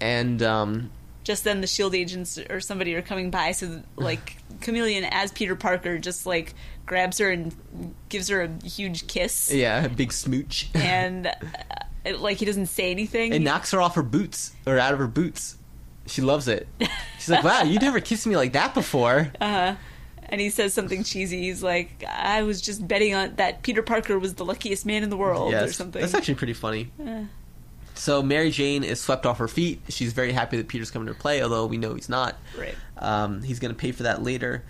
And 0.00 0.42
um, 0.42 0.90
just 1.26 1.42
then 1.42 1.60
the 1.60 1.66
shield 1.66 1.92
agents 1.92 2.38
or 2.38 2.60
somebody 2.60 2.94
are 2.94 3.02
coming 3.02 3.32
by 3.32 3.50
so 3.50 3.82
like 3.96 4.36
chameleon 4.60 5.02
as 5.10 5.32
peter 5.32 5.56
parker 5.56 5.98
just 5.98 6.24
like 6.24 6.54
grabs 6.86 7.18
her 7.18 7.30
and 7.30 7.54
gives 8.08 8.28
her 8.28 8.42
a 8.42 8.66
huge 8.66 9.06
kiss 9.08 9.52
yeah, 9.52 9.84
a 9.84 9.88
big 9.88 10.12
smooch. 10.12 10.68
and 10.74 11.26
uh, 11.26 11.32
it, 12.04 12.20
like 12.20 12.38
he 12.38 12.44
doesn't 12.44 12.66
say 12.66 12.90
anything 12.90 13.32
and 13.32 13.44
knocks 13.44 13.72
her 13.72 13.80
off 13.80 13.96
her 13.96 14.02
boots 14.02 14.52
or 14.66 14.78
out 14.78 14.92
of 14.92 14.98
her 14.98 15.08
boots. 15.08 15.58
She 16.06 16.22
loves 16.22 16.46
it. 16.46 16.68
She's 17.18 17.28
like, 17.30 17.42
wow, 17.42 17.62
you 17.64 17.80
never 17.80 17.98
kissed 17.98 18.26
me 18.28 18.36
like 18.36 18.52
that 18.52 18.74
before. 18.74 19.32
Uh 19.40 19.48
huh. 19.48 19.74
And 20.28 20.40
he 20.40 20.50
says 20.50 20.72
something 20.74 21.04
cheesy 21.04 21.40
he's 21.42 21.62
like 21.62 22.02
i 22.08 22.42
was 22.42 22.60
just 22.60 22.86
betting 22.88 23.14
on 23.14 23.36
that 23.36 23.62
peter 23.62 23.80
parker 23.80 24.18
was 24.18 24.34
the 24.34 24.44
luckiest 24.44 24.84
man 24.84 25.04
in 25.04 25.08
the 25.10 25.16
world 25.16 25.54
or 25.54 25.72
something 25.72 26.00
That's 26.00 26.14
actually 26.14 26.34
pretty 26.34 26.52
funny. 26.52 26.90
So 27.94 28.22
Mary 28.22 28.50
Jane 28.50 28.82
is 28.84 29.00
swept 29.00 29.24
off 29.24 29.38
her 29.38 29.48
feet. 29.48 29.80
She's 29.88 30.12
very 30.12 30.32
happy 30.32 30.56
that 30.58 30.68
Peter's 30.68 30.90
coming 30.90 31.08
to 31.08 31.14
play, 31.14 31.42
although 31.42 31.64
we 31.66 31.78
know 31.78 31.94
he's 31.94 32.08
not. 32.10 32.36
Right. 32.58 32.74
Um, 32.98 33.42
he's 33.42 33.58
going 33.58 33.72
to 33.72 33.78
pay 33.78 33.92
for 33.92 34.02
that 34.02 34.22
later. 34.22 34.64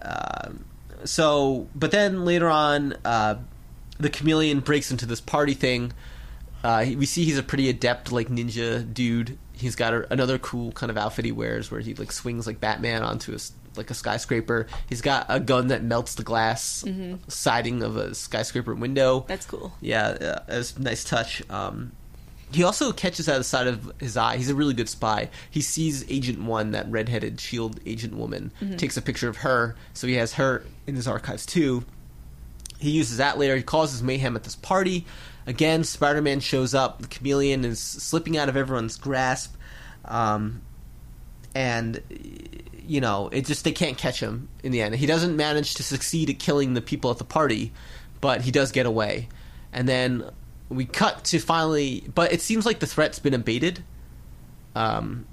Um 0.00 0.64
so, 1.04 1.68
but 1.74 1.90
then 1.90 2.24
later 2.24 2.48
on, 2.48 2.94
uh, 3.04 3.36
the 3.98 4.10
chameleon 4.10 4.60
breaks 4.60 4.90
into 4.90 5.06
this 5.06 5.20
party 5.20 5.54
thing. 5.54 5.92
Uh, 6.64 6.84
we 6.96 7.06
see 7.06 7.24
he's 7.24 7.38
a 7.38 7.42
pretty 7.42 7.68
adept, 7.68 8.10
like 8.10 8.28
ninja 8.28 8.92
dude. 8.92 9.38
He's 9.52 9.76
got 9.76 9.92
a, 9.94 10.12
another 10.12 10.38
cool 10.38 10.72
kind 10.72 10.90
of 10.90 10.96
outfit 10.96 11.24
he 11.24 11.32
wears, 11.32 11.70
where 11.70 11.80
he 11.80 11.94
like 11.94 12.12
swings 12.12 12.46
like 12.46 12.60
Batman 12.60 13.02
onto 13.02 13.34
a 13.34 13.38
like 13.76 13.90
a 13.90 13.94
skyscraper. 13.94 14.66
He's 14.88 15.00
got 15.00 15.26
a 15.28 15.38
gun 15.38 15.68
that 15.68 15.82
melts 15.84 16.16
the 16.16 16.24
glass 16.24 16.84
siding 17.28 17.82
of 17.82 17.96
a 17.96 18.14
skyscraper 18.14 18.74
window. 18.74 19.24
that's 19.28 19.46
cool 19.46 19.72
Yeah, 19.80 20.08
uh, 20.08 20.52
it 20.52 20.56
was 20.56 20.76
a 20.76 20.82
nice 20.82 21.04
touch. 21.04 21.48
Um, 21.48 21.92
He 22.50 22.62
also 22.62 22.92
catches 22.92 23.28
out 23.28 23.36
of 23.36 23.40
the 23.40 23.44
side 23.44 23.66
of 23.66 23.92
his 24.00 24.16
eye. 24.16 24.38
He's 24.38 24.48
a 24.48 24.54
really 24.54 24.74
good 24.74 24.88
spy. 24.88 25.28
He 25.50 25.60
sees 25.60 26.10
Agent 26.10 26.42
One, 26.42 26.70
that 26.70 26.90
redheaded 26.90 27.40
Shield 27.40 27.78
agent 27.84 28.14
woman, 28.14 28.52
takes 28.78 28.96
a 28.96 29.02
picture 29.02 29.28
of 29.28 29.38
her, 29.38 29.76
so 29.92 30.06
he 30.06 30.14
has 30.14 30.34
her 30.34 30.64
in 30.86 30.96
his 30.96 31.06
archives 31.06 31.44
too. 31.44 31.84
He 32.78 32.90
uses 32.90 33.18
that 33.18 33.38
later. 33.38 33.56
He 33.56 33.62
causes 33.62 34.02
mayhem 34.02 34.36
at 34.36 34.44
this 34.44 34.56
party. 34.56 35.04
Again, 35.46 35.82
Spider 35.84 36.22
Man 36.22 36.40
shows 36.40 36.74
up. 36.74 37.02
The 37.02 37.08
chameleon 37.08 37.64
is 37.64 37.80
slipping 37.80 38.36
out 38.38 38.48
of 38.48 38.56
everyone's 38.56 38.96
grasp. 38.96 39.54
Um, 40.04 40.62
and, 41.54 42.00
you 42.86 43.00
know, 43.00 43.28
it 43.32 43.46
just, 43.46 43.64
they 43.64 43.72
can't 43.72 43.98
catch 43.98 44.20
him 44.20 44.48
in 44.62 44.72
the 44.72 44.80
end. 44.80 44.94
He 44.94 45.06
doesn't 45.06 45.36
manage 45.36 45.74
to 45.74 45.82
succeed 45.82 46.30
at 46.30 46.38
killing 46.38 46.74
the 46.74 46.80
people 46.80 47.10
at 47.10 47.18
the 47.18 47.24
party, 47.24 47.72
but 48.20 48.42
he 48.42 48.50
does 48.50 48.72
get 48.72 48.86
away. 48.86 49.28
And 49.72 49.88
then 49.88 50.30
we 50.68 50.84
cut 50.84 51.24
to 51.24 51.38
finally, 51.38 52.04
but 52.14 52.32
it 52.32 52.40
seems 52.40 52.66
like 52.66 52.80
the 52.80 52.86
threat's 52.86 53.18
been 53.18 53.34
abated. 53.34 53.82
Um, 54.74 55.26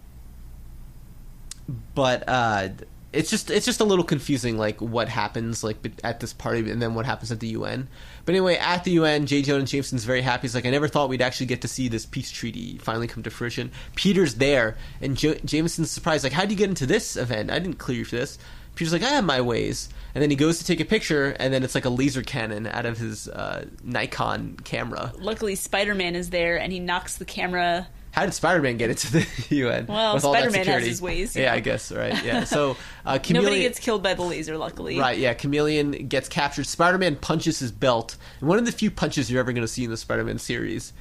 but 1.94 2.24
uh, 2.28 2.70
it's 3.16 3.30
just 3.30 3.50
it's 3.50 3.66
just 3.66 3.80
a 3.80 3.84
little 3.84 4.04
confusing, 4.04 4.58
like 4.58 4.82
what 4.82 5.10
happens 5.10 5.64
like 5.64 5.78
at 6.04 6.20
this 6.20 6.34
party 6.34 6.70
and 6.70 6.82
then 6.82 6.96
what 6.96 7.06
happens 7.06 7.32
at 7.32 7.40
the 7.40 7.48
UN. 7.50 7.88
But 8.26 8.36
anyway, 8.36 8.58
at 8.58 8.84
the 8.84 8.92
UN, 8.92 9.26
J. 9.26 9.42
Jonah 9.42 9.66
Jameson's 9.66 10.04
very 10.04 10.22
happy. 10.22 10.44
He's 10.44 10.56
like, 10.56 10.66
I 10.66 10.70
never 10.70 10.88
thought 10.88 11.10
we'd 11.10 11.22
actually 11.22 11.48
get 11.48 11.62
to 11.62 11.68
see 11.68 11.88
this 11.88 12.06
peace 12.06 12.32
treaty 12.32 12.78
finally 12.78 13.08
come 13.08 13.24
to 13.24 13.30
fruition. 13.30 13.72
Peter's 13.96 14.36
there, 14.36 14.78
and 15.02 15.18
jo- 15.18 15.38
Jameson's 15.46 15.92
surprised, 15.92 16.24
like, 16.24 16.34
how 16.34 16.44
would 16.44 16.52
you 16.52 16.58
get 16.58 16.70
into 16.70 16.86
this 16.86 17.16
event? 17.16 17.52
I 17.52 17.60
didn't 17.60 17.78
clear 17.78 18.00
you 18.00 18.06
for 18.06 18.18
this. 18.18 18.38
Peter's 18.76 18.94
like, 18.94 19.04
I 19.04 19.10
have 19.10 19.24
my 19.26 19.42
ways. 19.42 19.90
And 20.14 20.22
then 20.22 20.30
he 20.30 20.36
goes 20.36 20.60
to 20.60 20.66
take 20.66 20.80
a 20.80 20.86
picture, 20.86 21.36
and 21.40 21.54
then 21.54 21.64
it's 21.64 21.76
like 21.76 21.86
a 21.86 21.90
laser 21.90 22.22
cannon 22.22 22.68
out 22.68 22.86
of 22.86 22.98
his 22.98 23.28
uh, 23.28 23.66
Nikon 23.84 24.58
camera. 24.64 25.12
Luckily, 25.18 25.56
Spider 25.56 25.94
Man 25.96 26.16
is 26.16 26.30
there, 26.30 26.58
and 26.58 26.72
he 26.72 26.80
knocks 26.80 27.18
the 27.18 27.26
camera. 27.26 27.88
How 28.12 28.24
did 28.24 28.34
Spider-Man 28.34 28.78
get 28.78 28.90
into 28.92 29.12
the 29.12 29.28
UN? 29.58 29.88
Well, 29.88 30.14
that 30.14 30.22
Spider-Man 30.22 30.66
has 30.68 30.86
his 30.86 31.02
ways, 31.02 31.36
Yeah, 31.36 31.48
know. 31.48 31.52
I 31.56 31.60
guess 31.60 31.92
right. 31.92 32.24
Yeah. 32.24 32.44
So 32.46 32.78
uh, 33.06 33.18
Chameleon, 33.18 33.44
Nobody 33.44 33.62
gets 33.64 33.78
killed 33.78 34.02
by 34.04 34.14
the 34.14 34.22
laser, 34.22 34.58
luckily. 34.58 34.98
right. 34.98 35.18
Yeah, 35.18 35.34
Chameleon 35.34 36.08
gets 36.08 36.30
captured. 36.30 36.66
Spider-Man 36.66 37.18
punches 37.18 37.60
his 37.60 37.74
belt, 37.74 38.16
and 38.40 38.48
one 38.48 38.58
of 38.58 38.66
the 38.66 38.72
few 38.72 38.90
punches 38.90 39.30
you're 39.30 39.42
ever 39.42 39.52
going 39.52 39.64
to 39.64 39.68
see 39.68 39.84
in 39.84 39.90
the 39.90 39.98
Spider-Man 39.98 40.40
series. 40.40 40.94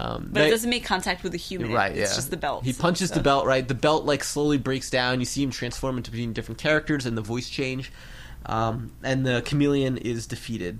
Um, 0.00 0.28
But 0.32 0.40
that- 0.40 0.46
it 0.46 0.50
doesn't 0.50 0.70
make 0.70 0.84
contact 0.84 1.24
with 1.24 1.34
a 1.34 1.38
human. 1.38 1.72
Right, 1.72 1.92
yeah. 1.96 2.02
It's 2.04 2.14
just 2.14 2.30
the 2.30 2.36
belt. 2.36 2.64
He 2.64 2.72
punches 2.72 3.10
the 3.10 3.18
belt, 3.20 3.46
right? 3.46 3.66
The 3.66 3.74
belt 3.74 4.04
like 4.04 4.22
slowly 4.22 4.56
breaks 4.56 4.90
down. 4.90 5.18
You 5.18 5.26
see 5.26 5.42
him 5.42 5.50
transform 5.50 5.96
into 5.96 6.12
between 6.12 6.32
different 6.32 6.58
characters 6.60 7.04
and 7.04 7.16
the 7.18 7.22
voice 7.22 7.48
change. 7.50 7.90
Um, 8.46 8.92
and 9.02 9.26
the 9.26 9.42
chameleon 9.44 9.96
is 9.98 10.26
defeated. 10.28 10.78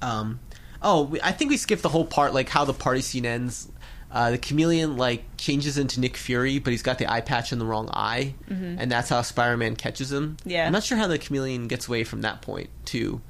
Um, 0.00 0.40
oh, 0.80 1.02
we, 1.02 1.20
I 1.20 1.32
think 1.32 1.50
we 1.50 1.56
skipped 1.56 1.82
the 1.82 1.88
whole 1.88 2.04
part, 2.04 2.34
like 2.34 2.48
how 2.48 2.64
the 2.64 2.72
party 2.74 3.00
scene 3.02 3.26
ends. 3.26 3.68
Uh, 4.10 4.30
the 4.32 4.38
chameleon 4.38 4.96
like 4.98 5.24
changes 5.38 5.78
into 5.78 5.98
Nick 5.98 6.16
Fury, 6.16 6.58
but 6.58 6.70
he's 6.70 6.82
got 6.82 6.98
the 6.98 7.10
eye 7.10 7.22
patch 7.22 7.50
in 7.52 7.58
the 7.58 7.64
wrong 7.64 7.88
eye, 7.92 8.34
and 8.48 8.92
that's 8.92 9.08
how 9.08 9.22
Spider-Man 9.22 9.74
catches 9.76 10.12
him. 10.12 10.36
Yeah. 10.44 10.66
I'm 10.66 10.72
not 10.72 10.84
sure 10.84 10.98
how 10.98 11.06
the 11.06 11.18
chameleon 11.18 11.66
gets 11.66 11.88
away 11.88 12.04
from 12.04 12.20
that 12.20 12.42
point 12.42 12.68
too, 12.84 13.22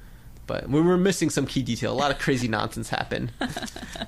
but 0.47 0.69
we 0.69 0.81
were 0.81 0.97
missing 0.97 1.31
some 1.31 1.47
key 1.47 1.63
detail. 1.63 1.93
A 1.93 1.95
lot 1.95 2.11
of 2.11 2.19
crazy 2.19 2.49
nonsense 2.49 2.89
happened, 2.89 3.33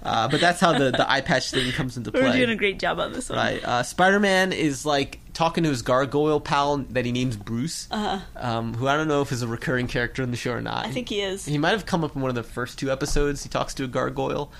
uh, 0.03 0.29
but 0.29 0.41
that's 0.41 0.61
how 0.61 0.77
the 0.77 0.91
the 0.91 1.11
eye 1.11 1.21
patch 1.21 1.51
thing 1.51 1.71
comes 1.73 1.97
into 1.97 2.11
play. 2.13 2.23
We're 2.23 2.33
doing 2.33 2.51
a 2.51 2.57
great 2.57 2.79
job 2.79 2.99
on 2.99 3.13
this 3.13 3.29
one. 3.31 3.39
Right. 3.39 3.65
Uh, 3.65 3.83
Spider 3.83 4.21
Man 4.21 4.53
is 4.53 4.85
like 4.85 5.21
talking 5.33 5.65
to 5.65 5.71
his 5.71 5.83
gargoyle 5.83 6.41
pal 6.41 6.79
that 6.91 7.05
he 7.05 7.13
names 7.13 7.37
Bruce, 7.37 7.89
Uh-huh. 7.91 8.21
um, 8.37 8.75
who 8.75 8.87
I 8.89 8.97
don't 8.97 9.09
know 9.09 9.23
if 9.23 9.33
is 9.33 9.43
a 9.43 9.49
recurring 9.49 9.87
character 9.89 10.23
in 10.23 10.31
the 10.31 10.37
show 10.37 10.53
or 10.53 10.61
not. 10.61 10.87
I 10.87 10.91
think 10.91 11.09
he 11.09 11.21
is. 11.21 11.45
He 11.45 11.59
might 11.59 11.71
have 11.71 11.87
come 11.87 12.05
up 12.05 12.15
in 12.15 12.23
one 12.23 12.29
of 12.29 12.35
the 12.37 12.43
first 12.45 12.79
two 12.79 12.91
episodes. 12.93 13.43
He 13.43 13.49
talks 13.49 13.75
to 13.75 13.85
a 13.85 13.89
gargoyle. 13.89 14.53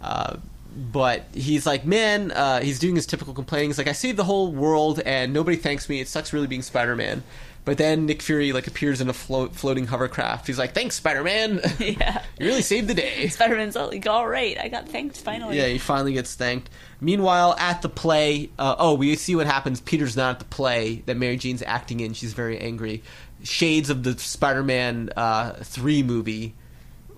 Uh, 0.00 0.36
but 0.74 1.26
he's 1.34 1.66
like, 1.66 1.84
man, 1.84 2.30
uh, 2.32 2.60
he's 2.60 2.78
doing 2.78 2.96
his 2.96 3.04
typical 3.04 3.34
complaining. 3.34 3.68
He's 3.68 3.76
like, 3.76 3.88
I 3.88 3.92
saved 3.92 4.16
the 4.16 4.24
whole 4.24 4.50
world 4.50 5.00
and 5.00 5.34
nobody 5.34 5.58
thanks 5.58 5.86
me. 5.86 6.00
It 6.00 6.08
sucks 6.08 6.32
really 6.32 6.46
being 6.46 6.62
Spider 6.62 6.96
Man. 6.96 7.22
But 7.64 7.78
then 7.78 8.06
Nick 8.06 8.22
Fury 8.22 8.52
like 8.52 8.66
appears 8.66 9.00
in 9.00 9.08
a 9.08 9.12
float, 9.12 9.54
floating 9.54 9.86
hovercraft. 9.86 10.48
He's 10.48 10.58
like, 10.58 10.74
"Thanks, 10.74 10.96
Spider 10.96 11.22
Man. 11.22 11.60
yeah. 11.78 12.22
you 12.38 12.46
really 12.46 12.62
saved 12.62 12.88
the 12.88 12.94
day." 12.94 13.28
Spider 13.28 13.56
Man's 13.56 13.76
like, 13.76 14.06
all 14.06 14.26
right, 14.26 14.58
I 14.58 14.68
got 14.68 14.88
thanked 14.88 15.18
finally. 15.18 15.56
Yeah, 15.56 15.66
he 15.66 15.78
finally 15.78 16.12
gets 16.12 16.34
thanked. 16.34 16.70
Meanwhile, 17.00 17.54
at 17.58 17.82
the 17.82 17.88
play, 17.88 18.50
uh, 18.58 18.76
oh, 18.78 18.94
we 18.94 19.14
see 19.14 19.36
what 19.36 19.46
happens. 19.46 19.80
Peter's 19.80 20.16
not 20.16 20.30
at 20.30 20.38
the 20.40 20.44
play 20.46 21.02
that 21.06 21.16
Mary 21.16 21.36
Jane's 21.36 21.62
acting 21.62 22.00
in. 22.00 22.14
She's 22.14 22.32
very 22.32 22.58
angry. 22.58 23.02
Shades 23.44 23.90
of 23.90 24.02
the 24.02 24.18
Spider-Man 24.18 25.10
uh, 25.16 25.52
three 25.62 26.02
movie. 26.02 26.54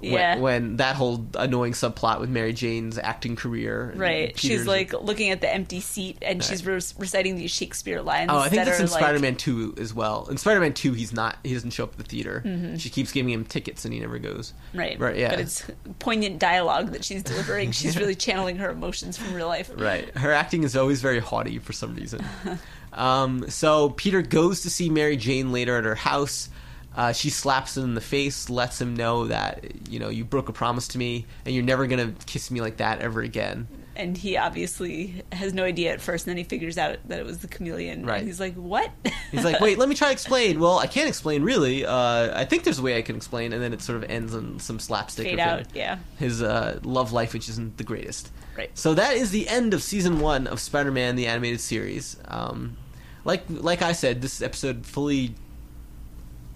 When- 0.04 0.20
Yeah. 0.20 0.38
When, 0.38 0.76
that 0.76 0.96
whole 0.96 1.26
annoying 1.34 1.72
subplot 1.72 2.20
with 2.20 2.30
Mary 2.30 2.52
Jane's 2.52 2.98
acting 2.98 3.36
career. 3.36 3.92
Right. 3.96 4.38
She's 4.38 4.50
Peter's- 4.50 4.66
like 4.66 4.92
looking 5.02 5.30
at 5.30 5.40
the 5.40 5.52
empty 5.52 5.80
seat 5.80 6.18
and 6.22 6.42
she's 6.42 6.64
re- 6.66 6.80
reciting 6.98 7.36
these 7.36 7.50
Shakespeare 7.50 8.00
lines. 8.02 8.30
Oh, 8.32 8.38
I 8.38 8.48
think 8.48 8.64
that 8.64 8.66
that's 8.66 8.80
in 8.80 8.86
like, 8.86 9.00
Spider-Man 9.02 9.36
two 9.36 9.74
as 9.78 9.92
well. 9.94 10.26
In 10.30 10.36
Spider-Man 10.36 10.74
two, 10.74 10.92
he's 10.92 11.12
not. 11.12 11.36
He 11.44 11.54
doesn't 11.54 11.70
show 11.70 11.84
up 11.84 11.92
at 11.92 11.98
the 11.98 12.04
theater. 12.04 12.42
Mm-hmm. 12.44 12.76
She 12.76 12.90
keeps 12.90 13.12
giving 13.12 13.32
him 13.32 13.44
tickets, 13.44 13.84
and 13.84 13.92
he 13.94 14.00
never 14.00 14.18
goes. 14.18 14.52
Right. 14.74 14.98
Right. 14.98 15.16
Yeah. 15.16 15.30
But 15.30 15.40
it's 15.40 15.64
poignant 15.98 16.38
dialogue 16.38 16.92
that 16.92 17.04
she's 17.04 17.22
delivering. 17.22 17.72
She's 17.84 17.96
really 17.98 18.14
channeling 18.14 18.56
her 18.56 18.70
emotions 18.70 19.16
from 19.16 19.34
real 19.34 19.46
life. 19.48 19.70
Right. 19.74 20.08
Her 20.16 20.32
acting 20.32 20.62
is 20.64 20.76
always 20.76 21.00
very 21.00 21.18
haughty 21.18 21.58
for 21.58 21.72
some 21.72 21.94
reason. 21.94 22.24
um, 22.92 23.48
so 23.50 23.90
Peter 23.90 24.22
goes 24.22 24.62
to 24.62 24.70
see 24.70 24.88
Mary 24.90 25.16
Jane 25.16 25.52
later 25.52 25.76
at 25.76 25.84
her 25.84 25.94
house. 25.94 26.48
Uh, 26.96 27.12
she 27.12 27.30
slaps 27.30 27.76
him 27.76 27.84
in 27.84 27.94
the 27.94 28.00
face, 28.00 28.48
lets 28.48 28.80
him 28.80 28.94
know 28.94 29.26
that 29.26 29.64
you 29.88 29.98
know 29.98 30.08
you 30.08 30.24
broke 30.24 30.48
a 30.48 30.52
promise 30.52 30.88
to 30.88 30.98
me, 30.98 31.26
and 31.44 31.54
you're 31.54 31.64
never 31.64 31.86
gonna 31.86 32.12
kiss 32.26 32.50
me 32.50 32.60
like 32.60 32.76
that 32.78 33.00
ever 33.00 33.20
again. 33.20 33.66
And 33.96 34.16
he 34.18 34.36
obviously 34.36 35.22
has 35.30 35.54
no 35.54 35.62
idea 35.62 35.92
at 35.92 36.00
first, 36.00 36.26
and 36.26 36.32
then 36.32 36.36
he 36.38 36.42
figures 36.44 36.76
out 36.78 36.98
that 37.06 37.20
it 37.20 37.24
was 37.24 37.38
the 37.38 37.46
chameleon. 37.46 38.04
Right. 38.04 38.18
And 38.18 38.26
he's 38.26 38.40
like, 38.40 38.54
what? 38.54 38.90
He's 39.30 39.44
like, 39.44 39.60
"Wait, 39.60 39.78
let 39.78 39.88
me 39.88 39.94
try 39.94 40.08
to 40.08 40.12
explain." 40.12 40.58
Well, 40.58 40.78
I 40.80 40.88
can't 40.88 41.08
explain 41.08 41.42
really. 41.44 41.86
Uh, 41.86 42.36
I 42.36 42.44
think 42.44 42.64
there's 42.64 42.80
a 42.80 42.82
way 42.82 42.98
I 42.98 43.02
can 43.02 43.14
explain, 43.16 43.52
and 43.52 43.62
then 43.62 43.72
it 43.72 43.80
sort 43.82 44.02
of 44.02 44.10
ends 44.10 44.34
on 44.34 44.58
some 44.58 44.80
slapstick. 44.80 45.26
Fade 45.26 45.34
of 45.34 45.46
him. 45.46 45.58
out. 45.60 45.66
Yeah. 45.74 45.98
his 46.18 46.42
uh, 46.42 46.80
love 46.82 47.12
life, 47.12 47.32
which 47.32 47.48
isn't 47.48 47.76
the 47.76 47.84
greatest. 47.84 48.32
Right. 48.56 48.70
So 48.74 48.94
that 48.94 49.14
is 49.14 49.30
the 49.30 49.48
end 49.48 49.74
of 49.74 49.82
season 49.82 50.18
one 50.20 50.46
of 50.48 50.60
Spider-Man: 50.60 51.14
The 51.16 51.26
Animated 51.26 51.60
Series. 51.60 52.16
Um, 52.26 52.76
like 53.24 53.44
like 53.48 53.80
I 53.82 53.92
said, 53.92 54.22
this 54.22 54.42
episode 54.42 54.86
fully 54.86 55.34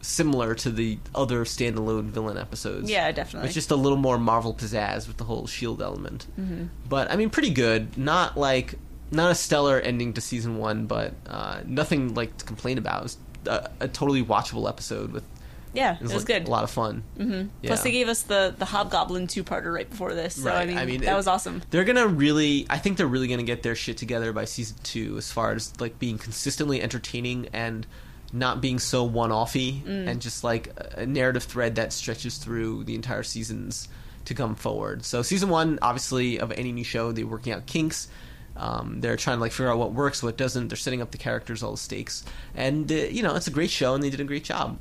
similar 0.00 0.54
to 0.54 0.70
the 0.70 0.98
other 1.14 1.44
standalone 1.44 2.04
villain 2.04 2.38
episodes. 2.38 2.90
Yeah, 2.90 3.10
definitely. 3.12 3.46
It's 3.48 3.54
just 3.54 3.70
a 3.70 3.76
little 3.76 3.98
more 3.98 4.18
Marvel 4.18 4.54
pizzazz 4.54 5.06
with 5.08 5.16
the 5.16 5.24
whole 5.24 5.46
Shield 5.46 5.82
element. 5.82 6.26
Mm-hmm. 6.38 6.66
But 6.88 7.10
I 7.10 7.16
mean, 7.16 7.30
pretty 7.30 7.50
good. 7.50 7.96
Not 7.98 8.36
like 8.36 8.74
not 9.10 9.30
a 9.30 9.34
stellar 9.34 9.80
ending 9.80 10.12
to 10.14 10.20
season 10.20 10.58
one, 10.58 10.86
but 10.86 11.14
uh, 11.28 11.60
nothing 11.66 12.14
like 12.14 12.36
to 12.38 12.44
complain 12.44 12.78
about. 12.78 13.00
It 13.00 13.02
was 13.04 13.16
a, 13.46 13.70
a 13.80 13.88
totally 13.88 14.22
watchable 14.22 14.68
episode 14.68 15.12
with. 15.12 15.24
yeah, 15.72 15.94
It 15.94 15.96
it 15.96 16.02
was, 16.02 16.12
was, 16.14 16.22
like, 16.22 16.26
good. 16.40 16.48
A 16.48 16.50
lot 16.50 16.64
of 16.64 16.70
fun. 16.70 17.02
Mm-hmm. 17.18 17.48
Yeah. 17.62 17.68
Plus, 17.68 17.82
they 17.82 17.90
gave 17.90 18.08
us 18.08 18.22
the 18.22 18.54
the 18.56 18.66
Hobgoblin 18.66 19.26
two 19.26 19.42
parter 19.44 19.72
right 19.72 19.88
before 19.88 20.14
this. 20.14 20.34
So 20.42 20.50
I 20.50 20.66
mean, 20.66 20.78
I 20.78 20.84
mean, 20.84 21.00
that 21.00 21.12
it- 21.12 21.16
was 21.16 21.26
awesome. 21.26 21.62
They're 21.70 21.84
gonna 21.84 22.06
really, 22.06 22.66
I 22.70 22.78
think 22.78 22.98
they're 22.98 23.06
really 23.06 23.28
gonna 23.28 23.42
get 23.42 23.62
their 23.62 23.74
shit 23.74 23.96
together 23.96 24.32
by 24.32 24.44
season 24.44 24.76
two, 24.82 25.16
as 25.18 25.32
far 25.32 25.52
as 25.52 25.72
like 25.80 25.98
being 25.98 26.18
consistently 26.18 26.80
entertaining 26.82 27.48
and 27.52 27.86
not 28.32 28.60
being 28.60 28.78
so 28.78 29.04
one-offy, 29.04 29.82
Mm. 29.82 30.08
and 30.08 30.20
just 30.20 30.44
like 30.44 30.72
a 30.96 31.06
narrative 31.06 31.44
thread 31.44 31.76
that 31.76 31.92
stretches 31.92 32.36
through 32.38 32.84
the 32.84 32.94
entire 32.94 33.22
seasons 33.22 33.88
to 34.26 34.34
come 34.34 34.54
forward. 34.54 35.04
So 35.04 35.22
season 35.22 35.48
one, 35.48 35.78
obviously, 35.80 36.38
of 36.38 36.52
any 36.52 36.70
new 36.72 36.84
show, 36.84 37.12
they're 37.12 37.26
working 37.26 37.52
out 37.52 37.64
kinks. 37.66 38.08
Um, 38.56 39.00
they're 39.00 39.16
trying 39.16 39.36
to 39.36 39.40
like 39.40 39.52
figure 39.52 39.70
out 39.70 39.78
what 39.78 39.92
works, 39.92 40.22
what 40.22 40.36
doesn't. 40.36 40.68
They're 40.68 40.76
setting 40.76 41.00
up 41.00 41.10
the 41.12 41.18
characters, 41.18 41.62
all 41.62 41.70
the 41.72 41.78
stakes, 41.78 42.24
and 42.56 42.90
uh, 42.90 42.94
you 42.94 43.22
know 43.22 43.36
it's 43.36 43.46
a 43.46 43.52
great 43.52 43.70
show, 43.70 43.94
and 43.94 44.02
they 44.02 44.10
did 44.10 44.20
a 44.20 44.24
great 44.24 44.44
job. 44.44 44.78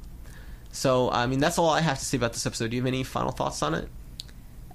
So 0.72 1.10
I 1.12 1.28
mean, 1.28 1.40
that's 1.40 1.58
all 1.60 1.70
I 1.70 1.82
have 1.82 2.00
to 2.00 2.06
say 2.06 2.18
about 2.18 2.34
this 2.34 2.46
episode. 2.46 2.72
Do 2.72 2.76
you 2.76 2.82
have 2.82 2.88
any 2.88 3.04
final 3.04 3.32
thoughts 3.32 3.62
on 3.62 3.74
it, 3.76 3.88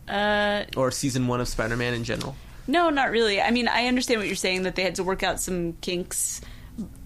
Uh, 0.09 0.65
or 0.77 0.91
season 0.91 1.27
one 1.27 1.41
of 1.41 1.49
Spider-Man 1.49 1.95
in 1.95 2.05
general? 2.05 2.37
no, 2.69 2.91
not 2.91 3.11
really. 3.11 3.41
I 3.41 3.51
mean, 3.51 3.67
I 3.69 3.87
understand 3.87 4.21
what 4.21 4.29
you're 4.29 4.37
saying 4.37 4.63
that 4.63 4.77
they 4.77 4.83
had 4.83 4.95
to 4.97 5.05
work 5.05 5.23
out 5.25 5.41
some 5.41 5.73
kinks, 5.81 6.41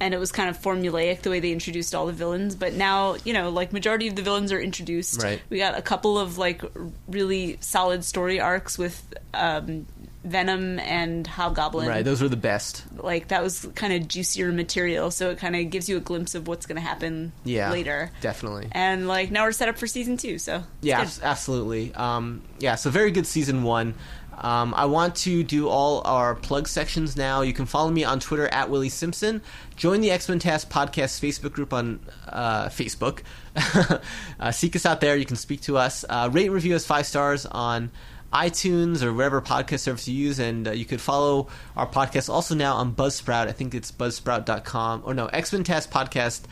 and 0.01 0.15
it 0.15 0.19
was 0.19 0.33
kind 0.33 0.49
of 0.49 0.59
formulaic 0.59 1.23
the 1.23 1.31
way 1.31 1.41
they 1.41 1.53
introduced 1.53 1.95
all 1.95 2.07
the 2.07 2.13
villains. 2.13 2.55
But 2.55 2.75
now, 2.75 3.17
you 3.25 3.33
know, 3.33 3.51
like 3.51 3.73
majority 3.73 4.09
of 4.09 4.17
the 4.17 4.23
villains 4.23 4.53
are 4.53 4.61
introduced. 4.61 5.23
Right. 5.23 5.41
We 5.51 5.59
got 5.59 5.77
a 5.77 5.83
couple 5.83 6.19
of 6.19 6.39
like 6.39 6.63
really 7.09 7.59
solid 7.61 8.05
story 8.05 8.41
arcs 8.41 8.79
with 8.79 9.03
um, 9.35 9.87
Venom 10.25 10.79
and 10.81 11.25
Hobgoblin. 11.27 11.89
Right, 11.89 12.05
those 12.05 12.21
were 12.23 12.29
the 12.29 12.37
best. 12.37 12.85
like 12.97 13.29
that 13.29 13.43
was 13.45 13.69
kind 13.77 13.93
of 13.93 14.09
juicier 14.09 14.51
material, 14.53 15.11
so 15.13 15.31
it 15.31 15.39
kind 15.39 15.55
of 15.55 15.71
gives 15.71 15.89
you 15.89 15.97
a 15.97 16.01
glimpse 16.01 16.35
of 16.35 16.49
what's 16.49 16.67
going 16.67 16.77
to 16.77 16.83
happen 16.83 17.33
Yeah, 17.45 17.71
later. 17.71 18.11
definitely. 18.21 18.69
And 18.73 19.07
like 19.07 19.31
now 19.31 19.45
we're 19.45 19.53
set 19.53 19.69
up 19.69 19.79
for 19.79 19.87
season 19.87 20.17
two, 20.17 20.39
so 20.39 20.65
Yeah, 20.81 21.05
good. 21.05 21.13
absolutely. 21.23 21.95
Um, 21.95 22.43
yeah, 22.59 22.75
so 22.75 22.91
very 22.91 23.11
good 23.13 23.27
season 23.27 23.63
one. 23.63 23.95
Um, 24.39 24.75
I 24.77 24.85
want 24.85 25.17
to 25.17 25.43
do 25.43 25.69
all 25.69 26.03
our 26.05 26.35
plug 26.35 26.69
sections 26.69 27.17
now. 27.17 27.41
You 27.43 27.53
can 27.53 27.67
follow 27.67 27.91
me 27.91 28.05
on 28.05 28.21
Twitter 28.21 28.49
at 28.49 28.69
Willie 28.69 28.89
Simpson. 28.89 29.43
Join 29.77 30.01
the 30.01 30.11
X 30.11 30.29
Men 30.29 30.39
TAS 30.39 30.65
Podcast 30.65 31.21
Facebook 31.21 31.53
group 31.53 31.73
on 31.73 32.01
uh, 32.29 32.67
Facebook. 32.67 33.21
uh, 34.41 34.51
seek 34.53 34.77
us 34.77 34.85
out 34.85 35.01
there. 35.01 35.17
You 35.17 35.25
can 35.25 35.37
speak 35.37 35.63
to 35.63 35.79
us. 35.79 36.05
Uh, 36.09 36.29
rate 36.33 36.47
and 36.47 36.55
review 36.55 36.77
us 36.77 36.85
five 36.85 37.07
stars 37.07 37.47
on 37.47 37.91
iTunes 38.33 39.03
or 39.03 39.15
whatever 39.15 39.41
podcast 39.41 39.81
service 39.81 40.07
you 40.09 40.15
use, 40.15 40.39
and 40.39 40.69
uh, 40.69 40.73
you 40.73 40.85
could 40.85 41.01
follow 41.01 41.49
our 41.77 41.87
podcast 41.87 42.29
also 42.29 42.55
now 42.55 42.75
on 42.75 42.95
Buzzsprout. 42.95 43.49
I 43.49 43.53
think 43.53 43.75
it's 43.75 43.91
buzzsprout.com 43.91 45.03
or 45.05 45.15
no 45.15 45.27
X 45.27 45.53
Men 45.53 45.65
TAS 45.65 45.87
Podcast. 45.87 46.43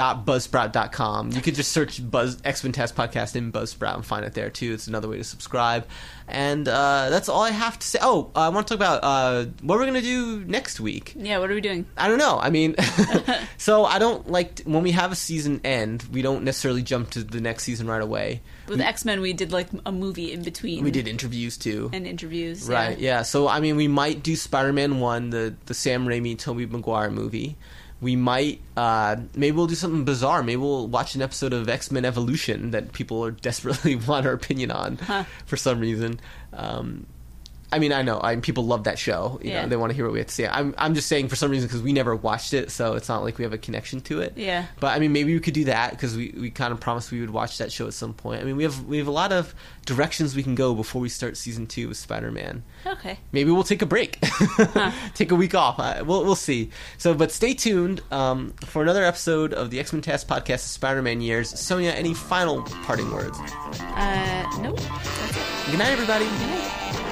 Uh, 0.00 0.14
dot 0.14 0.24
buzzsprout.com 0.26 1.32
you 1.32 1.40
could 1.40 1.54
just 1.54 1.72
search 1.72 2.10
buzz 2.10 2.38
x-men 2.44 2.72
TAS 2.72 2.92
podcast 2.92 3.36
in 3.36 3.52
buzzsprout 3.52 3.96
and 3.96 4.06
find 4.06 4.24
it 4.24 4.32
there 4.34 4.48
too 4.50 4.72
it's 4.72 4.86
another 4.86 5.08
way 5.08 5.18
to 5.18 5.24
subscribe 5.24 5.86
and 6.26 6.66
uh, 6.68 7.10
that's 7.10 7.28
all 7.28 7.42
i 7.42 7.50
have 7.50 7.78
to 7.78 7.86
say 7.86 7.98
oh 8.00 8.30
i 8.34 8.48
want 8.48 8.66
to 8.66 8.74
talk 8.74 8.78
about 8.78 9.00
uh, 9.02 9.44
what 9.62 9.78
we're 9.78 9.84
going 9.84 9.94
to 9.94 10.00
do 10.00 10.44
next 10.46 10.80
week 10.80 11.12
Yeah, 11.16 11.38
what 11.38 11.50
are 11.50 11.54
we 11.54 11.60
doing? 11.60 11.86
I 11.96 12.08
don't 12.08 12.18
know. 12.18 12.38
I 12.38 12.50
mean, 12.50 12.74
so 13.58 13.84
I 13.84 13.98
don't 13.98 14.30
like 14.30 14.60
when 14.62 14.82
we 14.82 14.92
have 14.92 15.12
a 15.12 15.14
season 15.14 15.60
end. 15.64 16.04
We 16.12 16.22
don't 16.22 16.44
necessarily 16.44 16.82
jump 16.82 17.10
to 17.10 17.22
the 17.22 17.40
next 17.40 17.64
season 17.64 17.86
right 17.86 18.00
away. 18.02 18.40
With 18.68 18.80
X 18.80 19.04
Men, 19.04 19.20
we 19.20 19.32
did 19.32 19.52
like 19.52 19.68
a 19.84 19.92
movie 19.92 20.32
in 20.32 20.42
between. 20.42 20.84
We 20.84 20.90
did 20.90 21.06
interviews 21.08 21.58
too, 21.58 21.90
and 21.92 22.06
interviews. 22.06 22.68
right? 22.68 22.98
Yeah. 22.98 23.18
Yeah. 23.18 23.22
So 23.22 23.48
I 23.48 23.60
mean, 23.60 23.76
we 23.76 23.88
might 23.88 24.22
do 24.22 24.36
Spider-Man 24.36 25.00
one, 25.00 25.30
the 25.30 25.54
the 25.66 25.74
Sam 25.74 26.06
Raimi, 26.06 26.38
Tobey 26.38 26.66
Maguire 26.66 27.10
movie. 27.10 27.56
We 28.00 28.16
might 28.16 28.60
uh, 28.76 29.16
maybe 29.36 29.56
we'll 29.56 29.66
do 29.66 29.74
something 29.74 30.04
bizarre. 30.04 30.42
Maybe 30.42 30.56
we'll 30.56 30.86
watch 30.88 31.14
an 31.14 31.22
episode 31.22 31.52
of 31.52 31.68
X 31.68 31.90
Men 31.90 32.04
Evolution 32.04 32.70
that 32.70 32.92
people 32.92 33.24
are 33.24 33.30
desperately 33.48 33.94
want 34.08 34.26
our 34.26 34.32
opinion 34.32 34.70
on 34.70 34.96
Huh. 34.96 35.24
for 35.46 35.56
some 35.56 35.80
reason. 35.80 36.20
Um, 36.52 37.06
I 37.72 37.78
mean, 37.78 37.92
I 37.92 38.02
know. 38.02 38.20
I 38.20 38.34
mean, 38.34 38.42
people 38.42 38.66
love 38.66 38.84
that 38.84 38.98
show. 38.98 39.38
You 39.42 39.50
Yeah. 39.50 39.62
know, 39.62 39.68
they 39.68 39.76
want 39.76 39.90
to 39.90 39.94
hear 39.94 40.04
what 40.04 40.12
we 40.12 40.18
have 40.18 40.26
to 40.28 40.34
say. 40.34 40.48
I'm, 40.48 40.74
I'm 40.76 40.94
just 40.94 41.06
saying 41.08 41.28
for 41.28 41.36
some 41.36 41.50
reason 41.50 41.68
because 41.68 41.82
we 41.82 41.92
never 41.92 42.16
watched 42.16 42.52
it, 42.52 42.70
so 42.70 42.94
it's 42.94 43.08
not 43.08 43.22
like 43.22 43.38
we 43.38 43.44
have 43.44 43.52
a 43.52 43.58
connection 43.58 44.00
to 44.02 44.20
it. 44.20 44.32
Yeah. 44.36 44.66
But 44.80 44.96
I 44.96 44.98
mean, 44.98 45.12
maybe 45.12 45.32
we 45.34 45.40
could 45.40 45.54
do 45.54 45.64
that 45.64 45.92
because 45.92 46.16
we, 46.16 46.34
we 46.36 46.50
kind 46.50 46.72
of 46.72 46.80
promised 46.80 47.12
we 47.12 47.20
would 47.20 47.30
watch 47.30 47.58
that 47.58 47.70
show 47.70 47.86
at 47.86 47.94
some 47.94 48.12
point. 48.12 48.40
I 48.40 48.44
mean, 48.44 48.56
we 48.56 48.64
have 48.64 48.84
we 48.86 48.98
have 48.98 49.06
a 49.06 49.12
lot 49.12 49.32
of 49.32 49.54
directions 49.86 50.34
we 50.34 50.42
can 50.42 50.54
go 50.54 50.74
before 50.74 51.00
we 51.00 51.08
start 51.08 51.36
season 51.36 51.66
two 51.66 51.88
with 51.88 51.96
Spider 51.96 52.30
Man. 52.30 52.62
Okay. 52.86 53.18
Maybe 53.32 53.50
we'll 53.50 53.62
take 53.64 53.82
a 53.82 53.86
break, 53.86 54.18
take 55.14 55.30
a 55.30 55.34
week 55.36 55.54
off. 55.54 55.78
Uh, 55.78 56.02
we'll 56.04 56.24
we'll 56.24 56.34
see. 56.34 56.70
So, 56.98 57.14
but 57.14 57.30
stay 57.30 57.54
tuned 57.54 58.02
um, 58.10 58.52
for 58.66 58.82
another 58.82 59.04
episode 59.04 59.52
of 59.54 59.70
the 59.70 59.78
X 59.78 59.92
Men 59.92 60.02
TAS 60.02 60.24
Podcast, 60.24 60.60
Spider 60.60 61.02
Man 61.02 61.20
Years. 61.20 61.58
Sonia, 61.58 61.90
any 61.92 62.14
final 62.14 62.62
parting 62.84 63.10
words? 63.12 63.38
Uh, 63.38 64.58
nope. 64.60 64.76
Good 65.70 65.78
night, 65.78 65.90
everybody. 65.92 66.24
Good 66.24 66.40
night. 66.40 67.06